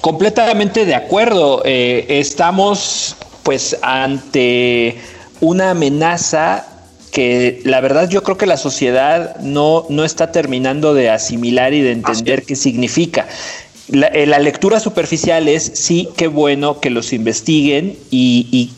Completamente 0.00 0.84
de 0.84 0.94
acuerdo. 0.94 1.62
Eh, 1.64 2.06
estamos 2.08 3.16
pues 3.42 3.76
ante 3.82 5.00
una 5.40 5.70
amenaza 5.70 6.66
que 7.12 7.62
la 7.64 7.80
verdad 7.80 8.08
yo 8.08 8.22
creo 8.22 8.36
que 8.36 8.46
la 8.46 8.56
sociedad 8.56 9.36
no, 9.36 9.86
no 9.88 10.04
está 10.04 10.32
terminando 10.32 10.94
de 10.94 11.10
asimilar 11.10 11.72
y 11.72 11.80
de 11.80 11.92
entender 11.92 12.42
qué 12.44 12.56
significa. 12.56 13.26
Eh, 13.92 14.26
la, 14.26 14.40
lectura 14.40 14.80
superficial 14.80 15.46
es 15.46 15.70
sí, 15.74 16.08
qué 16.16 16.26
bueno 16.26 16.80
que 16.80 16.90
los 16.90 17.12
investiguen 17.12 17.96
y, 18.10 18.72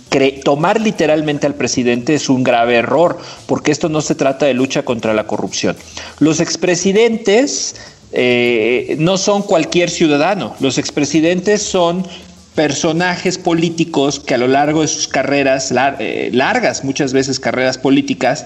tomar 0.45 0.81
literalmente 0.81 1.47
al 1.47 1.55
presidente 1.55 2.15
es 2.15 2.29
un 2.29 2.43
grave 2.43 2.77
error, 2.77 3.19
porque 3.47 3.71
esto 3.71 3.89
no 3.89 4.01
se 4.01 4.15
trata 4.15 4.47
de 4.47 4.55
lucha 4.55 4.83
contra 4.83 5.15
la 5.15 5.27
corrupción. 5.27 5.77
Los 6.19 6.41
expresidentes 6.41 7.77
eh, 8.13 8.97
no 8.99 9.17
son 9.17 9.43
cualquier 9.43 9.91
ciudadano, 9.91 10.57
los 10.61 10.77
expresidentes 10.77 11.63
son 11.63 12.05
personajes 12.55 13.39
políticos 13.39 14.19
que 14.19 14.35
a 14.35 14.39
lo 14.39 14.49
largo 14.49 14.83
de 14.83 14.89
sus 14.89 15.07
carreras, 15.07 15.73
eh, 16.01 16.31
largas 16.33 16.83
muchas 16.83 17.13
veces 17.13 17.39
carreras 17.39 17.79
políticas, 17.79 18.45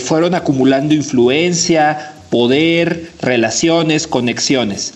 fueron 0.00 0.34
acumulando 0.34 0.94
influencia, 0.94 2.14
poder, 2.30 3.10
relaciones, 3.20 4.06
conexiones. 4.06 4.94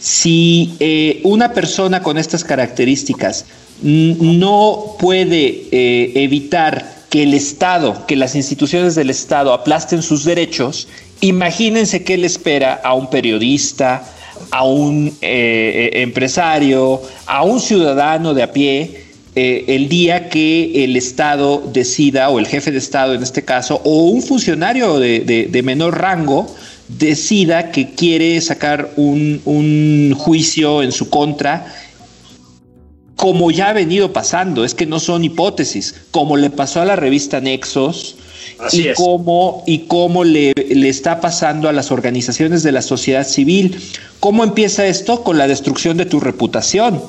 Si 0.00 0.76
eh, 0.78 1.20
una 1.24 1.52
persona 1.52 2.02
con 2.02 2.18
estas 2.18 2.44
características 2.44 3.46
no 3.82 4.96
puede 4.98 5.66
eh, 5.72 6.12
evitar 6.16 6.98
que 7.10 7.24
el 7.24 7.34
Estado, 7.34 8.06
que 8.06 8.16
las 8.16 8.34
instituciones 8.34 8.94
del 8.94 9.10
Estado 9.10 9.52
aplasten 9.52 10.02
sus 10.02 10.24
derechos, 10.24 10.88
imagínense 11.20 12.04
qué 12.04 12.16
le 12.16 12.26
espera 12.26 12.74
a 12.74 12.94
un 12.94 13.10
periodista, 13.10 14.04
a 14.50 14.64
un 14.64 15.16
eh, 15.20 15.90
empresario, 15.94 17.02
a 17.26 17.42
un 17.42 17.60
ciudadano 17.60 18.34
de 18.34 18.42
a 18.42 18.52
pie, 18.52 19.08
el 19.34 19.88
día 19.88 20.28
que 20.30 20.82
el 20.82 20.96
Estado 20.96 21.62
decida, 21.72 22.28
o 22.28 22.40
el 22.40 22.48
jefe 22.48 22.72
de 22.72 22.78
Estado 22.78 23.14
en 23.14 23.22
este 23.22 23.44
caso, 23.44 23.80
o 23.84 24.06
un 24.06 24.20
funcionario 24.20 24.98
de 24.98 25.60
menor 25.62 25.96
rango, 25.96 26.48
decida 26.88 27.70
que 27.70 27.90
quiere 27.90 28.40
sacar 28.40 28.92
un, 28.96 30.14
juicio 30.16 30.82
en 30.82 30.92
su 30.92 31.10
contra, 31.10 31.66
como 33.16 33.50
ya 33.50 33.70
ha 33.70 33.72
venido 33.72 34.12
pasando, 34.12 34.64
es 34.64 34.74
que 34.74 34.86
no 34.86 35.00
son 35.00 35.24
hipótesis, 35.24 35.94
como 36.10 36.36
le 36.36 36.50
pasó 36.50 36.80
a 36.80 36.84
la 36.84 36.96
revista 36.96 37.40
Nexos, 37.40 38.16
y 38.72 38.92
cómo, 38.94 39.62
y 39.66 39.80
cómo 39.80 40.24
le, 40.24 40.52
le, 40.52 40.88
está 40.88 41.20
pasando 41.20 41.68
a 41.68 41.72
las 41.72 41.92
organizaciones 41.92 42.62
de 42.64 42.72
la 42.72 42.82
sociedad 42.82 43.24
civil. 43.24 43.80
¿Cómo 44.18 44.42
empieza 44.42 44.86
esto? 44.86 45.22
Con 45.22 45.38
la 45.38 45.46
destrucción 45.46 45.96
de 45.96 46.06
tu 46.06 46.18
reputación. 46.18 47.00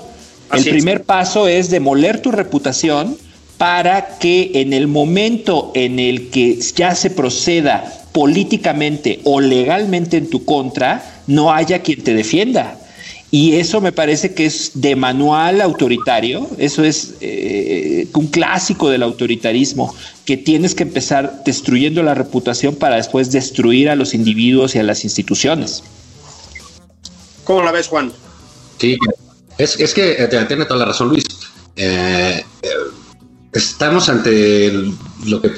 el 0.54 0.64
primer 0.64 1.04
paso 1.04 1.48
es 1.48 1.72
demoler 1.72 2.22
tu 2.22 2.32
reputación 2.32 3.18
para 3.60 4.18
que 4.20 4.52
en 4.56 4.72
el 4.72 4.88
momento 4.88 5.74
en 5.76 6.00
el 6.00 6.30
que 6.30 6.58
ya 6.78 6.96
se 6.96 7.10
proceda 7.10 8.06
políticamente 8.14 9.20
o 9.26 9.42
legalmente 9.42 10.16
en 10.16 10.30
tu 10.30 10.46
contra, 10.46 11.22
no 11.28 11.52
haya 11.52 11.84
quien 11.84 12.02
te 12.02 12.14
defienda. 12.14 12.80
Y 13.32 13.58
eso 13.58 13.82
me 13.82 13.92
parece 13.92 14.34
que 14.34 14.46
es 14.46 14.72
de 14.76 14.96
manual 14.96 15.60
autoritario, 15.60 16.50
eso 16.58 16.86
es 16.86 17.16
eh, 17.20 18.08
un 18.14 18.28
clásico 18.28 18.90
del 18.90 19.04
autoritarismo, 19.04 19.94
que 20.24 20.38
tienes 20.38 20.74
que 20.74 20.84
empezar 20.84 21.44
destruyendo 21.46 22.02
la 22.02 22.16
reputación 22.16 22.76
para 22.76 22.96
después 22.96 23.30
destruir 23.30 23.90
a 23.90 23.96
los 23.98 24.14
individuos 24.14 24.74
y 24.76 24.80
a 24.80 24.84
las 24.84 25.04
instituciones. 25.04 25.84
¿Cómo 27.44 27.62
la 27.62 27.74
ves, 27.74 27.90
Juan? 27.90 28.14
Sí, 28.80 28.98
es, 29.58 29.76
que 29.94 30.12
eh, 30.14 30.46
tiene 30.48 30.64
toda 30.64 30.80
la 30.80 30.86
razón, 30.86 31.10
Luis. 31.10 31.26
Eh, 31.76 32.42
estamos 33.54 34.10
ante 34.10 34.72
lo 35.26 35.42
que 35.42 35.52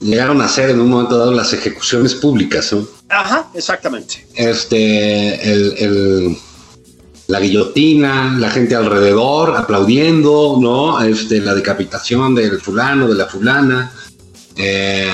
llegaron 0.00 0.40
a 0.42 0.48
ser 0.48 0.70
en 0.70 0.80
un 0.80 0.90
momento 0.90 1.18
dado 1.18 1.32
las 1.32 1.52
ejecuciones 1.52 2.14
públicas, 2.14 2.72
¿no? 2.72 2.86
Ajá, 3.08 3.48
exactamente. 3.54 4.26
Este, 4.34 5.84
el 5.84 6.36
la 7.26 7.40
guillotina, 7.40 8.36
la 8.38 8.50
gente 8.50 8.74
alrededor 8.74 9.56
aplaudiendo, 9.56 10.58
¿no? 10.60 11.02
Este, 11.02 11.40
la 11.40 11.54
decapitación 11.54 12.34
del 12.34 12.60
fulano, 12.60 13.08
de 13.08 13.14
la 13.14 13.26
fulana, 13.26 13.92
eh, 14.56 15.08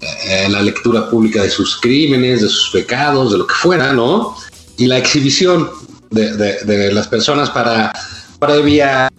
eh, 0.00 0.46
la 0.48 0.62
lectura 0.62 1.10
pública 1.10 1.42
de 1.42 1.50
sus 1.50 1.80
crímenes, 1.80 2.42
de 2.42 2.48
sus 2.48 2.70
pecados, 2.70 3.32
de 3.32 3.38
lo 3.38 3.46
que 3.46 3.54
fuera, 3.54 3.92
¿no? 3.92 4.36
Y 4.76 4.86
la 4.86 4.98
exhibición 4.98 5.68
de, 6.10 6.92
las 6.92 7.08
personas 7.08 7.50
para 7.50 7.92
previa, 8.38 9.10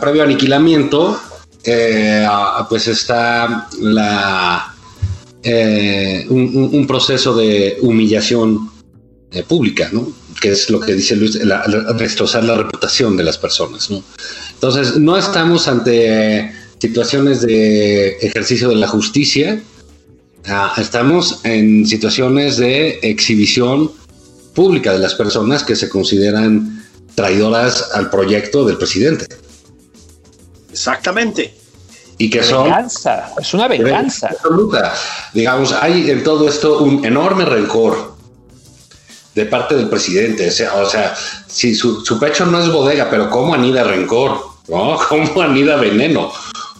previo 0.00 0.22
aniquilamiento, 0.22 1.20
eh, 1.66 2.26
pues 2.68 2.88
está 2.88 3.68
la, 3.80 4.74
un, 6.28 6.86
proceso 6.86 7.36
de 7.36 7.78
humillación 7.80 8.70
pública, 9.48 9.90
¿no? 9.92 10.12
que 10.40 10.50
es 10.50 10.70
lo 10.70 10.80
que 10.80 10.94
dice 10.94 11.16
Luis, 11.16 11.34
la, 11.44 11.66
destrozar 11.98 12.44
la 12.44 12.56
reputación 12.56 13.16
de 13.16 13.24
las 13.24 13.38
personas. 13.38 13.90
¿no? 13.90 14.02
Entonces, 14.54 14.96
no 14.96 15.16
estamos 15.16 15.68
ante 15.68 16.52
situaciones 16.78 17.42
de 17.42 18.18
ejercicio 18.18 18.68
de 18.68 18.76
la 18.76 18.88
justicia, 18.88 19.60
ah, 20.46 20.74
estamos 20.78 21.40
en 21.44 21.86
situaciones 21.86 22.58
de 22.58 22.98
exhibición 23.02 23.90
pública 24.54 24.92
de 24.92 24.98
las 24.98 25.14
personas 25.14 25.62
que 25.62 25.76
se 25.76 25.88
consideran 25.88 26.84
traidoras 27.14 27.90
al 27.94 28.10
proyecto 28.10 28.64
del 28.64 28.76
presidente. 28.76 29.26
Exactamente. 30.76 31.54
Y 32.18 32.30
que 32.30 32.42
son... 32.42 32.64
Venganza, 32.64 33.32
es 33.40 33.54
una 33.54 33.66
venganza. 33.66 34.28
Absoluta. 34.28 34.94
Digamos, 35.32 35.72
hay 35.72 36.10
en 36.10 36.22
todo 36.22 36.48
esto 36.48 36.78
un 36.80 37.04
enorme 37.04 37.44
rencor 37.44 38.14
de 39.34 39.46
parte 39.46 39.74
del 39.74 39.88
presidente. 39.88 40.48
O 40.48 40.52
sea, 40.52 40.74
o 40.74 40.88
sea 40.88 41.14
si 41.46 41.74
su, 41.74 42.18
pecho 42.20 42.46
no 42.46 42.60
es 42.60 42.70
bodega, 42.70 43.08
pero 43.10 43.30
¿cómo 43.30 43.54
anida 43.54 43.84
rencor? 43.84 44.40
¿no? 44.68 44.98
¿Cómo 45.08 45.40
anida 45.40 45.76
veneno? 45.76 46.32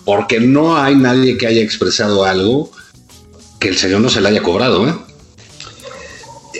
Porque 0.04 0.40
no 0.40 0.76
hay 0.76 0.94
nadie 0.94 1.36
que 1.36 1.46
haya 1.46 1.62
expresado 1.62 2.24
algo 2.24 2.70
que 3.58 3.68
el 3.68 3.76
señor 3.76 4.00
no 4.00 4.10
se 4.10 4.20
le 4.20 4.28
haya 4.28 4.42
cobrado. 4.42 4.86
¿eh? 4.86 4.94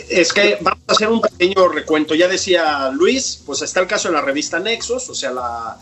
Es 0.09 0.33
que 0.33 0.57
vamos 0.61 0.81
a 0.87 0.91
hacer 0.91 1.09
un 1.09 1.21
pequeño 1.21 1.67
recuento. 1.67 2.15
Ya 2.15 2.27
decía 2.27 2.89
Luis, 2.91 3.41
pues 3.45 3.61
está 3.61 3.79
el 3.79 3.87
caso 3.87 4.07
de 4.09 4.15
la 4.15 4.21
revista 4.21 4.59
Nexos, 4.59 5.09
o 5.09 5.15
sea, 5.15 5.31
la, 5.31 5.77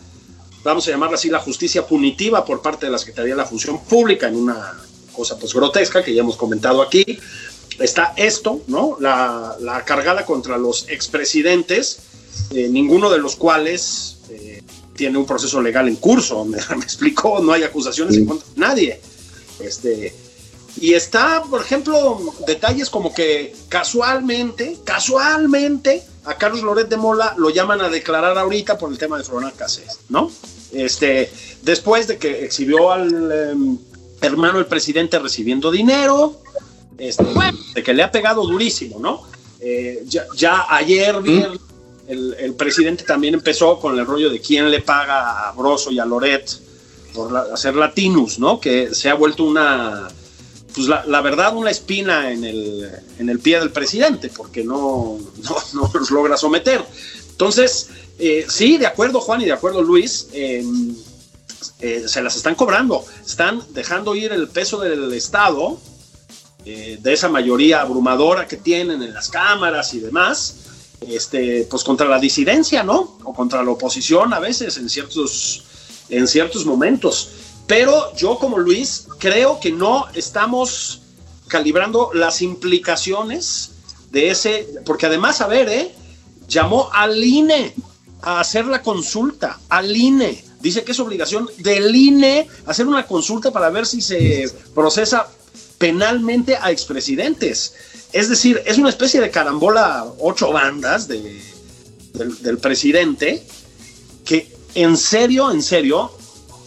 vamos 0.65 0.88
a 0.88 0.91
llamarla 0.91 1.15
así, 1.15 1.30
la 1.30 1.39
justicia 1.39 1.86
punitiva 1.86 2.43
por 2.43 2.62
parte 2.62 2.88
de 2.88 2.91
la 2.91 2.97
Secretaría 2.97 3.34
de 3.34 3.38
la 3.38 3.45
Función 3.45 3.84
Pública 3.84 4.28
en 4.28 4.36
una 4.36 4.73
cosa 5.13 5.38
pues 5.38 5.54
grotesca 5.54 6.04
que 6.04 6.13
ya 6.13 6.21
hemos 6.21 6.36
comentado 6.36 6.82
aquí 6.82 7.19
está 7.80 8.13
esto, 8.15 8.62
¿no? 8.67 8.97
La, 8.99 9.84
cargada 9.86 10.25
contra 10.25 10.58
los 10.58 10.88
expresidentes, 10.89 11.99
eh, 12.51 12.67
ninguno 12.69 13.10
de 13.10 13.19
los 13.19 13.36
cuales 13.36 14.17
eh, 14.30 14.63
tiene 14.95 15.17
un 15.17 15.25
proceso 15.25 15.62
legal 15.62 15.88
en 15.88 15.95
curso. 15.97 16.45
Me, 16.45 16.58
explicó, 16.58 17.39
no 17.39 17.54
hay 17.54 17.63
acusaciones 17.63 18.17
en 18.17 18.25
contra 18.25 18.47
de 18.47 18.60
nadie. 18.60 19.01
Este, 19.60 20.15
y 20.80 20.93
está, 20.93 21.43
por 21.43 21.62
ejemplo, 21.62 22.19
detalles 22.45 22.89
como 22.89 23.13
que 23.13 23.56
casualmente, 23.69 24.78
casualmente, 24.84 26.04
a 26.25 26.36
Carlos 26.38 26.63
Loret 26.63 26.89
de 26.89 26.97
Mola 26.97 27.36
lo 27.38 27.49
llaman 27.49 27.82
a 27.82 27.89
declarar 27.89 28.38
ahorita 28.38 28.78
por 28.78 28.91
el 28.91 28.97
tema 28.97 29.17
de 29.17 29.23
Florona 29.23 29.51
Cáceres, 29.51 29.99
¿no? 30.10 30.32
Este, 30.71 31.32
después 31.62 32.08
de 32.08 32.17
que 32.17 32.43
exhibió 32.43 32.91
al 32.91 33.32
em, 33.32 33.78
hermano 34.21 34.58
del 34.58 34.67
presidente 34.67 35.19
recibiendo 35.19 35.71
dinero, 35.71 36.41
este, 36.97 37.25
de 37.73 37.84
que 37.84 37.93
le 37.93 38.04
ha 38.04 38.12
pegado 38.12 38.45
durísimo, 38.45 38.99
¿no? 38.99 39.23
Eh, 39.60 40.06
ya, 40.36 40.65
ayer 40.69 41.15
el, 42.08 42.54
presidente 42.56 43.04
también 43.04 43.34
empezó 43.34 43.80
con 43.80 43.97
el 43.97 44.06
rollo 44.06 44.30
de 44.30 44.39
quién 44.39 44.69
le 44.69 44.82
paga 44.82 45.47
a 45.47 45.51
Broso 45.54 45.91
y 45.91 45.99
a 45.99 46.06
Loret 46.06 46.49
por 47.13 47.36
hacer 47.36 47.75
latinus, 47.75 48.38
¿no? 48.39 48.60
Que 48.60 48.93
se 48.93 49.10
ha 49.10 49.13
vuelto 49.13 49.43
una, 49.43 50.08
pues 50.73 50.88
la, 50.88 51.21
verdad, 51.21 51.56
una 51.56 51.71
espina 51.71 52.32
en 52.32 52.43
el, 52.43 52.91
en 53.17 53.30
el, 53.30 53.39
pie 53.39 53.60
del 53.60 53.71
presidente, 53.71 54.30
porque 54.36 54.63
no, 54.63 55.17
no, 55.73 55.91
los 55.93 56.12
logra 56.12 56.38
someter. 56.38 56.84
Entonces, 57.36 57.89
eh, 58.17 58.45
sí, 58.48 58.78
de 58.78 58.88
acuerdo 58.88 59.19
Juan 59.19 59.41
y 59.41 59.45
de 59.45 59.52
acuerdo 59.52 59.82
Luis, 59.82 60.30
em, 60.32 60.95
eh, 61.82 62.06
se 62.08 62.21
las 62.21 62.38
están 62.38 62.56
cobrando, 62.56 63.04
están 63.26 63.62
dejando 63.74 64.15
ir 64.15 64.32
el 64.32 64.48
peso 64.48 64.80
del 64.80 65.12
Estado 65.12 65.78
eh, 66.63 66.98
de 67.02 67.13
esa 67.13 67.28
mayoría 67.28 67.82
abrumadora 67.82 68.48
que 68.48 68.56
tienen 68.56 69.04
en 69.04 69.13
las 69.13 69.28
cámaras 69.28 69.93
y 69.93 70.00
demás, 70.00 70.56
este, 71.02 71.67
pues 71.69 71.84
contra 71.84 72.08
la 72.08 72.19
disidencia, 72.19 72.84
¿no? 72.84 73.17
O 73.26 73.34
contra 73.34 73.62
la 73.62 73.71
oposición 73.71 74.34
a 74.34 74.39
veces 74.39 74.78
en 74.78 74.89
ciertos, 74.89 75.65
en 76.08 76.26
ciertos 76.30 76.65
momentos. 76.65 77.32
Pero 77.67 78.15
yo 78.15 78.39
como 78.39 78.58
Luis 78.58 79.08
creo 79.19 79.60
que 79.60 79.74
no 79.74 80.06
estamos 80.13 81.02
calibrando 81.50 82.12
las 82.13 82.41
implicaciones 82.41 83.71
de 84.12 84.30
ese, 84.30 84.67
porque 84.86 85.08
además, 85.08 85.41
a 85.41 85.48
ver, 85.48 85.67
¿eh? 85.67 85.93
Llamó 86.48 86.90
al 86.92 87.24
INE 87.24 87.74
a 88.22 88.40
hacer 88.40 88.66
la 88.66 88.82
consulta, 88.82 89.60
al 89.70 89.96
INE. 89.96 90.44
Dice 90.60 90.84
que 90.84 90.94
es 90.94 91.00
obligación 91.00 91.50
del 91.60 91.96
INE 91.96 92.48
hacer 92.66 92.88
una 92.88 93.06
consulta 93.06 93.52
para 93.52 93.70
ver 93.70 93.86
si 93.86 94.02
se 94.02 94.52
procesa 94.74 95.28
penalmente 95.78 96.58
a 96.58 96.72
expresidentes. 96.72 97.76
Es 98.12 98.30
decir, 98.30 98.62
es 98.66 98.78
una 98.78 98.90
especie 98.90 99.22
de 99.22 99.30
carambola, 99.30 100.06
ocho 100.20 100.52
bandas 100.52 101.08
de, 101.08 101.42
del, 102.14 102.58
presidente, 102.58 103.46
que 104.24 104.52
en 104.74 104.98
serio, 104.98 105.52
en 105.52 105.62
serio, 105.62 106.12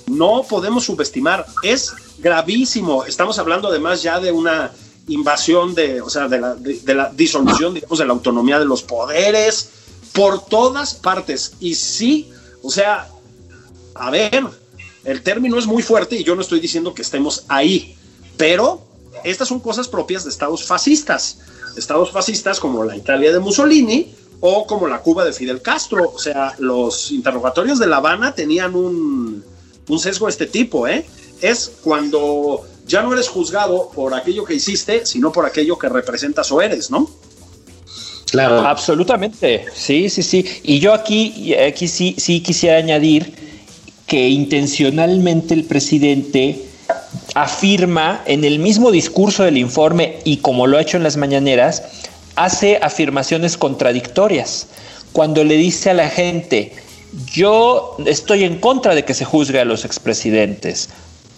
no 0.06 0.44
podemos 0.48 0.84
subestimar. 0.84 1.46
Es 1.62 1.92
gravísimo. 2.18 3.04
Estamos 3.04 3.38
hablando 3.38 3.68
además 3.68 4.02
ya 4.02 4.20
de 4.20 4.30
una 4.30 4.70
invasión 5.08 5.74
de, 5.74 6.00
o 6.00 6.10
sea, 6.10 6.28
de 6.28 6.38
la, 6.40 6.54
de, 6.54 6.94
la 6.94 7.10
disolución, 7.10 7.74
digamos, 7.74 7.98
de 7.98 8.06
la 8.06 8.12
autonomía 8.12 8.58
de 8.58 8.64
los 8.64 8.82
poderes 8.82 9.70
por 10.12 10.44
todas 10.44 10.94
partes. 10.94 11.52
Y 11.60 11.74
sí, 11.74 12.30
o 12.62 12.70
sea, 12.70 13.08
a 13.94 14.10
ver, 14.10 14.44
el 15.04 15.22
término 15.22 15.58
es 15.58 15.66
muy 15.66 15.82
fuerte 15.82 16.16
y 16.16 16.24
yo 16.24 16.34
no 16.34 16.42
estoy 16.42 16.60
diciendo 16.60 16.94
que 16.94 17.02
estemos 17.02 17.44
ahí, 17.48 17.96
pero 18.36 18.82
estas 19.24 19.48
son 19.48 19.60
cosas 19.60 19.88
propias 19.88 20.24
de 20.24 20.30
estados 20.30 20.64
fascistas, 20.64 21.38
estados 21.76 22.10
fascistas 22.10 22.60
como 22.60 22.84
la 22.84 22.96
Italia 22.96 23.32
de 23.32 23.38
Mussolini 23.38 24.14
o 24.40 24.66
como 24.66 24.86
la 24.86 25.00
Cuba 25.00 25.24
de 25.24 25.32
Fidel 25.32 25.62
Castro. 25.62 26.12
O 26.14 26.18
sea, 26.18 26.54
los 26.58 27.10
interrogatorios 27.10 27.78
de 27.78 27.86
La 27.86 27.96
Habana 27.96 28.34
tenían 28.34 28.74
un, 28.74 29.44
sesgo 29.98 30.26
de 30.26 30.30
este 30.30 30.46
tipo, 30.46 30.86
¿eh? 30.86 31.06
Es 31.40 31.72
cuando 31.82 32.64
ya 32.88 33.02
no 33.02 33.12
eres 33.12 33.28
juzgado 33.28 33.90
por 33.94 34.14
aquello 34.14 34.44
que 34.44 34.54
hiciste, 34.54 35.06
sino 35.06 35.30
por 35.30 35.46
aquello 35.46 35.78
que 35.78 35.88
representas 35.88 36.50
o 36.50 36.60
eres, 36.60 36.90
¿no? 36.90 37.08
Claro. 38.30 38.60
Absolutamente. 38.60 39.66
Sí, 39.74 40.10
sí, 40.10 40.22
sí. 40.22 40.44
Y 40.62 40.80
yo 40.80 40.92
aquí, 40.92 41.54
aquí 41.54 41.86
sí, 41.86 42.14
sí 42.18 42.40
quisiera 42.40 42.78
añadir 42.78 43.32
que 44.06 44.28
intencionalmente 44.28 45.54
el 45.54 45.64
presidente 45.64 46.64
afirma 47.34 48.22
en 48.26 48.44
el 48.44 48.58
mismo 48.58 48.90
discurso 48.90 49.44
del 49.44 49.58
informe 49.58 50.18
y 50.24 50.38
como 50.38 50.66
lo 50.66 50.78
ha 50.78 50.82
hecho 50.82 50.96
en 50.96 51.02
las 51.02 51.16
mañaneras, 51.16 51.82
hace 52.36 52.78
afirmaciones 52.82 53.56
contradictorias. 53.56 54.68
Cuando 55.12 55.44
le 55.44 55.56
dice 55.56 55.90
a 55.90 55.94
la 55.94 56.08
gente, 56.08 56.72
yo 57.26 57.96
estoy 58.06 58.44
en 58.44 58.58
contra 58.58 58.94
de 58.94 59.04
que 59.04 59.14
se 59.14 59.24
juzgue 59.24 59.60
a 59.60 59.64
los 59.64 59.84
expresidentes, 59.84 60.88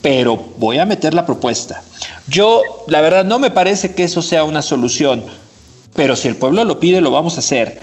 pero 0.03 0.37
voy 0.57 0.79
a 0.79 0.87
meter 0.87 1.15
la 1.15 1.27
propuesta. 1.27 1.83
Yo, 2.29 2.63
la 2.87 3.01
verdad, 3.01 3.25
no 3.25 3.39
me 3.39 3.51
parece 3.51 3.95
que 3.95 4.05
eso 4.05 4.23
sea 4.23 4.45
una 4.45 4.63
solución, 4.63 5.25
pero 5.95 6.17
si 6.17 6.29
el 6.29 6.37
pueblo 6.37 6.65
lo 6.65 6.81
pide, 6.81 7.01
lo 7.01 7.11
vamos 7.11 7.37
a 7.37 7.41
hacer. 7.41 7.81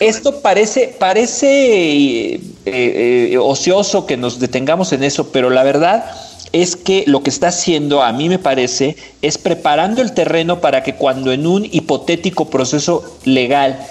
Esto 0.00 0.40
parece, 0.40 0.94
parece 0.98 2.34
eh, 2.34 2.40
eh, 2.66 3.38
ocioso 3.40 4.06
que 4.06 4.16
nos 4.16 4.38
detengamos 4.38 4.92
en 4.92 5.02
eso, 5.02 5.30
pero 5.30 5.50
la 5.50 5.62
verdad 5.62 6.10
es 6.52 6.76
que 6.76 7.04
lo 7.06 7.22
que 7.22 7.30
está 7.30 7.48
haciendo, 7.48 8.02
a 8.02 8.12
mí 8.12 8.28
me 8.28 8.38
parece, 8.38 8.96
es 9.22 9.38
preparando 9.38 10.02
el 10.02 10.12
terreno 10.12 10.60
para 10.60 10.82
que 10.82 10.94
cuando 10.94 11.32
en 11.32 11.46
un 11.46 11.64
hipotético 11.64 12.50
proceso 12.50 13.18
legal 13.24 13.86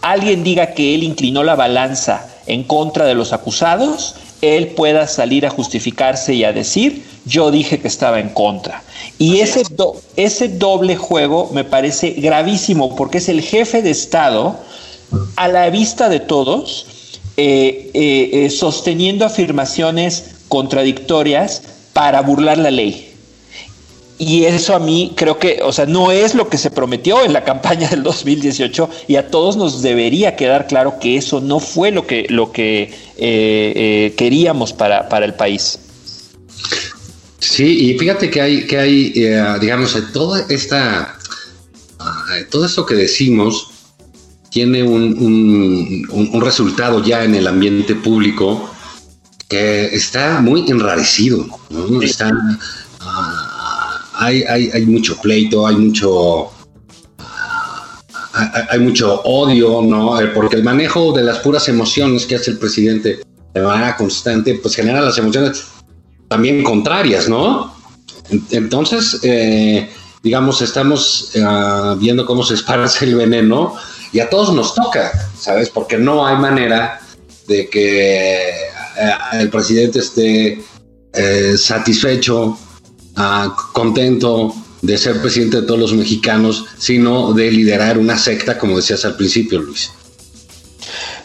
alguien 0.00 0.44
diga 0.44 0.74
que 0.74 0.94
él 0.94 1.02
inclinó 1.02 1.42
la 1.42 1.56
balanza 1.56 2.28
en 2.46 2.62
contra 2.62 3.06
de 3.06 3.14
los 3.14 3.32
acusados, 3.32 4.14
él 4.44 4.68
pueda 4.68 5.06
salir 5.06 5.46
a 5.46 5.50
justificarse 5.50 6.34
y 6.34 6.44
a 6.44 6.52
decir, 6.52 7.04
yo 7.24 7.50
dije 7.50 7.80
que 7.80 7.88
estaba 7.88 8.20
en 8.20 8.28
contra. 8.30 8.82
Y 9.18 9.40
ese, 9.40 9.62
ese 10.16 10.48
doble 10.48 10.96
juego 10.96 11.50
me 11.52 11.64
parece 11.64 12.10
gravísimo 12.10 12.94
porque 12.96 13.18
es 13.18 13.28
el 13.28 13.40
jefe 13.40 13.82
de 13.82 13.90
Estado 13.90 14.56
a 15.36 15.48
la 15.48 15.70
vista 15.70 16.08
de 16.08 16.20
todos, 16.20 16.86
eh, 17.36 17.90
eh, 17.94 18.30
eh, 18.32 18.50
sosteniendo 18.50 19.24
afirmaciones 19.24 20.34
contradictorias 20.48 21.62
para 21.92 22.20
burlar 22.22 22.58
la 22.58 22.70
ley. 22.70 23.13
Y 24.18 24.44
eso 24.44 24.76
a 24.76 24.78
mí 24.78 25.12
creo 25.16 25.38
que, 25.38 25.60
o 25.62 25.72
sea, 25.72 25.86
no 25.86 26.12
es 26.12 26.34
lo 26.34 26.48
que 26.48 26.56
se 26.56 26.70
prometió 26.70 27.24
en 27.24 27.32
la 27.32 27.42
campaña 27.42 27.88
del 27.88 28.02
2018 28.02 28.88
y 29.08 29.16
a 29.16 29.28
todos 29.28 29.56
nos 29.56 29.82
debería 29.82 30.36
quedar 30.36 30.66
claro 30.66 30.98
que 31.00 31.16
eso 31.16 31.40
no 31.40 31.58
fue 31.58 31.90
lo 31.90 32.06
que, 32.06 32.26
lo 32.28 32.52
que 32.52 32.92
queríamos 34.16 34.72
para, 34.72 35.08
para 35.08 35.26
el 35.26 35.34
país. 35.34 35.78
Sí, 37.40 37.90
y 37.90 37.98
fíjate 37.98 38.30
que 38.30 38.40
hay, 38.40 38.66
que 38.66 38.78
hay 38.78 39.10
digamos, 39.60 39.96
toda 40.12 40.46
esta, 40.48 41.18
todo 42.50 42.66
esto 42.66 42.86
que 42.86 42.94
decimos, 42.94 43.70
tiene 44.50 44.82
un, 44.82 46.40
resultado 46.40 47.02
ya 47.04 47.24
en 47.24 47.34
el 47.34 47.46
ambiente 47.46 47.94
público 47.94 48.70
que 49.48 49.86
está 49.86 50.40
muy 50.40 50.70
enrarecido. 50.70 51.46
Está, 52.02 52.30
hay, 54.16 54.42
hay, 54.44 54.86
mucho 54.86 55.16
pleito, 55.20 55.66
hay 55.66 55.76
mucho, 55.76 56.50
ah, 57.18 58.66
hay, 58.70 58.78
mucho 58.78 59.20
odio, 59.22 59.82
¿no? 59.82 60.20
Eh, 60.20 60.28
porque 60.28 60.56
el 60.56 60.64
manejo 60.64 61.12
de 61.12 61.24
las 61.24 61.38
puras 61.38 61.68
emociones 61.68 62.26
que 62.26 62.36
hace 62.36 62.52
el 62.52 62.58
presidente 62.58 63.20
de 63.52 63.60
manera 63.60 63.96
constante, 63.96 64.54
pues 64.54 64.74
genera 64.74 65.00
las 65.00 65.18
emociones 65.18 65.64
también 66.28 66.62
contrarias, 66.62 67.28
¿no? 67.28 67.74
Entonces, 68.50 69.20
eh, 69.22 69.88
digamos, 70.22 70.62
estamos 70.62 71.32
ah, 71.42 71.96
viendo 71.98 72.24
cómo 72.24 72.42
se 72.42 72.54
esparce 72.54 73.04
el 73.04 73.16
veneno 73.16 73.74
y 74.12 74.20
a 74.20 74.30
todos 74.30 74.54
nos 74.54 74.74
toca, 74.74 75.12
¿sabes? 75.38 75.70
Porque 75.70 75.98
no 75.98 76.26
hay 76.26 76.36
manera 76.36 77.00
de 77.46 77.68
que 77.68 78.48
eh, 78.48 79.12
el 79.32 79.50
presidente 79.50 79.98
esté 79.98 80.62
satisfecho, 81.56 82.58
ah, 83.16 83.56
contento 83.72 84.54
de 84.82 84.98
ser 84.98 85.20
presidente 85.20 85.60
de 85.60 85.66
todos 85.66 85.80
los 85.80 85.92
mexicanos, 85.94 86.66
sino 86.78 87.32
de 87.32 87.50
liderar 87.50 87.98
una 87.98 88.18
secta, 88.18 88.58
como 88.58 88.76
decías 88.76 89.04
al 89.04 89.16
principio, 89.16 89.60
Luis. 89.60 89.90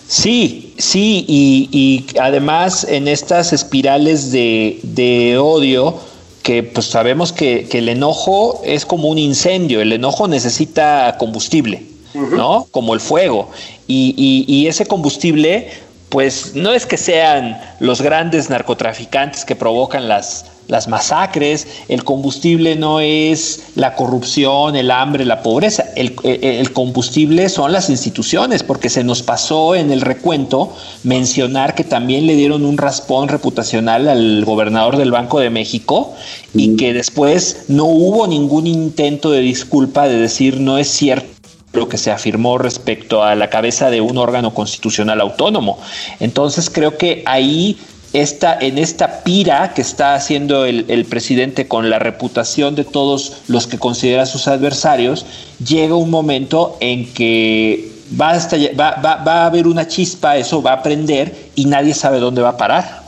Sí, 0.07 0.73
sí, 0.77 1.25
y, 1.27 2.05
además 2.19 2.85
en 2.89 3.07
estas 3.07 3.53
espirales 3.53 4.31
de, 4.31 5.37
odio, 5.39 5.99
que 6.41 6.63
pues 6.63 6.87
sabemos 6.87 7.31
que, 7.31 7.67
que, 7.69 7.79
el 7.79 7.89
enojo 7.89 8.61
es 8.63 8.85
como 8.85 9.09
un 9.09 9.17
incendio, 9.17 9.81
el 9.81 9.91
enojo 9.93 10.27
necesita 10.27 11.15
combustible. 11.19 11.89
¿no? 12.13 12.67
Como 12.71 12.93
el 12.93 12.99
fuego. 12.99 13.49
Y, 13.87 14.67
ese 14.67 14.85
combustible, 14.85 15.69
pues 16.09 16.55
no 16.55 16.73
es 16.73 16.85
que 16.85 16.97
sean 16.97 17.59
los 17.79 18.01
grandes 18.01 18.49
narcotraficantes 18.49 19.45
que 19.45 19.55
provocan 19.55 20.07
las, 20.07 20.45
las 20.69 20.87
masacres, 20.87 21.67
el 21.87 22.03
combustible 22.03 22.75
no 22.75 22.99
es 22.99 23.63
la 23.75 23.95
corrupción, 23.95 24.75
el 24.75 24.91
hambre, 24.91 25.25
la 25.25 25.41
pobreza, 25.41 25.85
el, 25.95 26.15
el, 26.23 26.71
combustible 26.73 27.49
son 27.49 27.71
las 27.71 27.89
instituciones, 27.89 28.63
porque 28.63 28.89
se 28.89 29.03
nos 29.03 29.23
pasó 29.23 29.75
en 29.75 29.91
el 29.91 30.01
recuento 30.01 30.75
mencionar 31.03 31.73
que 31.73 31.83
también 31.83 32.27
le 32.27 32.35
dieron 32.35 32.65
un 32.65 32.77
raspón 32.77 33.27
reputacional 33.27 34.07
al 34.07 34.45
gobernador 34.45 34.97
del 34.97 35.11
Banco 35.11 35.39
de 35.39 35.49
México 35.49 36.13
y 36.53 36.75
que 36.75 36.93
después 36.93 37.65
no 37.67 37.85
hubo 37.85 38.27
ningún 38.27 38.67
intento 38.67 39.31
de 39.31 39.41
disculpa 39.41 40.07
de 40.07 40.17
decir 40.17 40.59
no 40.59 40.77
es 40.77 40.87
cierto 40.87 41.38
lo 41.73 41.87
que 41.87 41.97
se 41.97 42.11
afirmó 42.11 42.57
respecto 42.57 43.23
a 43.23 43.35
la 43.35 43.49
cabeza 43.49 43.89
de 43.89 44.01
un 44.01 44.17
órgano 44.17 44.53
constitucional 44.53 45.21
autónomo. 45.21 45.79
Entonces 46.19 46.69
creo 46.69 46.97
que 46.97 47.23
ahí 47.25 47.77
está 48.13 48.57
en 48.59 48.77
esta 48.77 49.23
pira 49.23 49.73
que 49.73 49.81
está 49.81 50.15
haciendo 50.15 50.65
el, 50.65 51.05
presidente 51.05 51.67
con 51.67 51.89
la 51.89 51.99
reputación 51.99 52.75
de 52.75 52.83
todos 52.83 53.41
los 53.47 53.67
que 53.67 53.77
considera 53.77 54.25
sus 54.25 54.47
adversarios, 54.47 55.25
llega 55.63 55.95
un 55.95 56.09
momento 56.09 56.77
en 56.79 57.13
que 57.13 57.91
va 58.19 58.31
a, 58.31 59.01
va, 59.01 59.43
a 59.43 59.45
haber 59.45 59.67
una 59.67 59.87
chispa, 59.87 60.37
eso 60.37 60.61
va 60.61 60.73
a 60.73 60.83
prender 60.83 61.51
y 61.55 61.65
nadie 61.65 61.93
sabe 61.93 62.19
dónde 62.19 62.41
va 62.41 62.49
a 62.49 62.57
parar. 62.57 63.03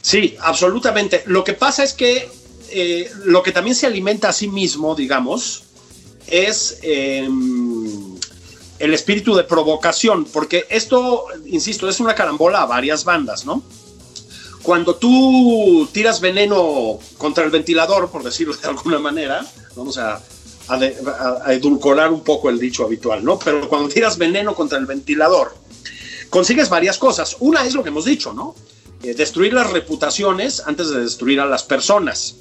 Sí, 0.00 0.36
absolutamente. 0.40 1.24
Lo 1.26 1.42
que 1.42 1.54
pasa 1.54 1.82
es 1.82 1.92
que 1.92 2.28
eh, 2.70 3.10
lo 3.24 3.42
que 3.42 3.50
también 3.50 3.74
se 3.74 3.86
alimenta 3.86 4.28
a 4.28 4.32
sí 4.32 4.46
mismo, 4.46 4.94
digamos, 4.94 5.64
es 6.26 6.78
em, 6.82 8.16
el 8.78 8.94
espíritu 8.94 9.34
de 9.34 9.44
provocación, 9.44 10.24
porque 10.24 10.66
esto, 10.68 11.24
insisto, 11.46 11.88
es 11.88 12.00
una 12.00 12.14
carambola 12.14 12.62
a 12.62 12.66
varias 12.66 13.04
bandas, 13.04 13.44
¿no? 13.44 13.62
Cuando 14.62 14.96
tú 14.96 15.88
tiras 15.92 16.20
veneno 16.20 16.98
contra 17.18 17.44
el 17.44 17.50
ventilador, 17.50 18.10
por 18.10 18.24
decirlo 18.24 18.54
de 18.54 18.68
alguna 18.68 18.98
manera, 18.98 19.46
vamos 19.76 19.98
a, 19.98 20.20
edulcorar 21.46 22.10
un 22.10 22.24
poco 22.24 22.50
el 22.50 22.58
dicho 22.58 22.84
habitual, 22.84 23.24
¿no? 23.24 23.38
Pero 23.38 23.68
cuando 23.68 23.88
tiras 23.88 24.18
veneno 24.18 24.52
contra 24.56 24.78
el 24.78 24.86
ventilador, 24.86 25.54
consigues 26.28 26.68
varias 26.68 26.98
cosas. 26.98 27.36
Una 27.38 27.64
es 27.64 27.74
lo 27.74 27.84
que 27.84 27.90
hemos 27.90 28.04
dicho, 28.04 28.32
¿no? 28.32 28.56
Eh, 29.04 29.14
destruir 29.14 29.52
las 29.52 29.70
reputaciones 29.70 30.60
antes 30.66 30.90
de 30.90 31.00
destruir 31.00 31.38
a 31.38 31.46
las 31.46 31.62
personas. 31.62 32.34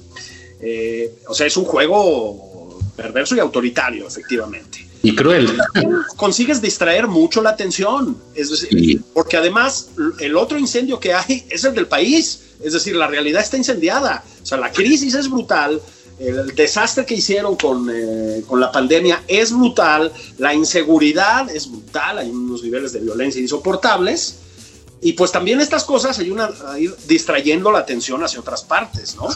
Eh, 0.59 1.13
o 1.27 1.36
sea, 1.36 1.45
es 1.45 1.55
un 1.55 1.65
juego 1.65 2.64
perverso 2.95 3.36
y 3.36 3.39
autoritario, 3.39 4.07
efectivamente. 4.07 4.88
Y 5.01 5.15
cruel. 5.15 5.55
Consigues 6.15 6.61
distraer 6.61 7.07
mucho 7.07 7.41
la 7.41 7.51
atención, 7.51 8.17
es 8.34 8.49
decir, 8.49 9.01
porque 9.13 9.38
además 9.38 9.89
el 10.19 10.36
otro 10.36 10.57
incendio 10.57 10.99
que 10.99 11.13
hay 11.13 11.45
es 11.49 11.63
el 11.63 11.76
del 11.76 11.88
país, 11.88 12.41
es 12.63 12.73
decir, 12.73 12.95
la 12.95 13.07
realidad 13.07 13.41
está 13.41 13.57
incendiada, 13.57 14.23
o 14.41 14.45
sea, 14.45 14.57
la 14.57 14.71
crisis 14.71 15.13
es 15.13 15.30
brutal, 15.30 15.82
el 16.17 16.55
desastre 16.55 17.05
que 17.05 17.15
hicieron 17.15 17.55
con, 17.57 17.89
eh, 17.93 18.43
con, 18.47 18.59
la 18.59 18.71
pandemia 18.71 19.23
es 19.28 19.51
brutal, 19.51 20.11
la 20.38 20.53
inseguridad 20.53 21.49
es 21.53 21.69
brutal, 21.69 22.19
hay 22.19 22.30
unos 22.30 22.63
niveles 22.63 22.93
de 22.93 23.01
violencia 23.01 23.41
insoportables, 23.41 24.38
y 25.01 25.13
pues 25.13 25.32
también 25.32 25.61
estas 25.61 25.84
cosas 25.84 26.17
ayudan 26.19 26.51
a 26.67 26.80
ir 26.80 26.95
distrayendo 27.07 27.71
la 27.71 27.80
atención 27.80 28.23
hacia 28.23 28.39
otras 28.39 28.63
partes, 28.63 29.15
¿no? 29.15 29.28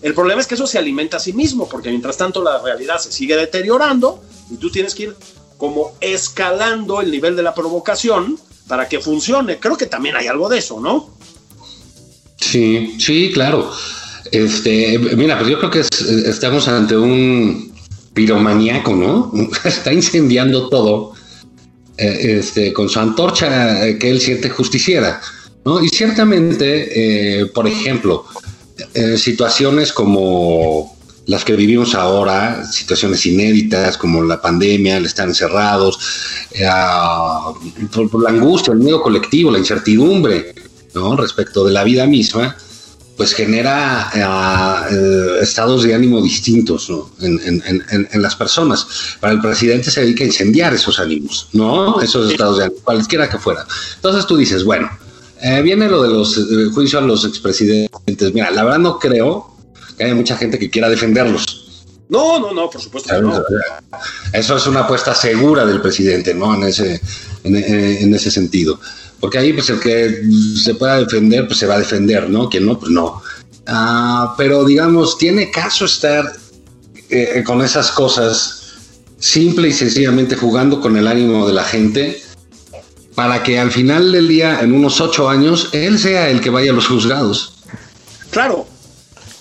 El 0.00 0.14
problema 0.14 0.40
es 0.40 0.46
que 0.46 0.54
eso 0.54 0.66
se 0.66 0.78
alimenta 0.78 1.16
a 1.16 1.20
sí 1.20 1.32
mismo, 1.32 1.68
porque 1.68 1.90
mientras 1.90 2.16
tanto 2.16 2.42
la 2.42 2.62
realidad 2.62 2.98
se 2.98 3.10
sigue 3.10 3.36
deteriorando 3.36 4.22
y 4.50 4.56
tú 4.56 4.70
tienes 4.70 4.94
que 4.94 5.04
ir 5.04 5.16
como 5.56 5.96
escalando 6.00 7.00
el 7.00 7.10
nivel 7.10 7.34
de 7.34 7.42
la 7.42 7.54
provocación 7.54 8.38
para 8.68 8.88
que 8.88 9.00
funcione. 9.00 9.58
Creo 9.58 9.76
que 9.76 9.86
también 9.86 10.16
hay 10.16 10.28
algo 10.28 10.48
de 10.48 10.58
eso, 10.58 10.80
¿no? 10.80 11.10
Sí, 12.36 12.96
sí, 13.00 13.32
claro. 13.32 13.70
Este, 14.30 14.98
mira, 14.98 15.38
pues 15.38 15.50
yo 15.50 15.58
creo 15.58 15.70
que 15.70 15.80
estamos 16.28 16.68
ante 16.68 16.96
un 16.96 17.72
piromaníaco, 18.14 18.94
¿no? 18.94 19.32
Está 19.64 19.92
incendiando 19.92 20.68
todo 20.68 21.14
eh, 21.96 22.38
este, 22.38 22.72
con 22.72 22.88
su 22.88 23.00
antorcha 23.00 23.98
que 23.98 24.10
él 24.10 24.20
siente 24.20 24.48
justiciera, 24.50 25.20
¿no? 25.64 25.82
Y 25.82 25.88
ciertamente, 25.88 27.40
eh, 27.40 27.46
por 27.46 27.66
ejemplo, 27.66 28.24
eh, 28.94 29.16
situaciones 29.16 29.92
como 29.92 30.96
las 31.26 31.44
que 31.44 31.54
vivimos 31.54 31.94
ahora, 31.94 32.64
situaciones 32.64 33.26
inéditas 33.26 33.98
como 33.98 34.22
la 34.22 34.40
pandemia, 34.40 34.96
el 34.96 35.04
estar 35.04 35.28
encerrados, 35.28 35.98
eh, 36.52 36.66
por, 37.92 38.22
la 38.22 38.30
angustia, 38.30 38.72
el 38.72 38.78
miedo 38.78 39.02
colectivo, 39.02 39.50
la 39.50 39.58
incertidumbre 39.58 40.54
¿no? 40.94 41.16
respecto 41.16 41.64
de 41.64 41.72
la 41.72 41.84
vida 41.84 42.06
misma, 42.06 42.56
pues 43.18 43.34
genera 43.34 44.10
eh, 44.90 45.38
estados 45.42 45.82
de 45.82 45.92
ánimo 45.92 46.22
distintos 46.22 46.90
en, 47.20 48.22
las 48.22 48.36
personas. 48.36 48.86
Para 49.20 49.34
el 49.34 49.40
presidente 49.40 49.90
se 49.90 50.02
dedica 50.02 50.24
a 50.24 50.28
incendiar 50.28 50.72
esos 50.72 50.98
ánimos, 50.98 51.48
¿no? 51.52 52.00
Esos 52.00 52.30
estados 52.30 52.58
de 52.58 52.64
ánimo, 52.64 52.80
cualquiera 52.84 53.28
que 53.28 53.38
fuera. 53.38 53.66
Entonces 53.96 54.24
tú 54.24 54.36
dices, 54.36 54.62
bueno, 54.62 54.88
eh, 55.42 55.62
viene 55.62 55.88
lo 55.88 56.02
de 56.02 56.08
los 56.08 56.36
eh, 56.36 56.70
juicios 56.72 57.02
a 57.02 57.06
los 57.06 57.24
expresidentes. 57.24 58.34
Mira, 58.34 58.50
la 58.50 58.64
verdad 58.64 58.78
no 58.78 58.98
creo 58.98 59.54
que 59.96 60.04
haya 60.04 60.14
mucha 60.14 60.36
gente 60.36 60.58
que 60.58 60.70
quiera 60.70 60.88
defenderlos. 60.88 61.84
No, 62.08 62.38
no, 62.38 62.52
no, 62.54 62.70
por 62.70 62.80
supuesto 62.80 63.14
que 63.14 63.20
no. 63.20 63.42
Eso 64.32 64.56
es 64.56 64.66
una 64.66 64.80
apuesta 64.80 65.14
segura 65.14 65.66
del 65.66 65.80
presidente, 65.80 66.34
¿no? 66.34 66.54
En 66.54 66.64
ese, 66.64 67.00
en, 67.44 68.14
ese 68.14 68.30
sentido. 68.30 68.80
Porque 69.20 69.38
ahí, 69.38 69.52
pues, 69.52 69.68
el 69.68 69.78
que 69.78 70.22
se 70.56 70.74
pueda 70.74 70.98
defender, 70.98 71.46
pues 71.46 71.58
se 71.58 71.66
va 71.66 71.74
a 71.74 71.78
defender, 71.78 72.30
¿no? 72.30 72.48
Quien 72.48 72.64
no, 72.64 72.78
pues 72.78 72.90
no. 72.90 73.22
Ah, 73.66 74.34
pero, 74.38 74.64
digamos, 74.64 75.18
tiene 75.18 75.50
caso 75.50 75.84
estar 75.84 76.32
eh, 77.10 77.42
con 77.44 77.60
esas 77.60 77.90
cosas 77.90 78.54
simple 79.18 79.68
y 79.68 79.72
sencillamente 79.72 80.36
jugando 80.36 80.80
con 80.80 80.96
el 80.96 81.06
ánimo 81.06 81.46
de 81.46 81.52
la 81.52 81.64
gente 81.64 82.22
para 83.18 83.42
que 83.42 83.58
al 83.58 83.72
final 83.72 84.12
del 84.12 84.28
día, 84.28 84.60
en 84.60 84.72
unos 84.72 85.00
ocho 85.00 85.28
años, 85.28 85.70
él 85.72 85.98
sea 85.98 86.30
el 86.30 86.40
que 86.40 86.50
vaya 86.50 86.70
a 86.70 86.72
los 86.72 86.86
juzgados. 86.86 87.52
Claro, 88.30 88.64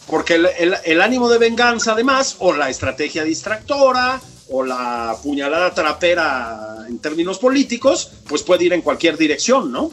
porque 0.07 0.41
el, 0.83 0.99
ánimo 0.99 1.29
de 1.29 1.37
venganza, 1.37 1.91
además, 1.91 2.37
o 2.39 2.53
la 2.53 2.71
estrategia 2.71 3.23
distractora, 3.23 4.19
o 4.49 4.63
la 4.63 5.15
puñalada 5.21 5.75
trapera 5.75 6.87
en 6.89 6.97
términos 6.97 7.37
políticos, 7.37 8.09
pues 8.27 8.41
puede 8.41 8.65
ir 8.65 8.73
en 8.73 8.81
cualquier 8.81 9.15
dirección, 9.15 9.71
¿no? 9.71 9.91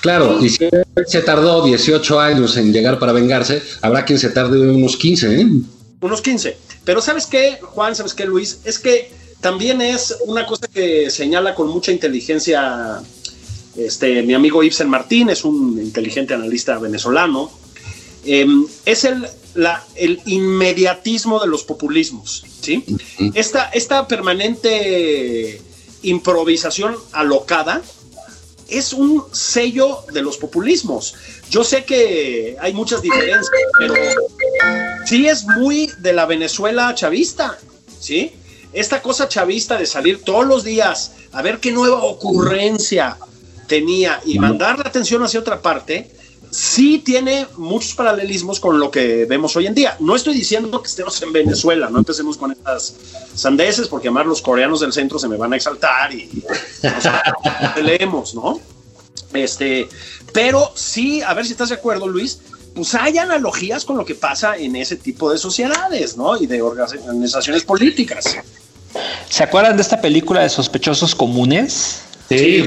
Claro, 0.00 0.38
y 0.40 0.48
si 0.48 0.68
se 1.08 1.22
tardó 1.22 1.64
18 1.64 2.20
años 2.20 2.56
en 2.56 2.72
llegar 2.72 3.00
para 3.00 3.10
vengarse, 3.10 3.64
habrá 3.82 4.04
quien 4.04 4.20
se 4.20 4.30
tarde 4.30 4.60
unos 4.60 4.96
15, 4.96 5.40
¿eh? 5.40 5.46
Unos 6.00 6.22
15. 6.22 6.56
Pero 6.84 7.00
¿sabes 7.00 7.26
qué, 7.26 7.58
Juan? 7.60 7.96
¿Sabes 7.96 8.14
qué, 8.14 8.26
Luis? 8.26 8.60
Es 8.64 8.78
que 8.78 9.10
también 9.40 9.80
es 9.80 10.18
una 10.24 10.46
cosa 10.46 10.68
que 10.72 11.10
señala 11.10 11.56
con 11.56 11.66
mucha 11.66 11.90
inteligencia 11.90 13.02
este, 13.76 14.22
mi 14.22 14.34
amigo 14.34 14.62
Ibsen 14.62 14.88
Martín 14.88 15.30
es 15.30 15.44
un 15.44 15.78
inteligente 15.80 16.34
analista 16.34 16.78
venezolano. 16.78 17.50
Em, 18.24 18.66
es 18.86 19.04
el, 19.04 19.26
el 19.96 20.20
inmediatismo 20.26 21.40
de 21.40 21.46
los 21.46 21.64
populismos. 21.64 22.44
¿sí? 22.60 22.84
esta, 23.34 23.70
esta 23.70 24.08
permanente 24.08 25.60
improvisación 26.02 26.96
alocada 27.12 27.82
es 28.68 28.92
un 28.92 29.24
sello 29.32 29.98
de 30.12 30.22
los 30.22 30.38
populismos. 30.38 31.14
Yo 31.50 31.64
sé 31.64 31.84
que 31.84 32.56
hay 32.60 32.72
muchas 32.72 33.02
diferencias, 33.02 33.50
pero 33.78 33.94
sí 35.06 35.26
es 35.26 35.44
muy 35.44 35.90
de 35.98 36.12
la 36.12 36.26
Venezuela 36.26 36.94
chavista, 36.94 37.58
¿sí? 38.00 38.32
Esta 38.72 39.02
cosa 39.02 39.28
chavista 39.28 39.78
de 39.78 39.86
salir 39.86 40.22
todos 40.22 40.46
los 40.46 40.64
días 40.64 41.12
a 41.32 41.42
ver 41.42 41.60
qué 41.60 41.70
nueva 41.72 42.02
ocurrencia, 42.02 43.18
tenía 43.66 44.20
y 44.24 44.38
mandar 44.38 44.78
la 44.78 44.88
atención 44.88 45.22
hacia 45.22 45.40
otra 45.40 45.60
parte, 45.60 46.10
sí 46.50 46.98
tiene 46.98 47.46
muchos 47.56 47.94
paralelismos 47.94 48.60
con 48.60 48.78
lo 48.78 48.90
que 48.90 49.24
vemos 49.24 49.56
hoy 49.56 49.66
en 49.66 49.74
día. 49.74 49.96
No 50.00 50.14
estoy 50.14 50.34
diciendo 50.34 50.80
que 50.80 50.88
estemos 50.88 51.20
en 51.22 51.32
Venezuela, 51.32 51.90
no 51.90 51.98
empecemos 51.98 52.36
con 52.36 52.52
estas 52.52 52.94
sandeces, 53.34 53.88
porque 53.88 54.08
además 54.08 54.26
los 54.26 54.42
coreanos 54.42 54.80
del 54.80 54.92
centro 54.92 55.18
se 55.18 55.28
me 55.28 55.36
van 55.36 55.52
a 55.52 55.56
exaltar 55.56 56.12
y 56.14 56.42
leemos, 57.82 58.34
¿no? 58.34 58.60
Este, 59.32 59.88
pero 60.32 60.70
sí, 60.74 61.22
a 61.22 61.34
ver 61.34 61.44
si 61.44 61.52
estás 61.52 61.70
de 61.70 61.74
acuerdo, 61.74 62.06
Luis, 62.06 62.38
pues 62.74 62.94
hay 62.94 63.18
analogías 63.18 63.84
con 63.84 63.96
lo 63.96 64.04
que 64.04 64.14
pasa 64.14 64.56
en 64.56 64.76
ese 64.76 64.96
tipo 64.96 65.30
de 65.30 65.38
sociedades, 65.38 66.16
¿no? 66.16 66.36
Y 66.40 66.46
de 66.46 66.62
organizaciones 66.62 67.64
políticas. 67.64 68.36
¿Se 69.28 69.42
acuerdan 69.42 69.76
de 69.76 69.82
esta 69.82 70.00
película 70.00 70.42
de 70.42 70.48
sospechosos 70.48 71.14
comunes? 71.14 72.02
Sí, 72.38 72.64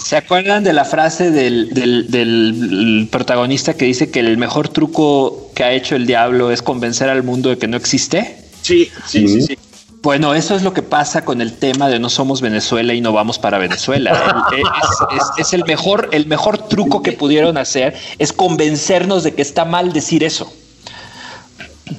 ¿Se 0.00 0.16
acuerdan 0.16 0.64
de 0.64 0.72
la 0.72 0.84
frase 0.84 1.30
del, 1.30 3.08
protagonista 3.10 3.74
que 3.74 3.84
dice 3.84 4.10
que 4.10 4.20
el 4.20 4.36
mejor 4.38 4.68
truco 4.68 5.50
que 5.54 5.64
ha 5.64 5.72
hecho 5.72 5.96
el 5.96 6.06
diablo 6.06 6.50
es 6.50 6.62
convencer 6.62 7.08
al 7.08 7.22
mundo 7.22 7.50
de 7.50 7.58
que 7.58 7.68
no 7.68 7.76
existe? 7.76 8.38
Sí, 8.62 8.90
sí, 9.06 9.28
sí, 9.28 9.42
sí. 9.42 9.58
Bueno, 10.02 10.34
eso 10.34 10.54
es 10.54 10.62
lo 10.62 10.72
que 10.72 10.82
pasa 10.82 11.24
con 11.24 11.40
el 11.40 11.54
tema 11.54 11.88
de 11.88 11.98
no 11.98 12.08
somos 12.08 12.40
Venezuela 12.40 12.94
y 12.94 13.00
no 13.00 13.12
vamos 13.12 13.40
para 13.40 13.58
Venezuela. 13.58 14.46
es, 15.38 15.52
el 15.52 15.64
mejor, 15.64 16.10
el 16.12 16.26
mejor 16.26 16.58
truco 16.58 17.02
que 17.02 17.10
pudieron 17.10 17.58
hacer 17.58 17.96
es 18.18 18.32
convencernos 18.32 19.24
de 19.24 19.34
que 19.34 19.42
está 19.42 19.64
mal 19.64 19.92
decir 19.92 20.22
eso. 20.22 20.52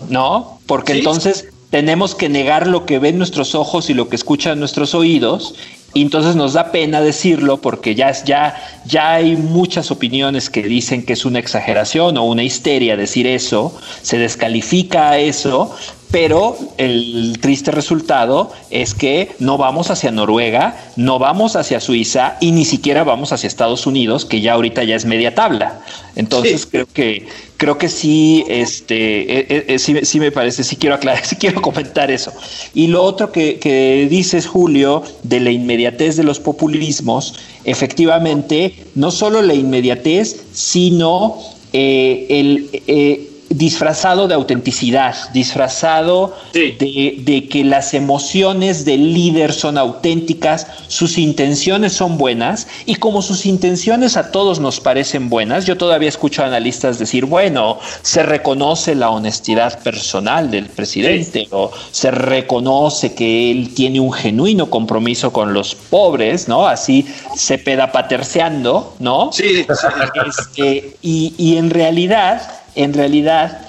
¿No? 0.07 0.61
Porque 0.67 0.93
entonces 0.93 1.49
tenemos 1.69 2.15
que 2.15 2.30
negar 2.30 2.67
lo 2.67 2.86
que 2.86 2.97
ven 2.97 3.17
nuestros 3.17 3.55
ojos 3.55 3.89
y 3.89 3.93
lo 3.93 4.07
que 4.07 4.15
escuchan 4.15 4.57
nuestros 4.57 4.95
oídos 4.95 5.55
y 5.94 6.02
entonces 6.02 6.36
nos 6.36 6.54
da 6.54 6.72
pena 6.72 7.02
decirlo 7.02 7.58
porque 7.58 7.96
ya, 7.96 8.12
ya, 8.24 8.56
ya 8.86 9.14
hay 9.14 9.36
muchas 9.36 9.90
opiniones 9.90 10.50
que 10.50 10.64
dicen 10.64 11.06
que 11.06 11.14
es 11.14 11.26
una 11.26 11.40
exageración 11.40 12.18
o 12.18 12.24
una 12.24 12.44
histeria 12.44 12.98
decir 12.98 13.26
eso, 13.26 13.74
se 14.02 14.18
descalifica 14.18 15.18
eso, 15.18 15.74
pero 16.12 16.58
el 16.78 17.38
triste 17.42 17.72
resultado 17.72 18.52
es 18.70 18.94
que 18.94 19.32
no 19.40 19.58
vamos 19.58 19.90
hacia 19.90 20.12
Noruega, 20.12 20.78
no 20.96 21.20
vamos 21.20 21.56
hacia 21.56 21.80
Suiza 21.80 22.38
y 22.40 22.52
ni 22.52 22.66
siquiera 22.66 23.04
vamos 23.04 23.34
hacia 23.34 23.48
Estados 23.48 23.88
Unidos, 23.88 24.26
que 24.26 24.42
ya 24.42 24.54
ahorita 24.54 24.84
ya 24.84 24.96
es 24.96 25.06
media 25.06 25.36
tabla. 25.36 25.82
Entonces 26.16 26.66
creo 26.66 26.88
que 26.94 27.28
creo 27.58 27.78
que 27.78 27.89
sí, 27.89 28.45
este, 28.47 29.39
eh, 29.39 29.66
eh, 29.68 29.80
sí, 29.80 30.20
me 30.20 30.32
parece, 30.32 30.64
sí 30.64 30.76
quiero 30.76 30.95
aclarar, 30.95 31.26
sí 31.26 31.36
quiero 31.36 31.62
comentar 31.62 32.10
eso. 32.12 32.32
Y 32.74 32.88
lo 32.88 33.03
otro 33.03 33.32
que, 33.32 34.08
dices, 34.10 34.47
Julio, 34.47 35.03
de 35.24 35.39
la 35.39 35.51
inmediatez 35.51 36.16
de 36.16 36.24
los 36.24 36.39
populismos, 36.39 37.36
efectivamente, 37.66 38.74
no 38.95 39.12
solo 39.12 39.41
la 39.41 39.53
inmediatez, 39.53 40.38
sino 40.53 41.38
eh, 41.74 42.28
el 42.30 43.26
disfrazado 43.50 44.28
de 44.28 44.34
autenticidad, 44.34 45.16
disfrazado 45.34 46.36
de, 46.54 47.48
que 47.50 47.64
las 47.64 47.93
emociones 47.93 48.86
del 48.86 49.14
líder 49.14 49.54
son 49.54 49.78
auténticas, 49.78 50.68
sus 50.88 51.18
intenciones 51.18 51.93
son 51.93 52.18
buenas 52.18 52.68
y 52.86 52.95
como 52.95 53.22
sus 53.22 53.45
intenciones 53.45 54.18
a 54.18 54.32
todos 54.32 54.60
nos 54.60 54.80
parecen 54.80 55.30
buenas, 55.30 55.66
yo 55.66 55.78
todavía 55.78 56.10
escucho 56.10 56.43
a 56.43 56.48
analistas 56.48 57.00
decir, 57.00 57.26
bueno, 57.26 57.80
se 58.02 58.24
reconoce 58.24 58.95
la 58.95 59.10
honestidad 59.10 59.80
personal 59.80 60.52
del 60.52 60.66
presidente 60.68 61.48
o 61.52 61.72
se 61.91 62.12
reconoce 62.12 63.14
que 63.14 63.52
él 63.52 63.74
tiene 63.74 64.00
un 64.00 64.12
genuino 64.12 64.70
compromiso 64.70 65.32
con 65.32 65.54
los 65.54 65.76
pobres, 65.76 66.48
¿no? 66.48 66.68
Así 66.68 67.06
se 67.36 67.58
pedapaterceando, 67.58 68.95
¿no? 69.00 69.32
Sí. 69.32 69.66
Este, 70.28 70.98
y, 71.02 71.34
y 71.38 71.58
en 71.58 71.70
realidad 71.70 72.41
en 72.78 72.93
realidad 72.93 73.59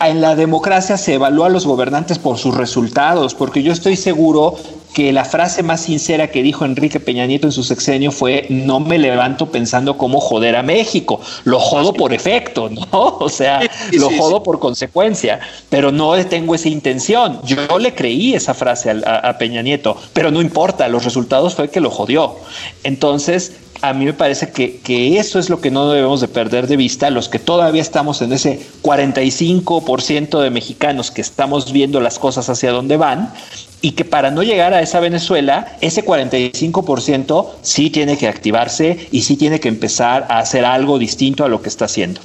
en 0.00 0.20
la 0.20 0.36
democracia 0.36 0.98
se 0.98 1.14
evalúa 1.14 1.46
a 1.46 1.50
los 1.50 1.66
gobernantes 1.66 2.18
por 2.18 2.38
sus 2.38 2.54
resultados, 2.54 3.34
porque 3.34 3.62
yo 3.62 3.72
estoy 3.72 3.96
seguro 3.96 4.54
que 4.92 5.12
la 5.12 5.24
frase 5.24 5.62
más 5.62 5.82
sincera 5.82 6.30
que 6.30 6.42
dijo 6.42 6.64
Enrique 6.64 7.00
Peña 7.00 7.26
Nieto 7.26 7.46
en 7.46 7.52
su 7.52 7.62
sexenio 7.62 8.10
fue 8.10 8.46
no 8.48 8.80
me 8.80 8.98
levanto 8.98 9.50
pensando 9.50 9.98
cómo 9.98 10.20
joder 10.20 10.56
a 10.56 10.62
México, 10.62 11.20
lo 11.44 11.58
jodo 11.58 11.92
por 11.92 12.14
efecto, 12.14 12.68
¿no? 12.70 12.86
O 13.26 13.28
sea, 13.28 13.60
lo 13.92 14.10
jodo 14.10 14.42
por 14.42 14.58
consecuencia, 14.58 15.40
pero 15.68 15.92
no 15.92 16.14
tengo 16.26 16.54
esa 16.54 16.68
intención. 16.68 17.40
Yo 17.44 17.78
le 17.78 17.94
creí 17.94 18.34
esa 18.34 18.54
frase 18.54 18.90
a, 18.90 19.16
a 19.16 19.38
Peña 19.38 19.62
Nieto, 19.62 19.96
pero 20.12 20.30
no 20.30 20.40
importa, 20.40 20.88
los 20.88 21.04
resultados 21.04 21.54
fue 21.54 21.68
que 21.68 21.80
lo 21.80 21.90
jodió. 21.90 22.36
Entonces, 22.84 23.52
a 23.82 23.92
mí 23.92 24.04
me 24.04 24.12
parece 24.12 24.50
que, 24.50 25.18
eso 25.18 25.38
es 25.38 25.50
lo 25.50 25.60
que 25.60 25.70
no 25.70 25.90
debemos 25.90 26.20
de 26.20 26.28
perder 26.28 26.66
de 26.66 26.76
vista, 26.76 27.10
los 27.10 27.28
que 27.28 27.38
todavía 27.38 27.82
estamos 27.82 28.22
en 28.22 28.32
ese 28.32 28.60
45% 28.82 30.40
de 30.40 30.50
mexicanos 30.50 31.10
que 31.10 31.20
estamos 31.20 31.72
viendo 31.72 32.00
las 32.00 32.18
cosas 32.18 32.48
hacia 32.48 32.72
dónde 32.72 32.96
van, 32.96 33.32
y 33.80 33.92
que 33.92 34.04
para 34.04 34.30
no 34.30 34.42
llegar 34.42 34.74
a 34.74 34.82
esa 34.82 35.00
Venezuela, 35.00 35.76
ese 35.80 36.04
45% 36.04 37.46
sí 37.62 37.90
tiene 37.90 38.16
que 38.16 38.26
activarse 38.26 39.08
y 39.12 39.22
sí 39.22 39.36
tiene 39.36 39.60
que 39.60 39.68
empezar 39.68 40.26
a 40.28 40.38
hacer 40.38 40.64
algo 40.64 40.98
distinto 40.98 41.44
a 41.44 41.48
lo 41.48 41.62
que 41.62 41.68
está 41.68 41.84
haciendo. 41.84 42.20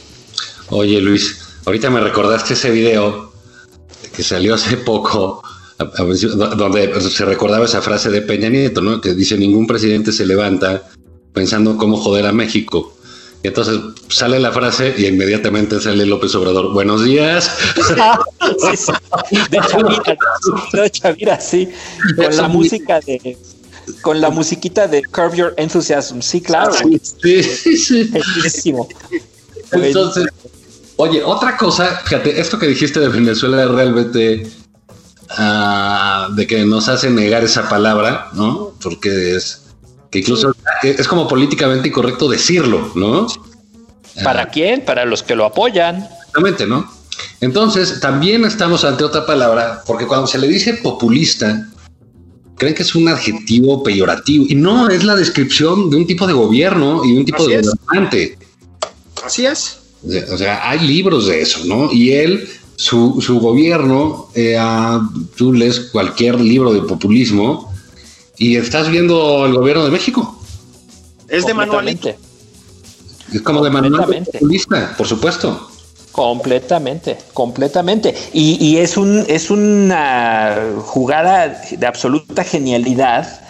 Oye 0.69 1.01
Luis, 1.01 1.37
ahorita 1.65 1.89
me 1.89 1.99
recordaste 1.99 2.53
ese 2.53 2.71
video 2.71 3.31
que 4.15 4.23
salió 4.23 4.55
hace 4.55 4.77
poco, 4.77 5.43
donde 6.57 7.01
se 7.01 7.25
recordaba 7.25 7.65
esa 7.65 7.81
frase 7.81 8.09
de 8.09 8.21
Peña 8.21 8.49
Nieto, 8.49 8.81
¿no? 8.81 9.01
Que 9.01 9.13
dice, 9.13 9.37
ningún 9.37 9.67
presidente 9.67 10.11
se 10.11 10.25
levanta 10.25 10.83
pensando 11.33 11.77
cómo 11.77 11.97
joder 11.97 12.25
a 12.25 12.31
México. 12.31 12.93
Y 13.43 13.47
entonces 13.47 13.79
sale 14.09 14.39
la 14.39 14.51
frase 14.51 14.93
y 14.97 15.07
inmediatamente 15.07 15.79
sale 15.79 16.05
López 16.05 16.35
Obrador. 16.35 16.73
Buenos 16.73 17.03
días. 17.03 17.51
De 19.49 19.59
Chavira, 19.59 20.17
de 20.73 20.89
Chavira, 20.91 21.39
sí. 21.39 21.69
Con 22.15 22.37
la 22.37 22.47
música 22.47 22.99
de. 22.99 23.37
Con 24.01 24.21
la 24.21 24.29
musiquita 24.29 24.87
de 24.87 25.03
Curve 25.03 25.37
Your 25.37 25.53
Enthusiasm. 25.57 26.21
Sí, 26.21 26.41
claro. 26.41 26.73
Sí, 26.73 27.43
sí. 27.43 28.11
Entonces, 29.71 30.27
oye, 30.97 31.23
otra 31.23 31.57
cosa, 31.57 32.01
fíjate, 32.03 32.39
esto 32.39 32.59
que 32.59 32.67
dijiste 32.67 32.99
de 32.99 33.09
Venezuela 33.09 33.65
realmente 33.65 34.47
uh, 35.37 36.33
de 36.33 36.47
que 36.47 36.63
nos 36.65 36.89
hace 36.89 37.09
negar 37.09 37.43
esa 37.43 37.67
palabra, 37.69 38.29
¿no? 38.33 38.73
Porque 38.81 39.35
es 39.35 39.60
que 40.11 40.19
incluso 40.19 40.53
es 40.83 41.07
como 41.07 41.27
políticamente 41.27 41.87
incorrecto 41.87 42.29
decirlo, 42.29 42.91
¿no? 42.95 43.27
¿Para 44.23 44.49
quién? 44.49 44.83
Para 44.83 45.05
los 45.05 45.23
que 45.23 45.35
lo 45.35 45.45
apoyan. 45.45 46.07
Exactamente, 46.17 46.67
¿no? 46.67 46.91
Entonces, 47.39 47.99
también 48.01 48.43
estamos 48.43 48.83
ante 48.83 49.05
otra 49.05 49.25
palabra, 49.25 49.81
porque 49.87 50.05
cuando 50.05 50.27
se 50.27 50.37
le 50.37 50.47
dice 50.47 50.73
populista, 50.75 51.67
creen 52.57 52.75
que 52.75 52.83
es 52.83 52.93
un 52.93 53.07
adjetivo 53.07 53.83
peyorativo, 53.83 54.45
y 54.49 54.55
no, 54.55 54.89
es 54.89 55.03
la 55.05 55.15
descripción 55.15 55.89
de 55.89 55.95
un 55.95 56.05
tipo 56.05 56.27
de 56.27 56.33
gobierno 56.33 57.05
y 57.05 57.15
un 57.15 57.25
tipo 57.25 57.47
de 57.47 57.61
gobernante. 57.61 58.37
Así 59.25 59.45
es. 59.45 59.79
O 60.31 60.37
sea, 60.37 60.69
hay 60.69 60.79
libros 60.79 61.27
de 61.27 61.41
eso, 61.41 61.61
¿no? 61.65 61.91
Y 61.91 62.11
él 62.11 62.49
su, 62.75 63.21
su 63.21 63.39
gobierno, 63.39 64.29
eh, 64.35 64.57
tú 65.35 65.53
lees 65.53 65.79
cualquier 65.91 66.41
libro 66.41 66.73
de 66.73 66.81
populismo 66.81 67.70
y 68.41 68.57
estás 68.57 68.89
viendo 68.89 69.45
el 69.45 69.53
gobierno 69.53 69.85
de 69.85 69.91
México. 69.91 70.35
Es 71.29 71.45
de 71.45 71.53
manualito. 71.53 72.09
Es 73.31 73.41
como 73.43 73.63
de 73.63 73.69
manual 73.69 74.25
populista, 74.25 74.95
por 74.97 75.07
supuesto. 75.07 75.69
Completamente, 76.11 77.19
completamente. 77.35 78.15
Y, 78.33 78.57
y, 78.59 78.77
es, 78.77 78.97
un, 78.97 79.23
es 79.27 79.51
una 79.51 80.57
jugada 80.79 81.61
de 81.69 81.85
absoluta 81.85 82.43
genialidad 82.43 83.41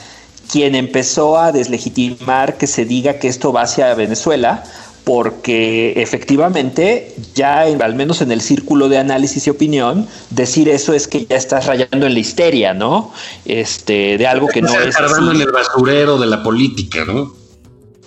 quien 0.52 0.76
empezó 0.76 1.39
a 1.39 1.54
deslegitimar 1.54 2.58
que 2.58 2.68
se 2.68 2.84
diga 2.84 3.18
que 3.18 3.30
esto 3.30 3.54
va 3.54 3.62
hacia 3.62 3.96
Venezuela, 3.96 4.62
porque 5.04 5.93
efectivamente 5.97 7.16
ya 7.34 7.62
al 7.62 7.95
menos 7.95 8.22
en 8.22 8.32
el 8.32 8.41
círculo 8.41 8.88
de 8.88 8.99
análisis 8.99 9.47
y 9.47 9.49
opinión 9.49 10.08
decir 10.30 10.70
eso 10.70 10.93
es 10.93 11.08
que 11.08 11.26
ya 11.26 11.38
estás 11.38 11.66
rayando 11.66 12.06
en 12.06 12.14
la 12.14 12.20
histeria, 12.20 12.74
¿no? 12.74 13.12
Este 13.45 14.18
de 14.18 14.28
algo 14.28 14.47
que 14.47 14.62
no 14.62 14.70
es 14.70 14.95
en 14.97 15.41
el 15.41 15.52
basurero 15.52 16.18
de 16.18 16.28
la 16.28 16.43
política, 16.43 17.04
¿no? 17.06 17.34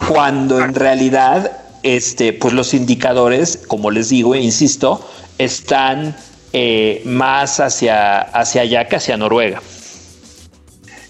Cuando 0.08 0.60
en 0.60 0.74
realidad 0.74 1.52
este 1.82 2.32
pues 2.32 2.54
los 2.54 2.74
indicadores, 2.74 3.58
como 3.66 3.90
les 3.90 4.08
digo 4.10 4.34
e 4.34 4.40
insisto, 4.40 5.04
están 5.38 6.16
eh, 6.52 7.02
más 7.04 7.58
hacia 7.58 8.20
hacia 8.20 8.62
allá 8.62 8.86
que 8.86 8.96
hacia 8.96 9.16
Noruega. 9.16 9.60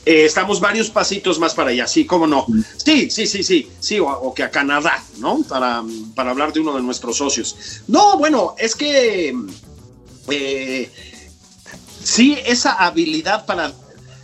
Eh, 0.07 0.27
estamos 0.27 0.61
varios 0.61 0.91
pasitos 0.91 1.39
más 1.39 1.55
para 1.55 1.71
allá, 1.71 1.87
sí, 1.87 2.05
cómo 2.05 2.27
no. 2.27 2.47
Sí, 2.77 3.09
sí, 3.11 3.27
sí, 3.27 3.43
sí, 3.43 3.71
sí, 3.81 3.99
o, 4.01 4.35
que 4.35 4.43
a 4.43 4.51
Canadá, 4.51 5.03
¿no? 5.19 5.43
Para, 5.49 5.83
para, 6.15 6.31
hablar 6.31 6.53
de 6.53 6.61
uno 6.61 6.75
de 6.75 6.83
nuestros 6.83 7.17
socios. 7.17 7.57
No, 7.89 8.19
bueno, 8.19 8.55
es 8.59 8.75
que 8.75 9.35
eh, 10.31 10.91
sí, 12.03 12.37
esa 12.45 12.73
habilidad 12.73 13.47
para... 13.47 13.73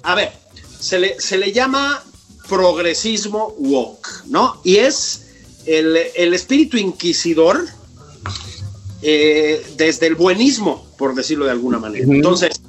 A 0.03 0.15
ver, 0.15 0.33
se 0.79 0.99
le, 0.99 1.21
se 1.21 1.39
le 1.39 1.53
llama 1.53 2.03
progresismo 2.49 3.55
woke, 3.59 4.25
¿no? 4.27 4.61
Y 4.65 4.77
es 4.77 5.23
el, 5.67 5.97
espíritu 6.35 6.77
inquisidor 6.77 7.67
eh, 9.03 9.65
desde 9.77 10.09
el 10.09 10.15
buenismo, 10.15 10.87
por 10.99 11.15
decirlo 11.15 11.47
de 11.47 11.53
alguna 11.53 11.79
manera. 11.79 12.07
Entonces, 12.07 12.61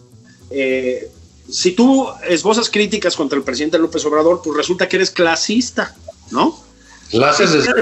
eh, 0.50 1.10
si 1.50 1.72
tú 1.72 2.08
esbozas 2.28 2.70
críticas 2.70 3.16
contra 3.16 3.38
el 3.38 3.44
presidente 3.44 3.78
López 3.78 4.06
Obrador, 4.06 4.42
pues 4.44 4.58
resulta 4.58 4.88
que 4.88 4.98
eres 4.98 5.12
clasista, 5.12 5.96
¿no? 6.32 6.58
Lo 7.14 7.26
haces 7.26 7.52
desde 7.52 7.74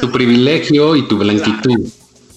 tu, 0.00 0.12
privilegio 0.12 0.94
y 0.94 1.08
tu 1.08 1.16
blanquitud. 1.16 1.88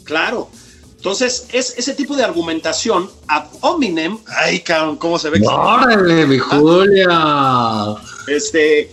Claro. 0.03 0.49
Entonces, 0.95 1.47
es 1.53 1.75
ese 1.77 1.93
tipo 1.93 2.15
de 2.15 2.23
argumentación 2.23 3.09
ad 3.27 3.45
hominem. 3.61 4.17
Ay, 4.27 4.63
¿cómo 4.97 5.17
se 5.17 5.29
ve? 5.29 5.41
¡Órale, 5.45 6.25
mi 6.25 6.37
Julia! 6.37 7.95
Este, 8.27 8.91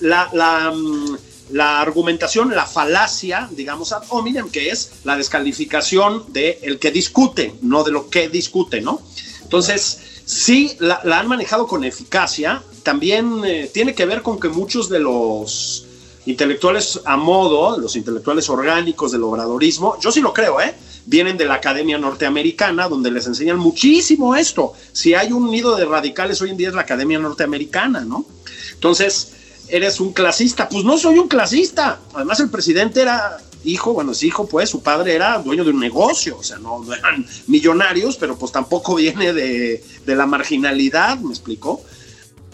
la, 0.00 0.28
la, 0.32 0.70
mm, 0.72 1.16
la, 1.50 1.80
argumentación, 1.80 2.54
la 2.54 2.66
falacia, 2.66 3.48
digamos, 3.50 3.92
ad 3.92 4.02
hominem, 4.08 4.50
que 4.50 4.70
es 4.70 4.92
la 5.04 5.16
descalificación 5.16 6.24
de 6.28 6.60
el 6.62 6.78
que 6.78 6.90
discute, 6.90 7.54
no 7.62 7.82
de 7.82 7.92
lo 7.92 8.08
que 8.08 8.28
discute, 8.28 8.80
¿no? 8.80 9.02
Entonces, 9.42 10.17
sí 10.28 10.76
la, 10.78 11.00
han 11.04 11.26
manejado 11.26 11.66
con 11.66 11.84
eficacia. 11.84 12.62
También 12.82 13.42
eh, 13.44 13.70
tiene 13.72 13.94
que 13.94 14.04
ver 14.04 14.22
con 14.22 14.38
que 14.38 14.48
muchos 14.48 14.88
de 14.88 15.00
los 15.00 15.86
intelectuales 16.26 17.00
a 17.06 17.16
modo, 17.16 17.78
los 17.78 17.96
intelectuales 17.96 18.50
orgánicos 18.50 19.12
del 19.12 19.22
obradorismo, 19.22 19.98
yo 19.98 20.12
sí 20.12 20.20
lo 20.20 20.34
creo, 20.34 20.60
¿eh? 20.60 20.74
Vienen 21.06 21.38
de 21.38 21.46
la 21.46 21.54
Academia 21.54 21.96
Norteamericana, 21.96 22.86
donde 22.86 23.10
les 23.10 23.26
enseñan 23.26 23.58
muchísimo 23.58 24.36
esto. 24.36 24.74
Si 24.92 25.14
hay 25.14 25.32
un 25.32 25.50
nido 25.50 25.74
de 25.74 25.86
radicales 25.86 26.42
hoy 26.42 26.50
en 26.50 26.58
día 26.58 26.68
es 26.68 26.74
la 26.74 26.82
Academia 26.82 27.18
Norteamericana, 27.18 28.00
¿no? 28.04 28.26
Entonces, 28.74 29.32
eres 29.68 29.98
un 30.00 30.12
clasista. 30.12 30.68
Pues 30.68 30.84
no 30.84 30.98
soy 30.98 31.18
un 31.18 31.28
clasista. 31.28 32.00
Además, 32.12 32.40
el 32.40 32.50
presidente 32.50 33.00
era 33.00 33.38
hijo, 33.64 33.92
bueno, 33.92 34.12
es 34.12 34.22
hijo, 34.22 34.46
pues 34.46 34.70
su 34.70 34.82
padre 34.82 35.14
era 35.14 35.38
dueño 35.38 35.64
de 35.64 35.70
un 35.70 35.80
negocio, 35.80 36.38
o 36.38 36.42
sea, 36.42 36.58
no, 36.58 36.82
eran 36.92 37.26
millonarios, 37.46 38.16
pero 38.16 38.36
pues 38.36 38.52
tampoco 38.52 38.94
viene 38.96 39.32
de, 39.32 39.82
la 40.06 40.26
marginalidad, 40.26 41.18
me 41.18 41.30
explicó. 41.30 41.82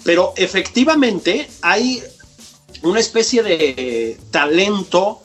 Pero 0.03 0.35
efectivamente 0.37 1.49
hay 1.63 2.03
una 2.83 3.01
especie 3.01 3.43
de 3.43 4.19
talento 4.31 5.23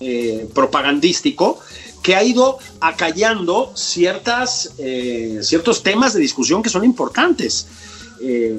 eh, 0.00 0.48
propagandístico 0.52 1.60
que 2.02 2.14
ha 2.14 2.22
ido 2.22 2.58
acallando 2.80 3.72
ciertas, 3.74 4.74
eh, 4.78 5.40
ciertos 5.42 5.82
temas 5.82 6.12
de 6.12 6.20
discusión 6.20 6.62
que 6.62 6.68
son 6.68 6.84
importantes. 6.84 7.66
Eh, 8.20 8.58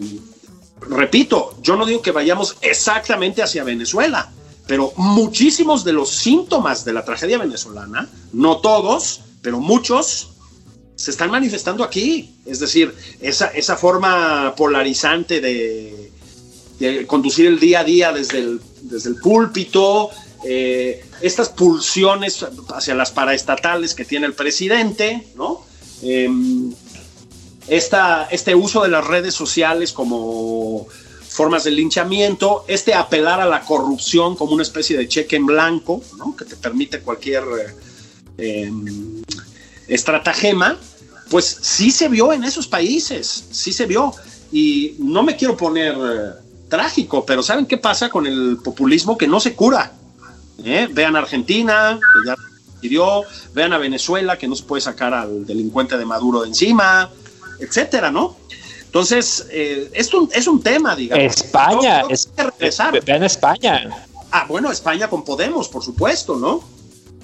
repito, 0.82 1.56
yo 1.62 1.78
no 1.78 1.86
digo 1.86 2.02
que 2.02 2.12
vayamos 2.12 2.58
exactamente 2.60 3.42
hacia 3.42 3.64
Venezuela, 3.64 4.30
pero 4.68 4.94
muchísimos 4.98 5.84
de 5.84 5.94
los 5.94 6.10
síntomas 6.10 6.84
de 6.86 6.94
la 6.94 7.06
tragedia 7.06 7.38
venezolana, 7.38 8.10
no 8.34 8.58
todos, 8.58 9.22
pero 9.42 9.60
muchos, 9.60 10.30
se 10.96 11.12
están 11.12 11.32
manifestando 11.32 11.84
aquí. 11.84 12.36
Es 12.46 12.60
decir, 12.60 12.94
esa, 13.22 13.48
esa 13.48 13.78
forma 13.78 14.54
polarizante 14.58 15.40
de, 15.40 16.12
conducir 17.08 17.48
el 17.48 17.60
día 17.60 17.80
a 17.80 17.84
día 17.84 18.12
desde 18.12 18.40
el, 18.40 18.62
desde 18.82 19.10
el 19.10 19.16
púlpito, 19.16 20.10
eh, 20.44 21.04
estas 21.22 21.50
pulsiones 21.50 22.46
hacia 22.76 22.94
las 22.94 23.12
paraestatales 23.12 23.96
que 23.96 24.06
tiene 24.06 24.28
el 24.28 24.34
presidente, 24.34 25.28
¿no? 25.36 25.66
Em, 26.02 26.72
este 27.68 28.56
uso 28.56 28.84
de 28.84 28.90
las 28.90 29.06
redes 29.06 29.34
sociales 29.34 29.92
como 29.92 30.88
formas 31.38 31.64
de 31.64 31.70
linchamiento, 31.70 32.66
este 32.68 32.96
apelar 32.96 33.40
a 33.40 33.46
la 33.46 33.62
corrupción 33.62 34.36
como 34.36 34.54
una 34.54 34.64
especie 34.64 34.98
de 34.98 35.08
cheque 35.08 35.36
en 35.36 35.46
blanco, 35.46 36.02
¿no? 36.18 36.36
que 36.36 36.46
te 36.46 36.56
permite 36.56 37.02
cualquier 37.02 37.44
eh, 38.40 38.66
em, 38.66 39.22
estratagema, 39.88 40.80
pues 41.30 41.46
sí 41.62 41.92
se 41.92 42.10
vio 42.10 42.34
en 42.34 42.44
esos 42.44 42.68
países, 42.68 43.46
sí 43.52 43.72
se 43.72 43.86
vio. 43.86 44.16
Y 44.52 44.96
no 44.98 45.22
me 45.22 45.36
quiero 45.36 45.56
poner 45.56 45.94
eh, 45.96 46.32
trágico, 46.70 47.24
pero 47.24 47.44
¿saben 47.44 47.68
qué 47.68 47.78
pasa 47.78 48.10
con 48.10 48.26
el 48.26 48.58
populismo 48.64 49.16
que 49.16 49.28
no 49.28 49.40
se 49.40 49.54
cura? 49.54 49.94
¿Eh? 50.64 50.88
Vean 50.92 51.16
Argentina, 51.16 52.00
que 52.00 52.30
ya 52.30 52.36
pidió, 52.82 53.22
vean 53.54 53.74
a 53.74 53.78
Venezuela, 53.78 54.40
que 54.40 54.48
no 54.48 54.56
se 54.56 54.64
puede 54.64 54.82
sacar 54.82 55.14
al 55.14 55.46
delincuente 55.46 56.00
de 56.00 56.06
Maduro 56.06 56.42
de 56.42 56.48
encima, 56.48 57.12
etcétera, 57.60 58.10
¿no? 58.10 58.38
Entonces, 58.98 59.46
eh, 59.52 59.92
esto 59.94 60.28
es 60.34 60.48
un 60.48 60.60
tema, 60.60 60.96
digamos. 60.96 61.24
España, 61.24 62.02
es, 62.10 62.28
vean 63.06 63.24
España. 63.24 64.08
Ah, 64.32 64.46
bueno, 64.50 64.72
España 64.72 65.08
con 65.08 65.24
Podemos, 65.24 65.70
por 65.70 65.84
supuesto, 65.84 66.36
¿no? 66.36 66.62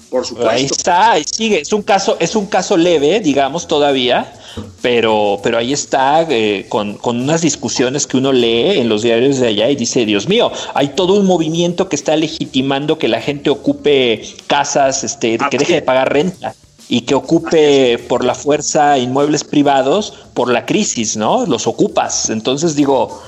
Por 0.08 0.24
supuesto. 0.24 0.50
Ahí 0.50 0.66
está, 0.66 1.10
ahí 1.10 1.24
sigue. 1.24 1.62
Es 1.62 1.72
un 1.72 1.82
caso, 1.82 2.16
es 2.20 2.36
un 2.36 2.46
caso 2.46 2.76
leve, 2.76 3.18
digamos, 3.18 3.66
todavía, 3.66 4.32
pero, 4.82 5.40
pero 5.42 5.58
ahí 5.58 5.72
está 5.72 6.24
eh, 6.30 6.66
con, 6.68 7.00
unas 7.02 7.40
discusiones 7.40 8.06
que 8.06 8.18
uno 8.18 8.30
lee 8.30 8.78
en 8.78 8.88
los 8.88 9.02
diarios 9.02 9.38
de 9.38 9.48
allá 9.48 9.68
y 9.68 9.74
dice, 9.74 10.06
Dios 10.06 10.28
mío, 10.28 10.52
hay 10.74 10.90
todo 10.90 11.14
un 11.14 11.26
movimiento 11.26 11.88
que 11.88 11.96
está 11.96 12.14
legitimando 12.14 12.98
que 12.98 13.08
la 13.08 13.20
gente 13.20 13.50
ocupe 13.50 14.22
casas, 14.46 15.02
este, 15.02 15.38
que 15.50 15.58
deje 15.58 15.74
de 15.74 15.82
pagar 15.82 16.12
renta 16.12 16.54
y 16.88 17.02
que 17.02 17.14
ocupe 17.14 17.98
por 18.08 18.24
la 18.24 18.34
fuerza 18.34 18.98
inmuebles 18.98 19.44
privados 19.44 20.12
por 20.34 20.50
la 20.50 20.66
crisis, 20.66 21.16
¿no? 21.16 21.46
Los 21.46 21.66
ocupas. 21.66 22.30
Entonces 22.30 22.74
digo, 22.74 23.22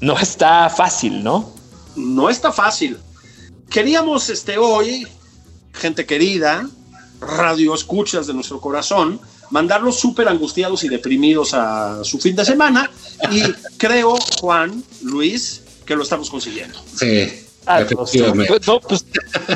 no 0.00 0.18
está 0.18 0.68
fácil, 0.68 1.22
¿no? 1.22 1.52
No 1.96 2.28
está 2.28 2.52
fácil. 2.52 2.98
Queríamos 3.70 4.28
este 4.28 4.58
hoy, 4.58 5.06
gente 5.72 6.04
querida, 6.04 6.68
radio 7.20 7.74
escuchas 7.74 8.26
de 8.26 8.34
nuestro 8.34 8.60
corazón, 8.60 9.20
mandarlos 9.50 9.98
súper 9.98 10.28
angustiados 10.28 10.84
y 10.84 10.88
deprimidos 10.88 11.54
a 11.54 12.04
su 12.04 12.18
fin 12.18 12.36
de 12.36 12.44
semana 12.44 12.90
y 13.30 13.42
creo, 13.78 14.16
Juan, 14.40 14.82
Luis, 15.02 15.62
que 15.86 15.96
lo 15.96 16.02
estamos 16.02 16.28
consiguiendo. 16.30 16.78
Sí. 16.96 17.41
Ah, 17.66 17.84
pues, 17.88 18.66
no, 18.66 18.80
pues, 18.80 19.04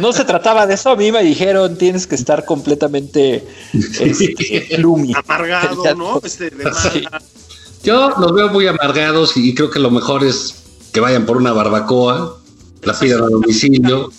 no 0.00 0.12
se 0.12 0.24
trataba 0.24 0.66
de 0.66 0.74
eso. 0.74 0.90
A 0.90 0.96
mí 0.96 1.10
me 1.10 1.22
dijeron 1.22 1.76
tienes 1.76 2.06
que 2.06 2.14
estar 2.14 2.44
completamente 2.44 3.44
este, 3.72 4.68
amargado, 5.14 5.94
¿no? 5.96 6.20
Este, 6.22 6.52
Yo 7.82 8.10
los 8.18 8.32
veo 8.32 8.48
muy 8.48 8.66
amargados 8.66 9.36
y 9.36 9.54
creo 9.54 9.70
que 9.70 9.78
lo 9.78 9.90
mejor 9.90 10.24
es 10.24 10.54
que 10.92 11.00
vayan 11.00 11.26
por 11.26 11.36
una 11.36 11.52
barbacoa, 11.52 12.38
la 12.82 12.98
pidan 12.98 13.22
a 13.22 13.26
domicilio. 13.26 14.10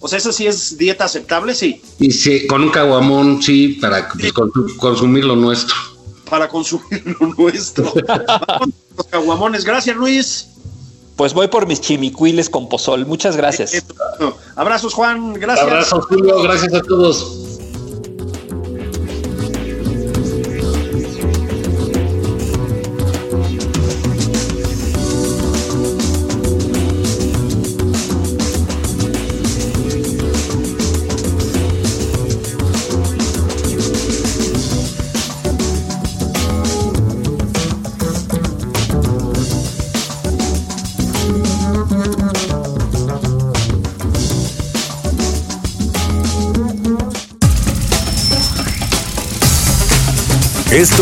O, 0.00 0.08
sea, 0.08 0.18
eso 0.18 0.32
sí 0.32 0.46
es 0.46 0.76
dieta 0.76 1.04
aceptable, 1.04 1.54
sí. 1.54 1.80
Y 1.98 2.10
sí, 2.10 2.46
con 2.46 2.62
un 2.62 2.70
caguamón, 2.70 3.42
sí, 3.42 3.78
para 3.80 4.08
pues, 4.08 4.32
consumir 4.76 5.24
lo 5.24 5.36
nuestro. 5.36 5.76
Para 6.28 6.48
consumir 6.48 7.16
lo 7.20 7.28
nuestro. 7.28 7.92
los 8.96 9.06
caguamones. 9.06 9.64
Gracias, 9.64 9.96
Luis. 9.96 10.48
Pues 11.16 11.32
voy 11.32 11.48
por 11.48 11.66
mis 11.66 11.80
chimicuiles 11.80 12.50
con 12.50 12.68
pozol. 12.68 13.06
Muchas 13.06 13.36
gracias. 13.36 13.84
Abrazos, 14.56 14.94
Juan. 14.94 15.34
Gracias. 15.34 15.66
Abrazos, 15.66 16.04
Julio. 16.06 16.42
Gracias 16.42 16.74
a 16.74 16.80
todos. 16.82 17.43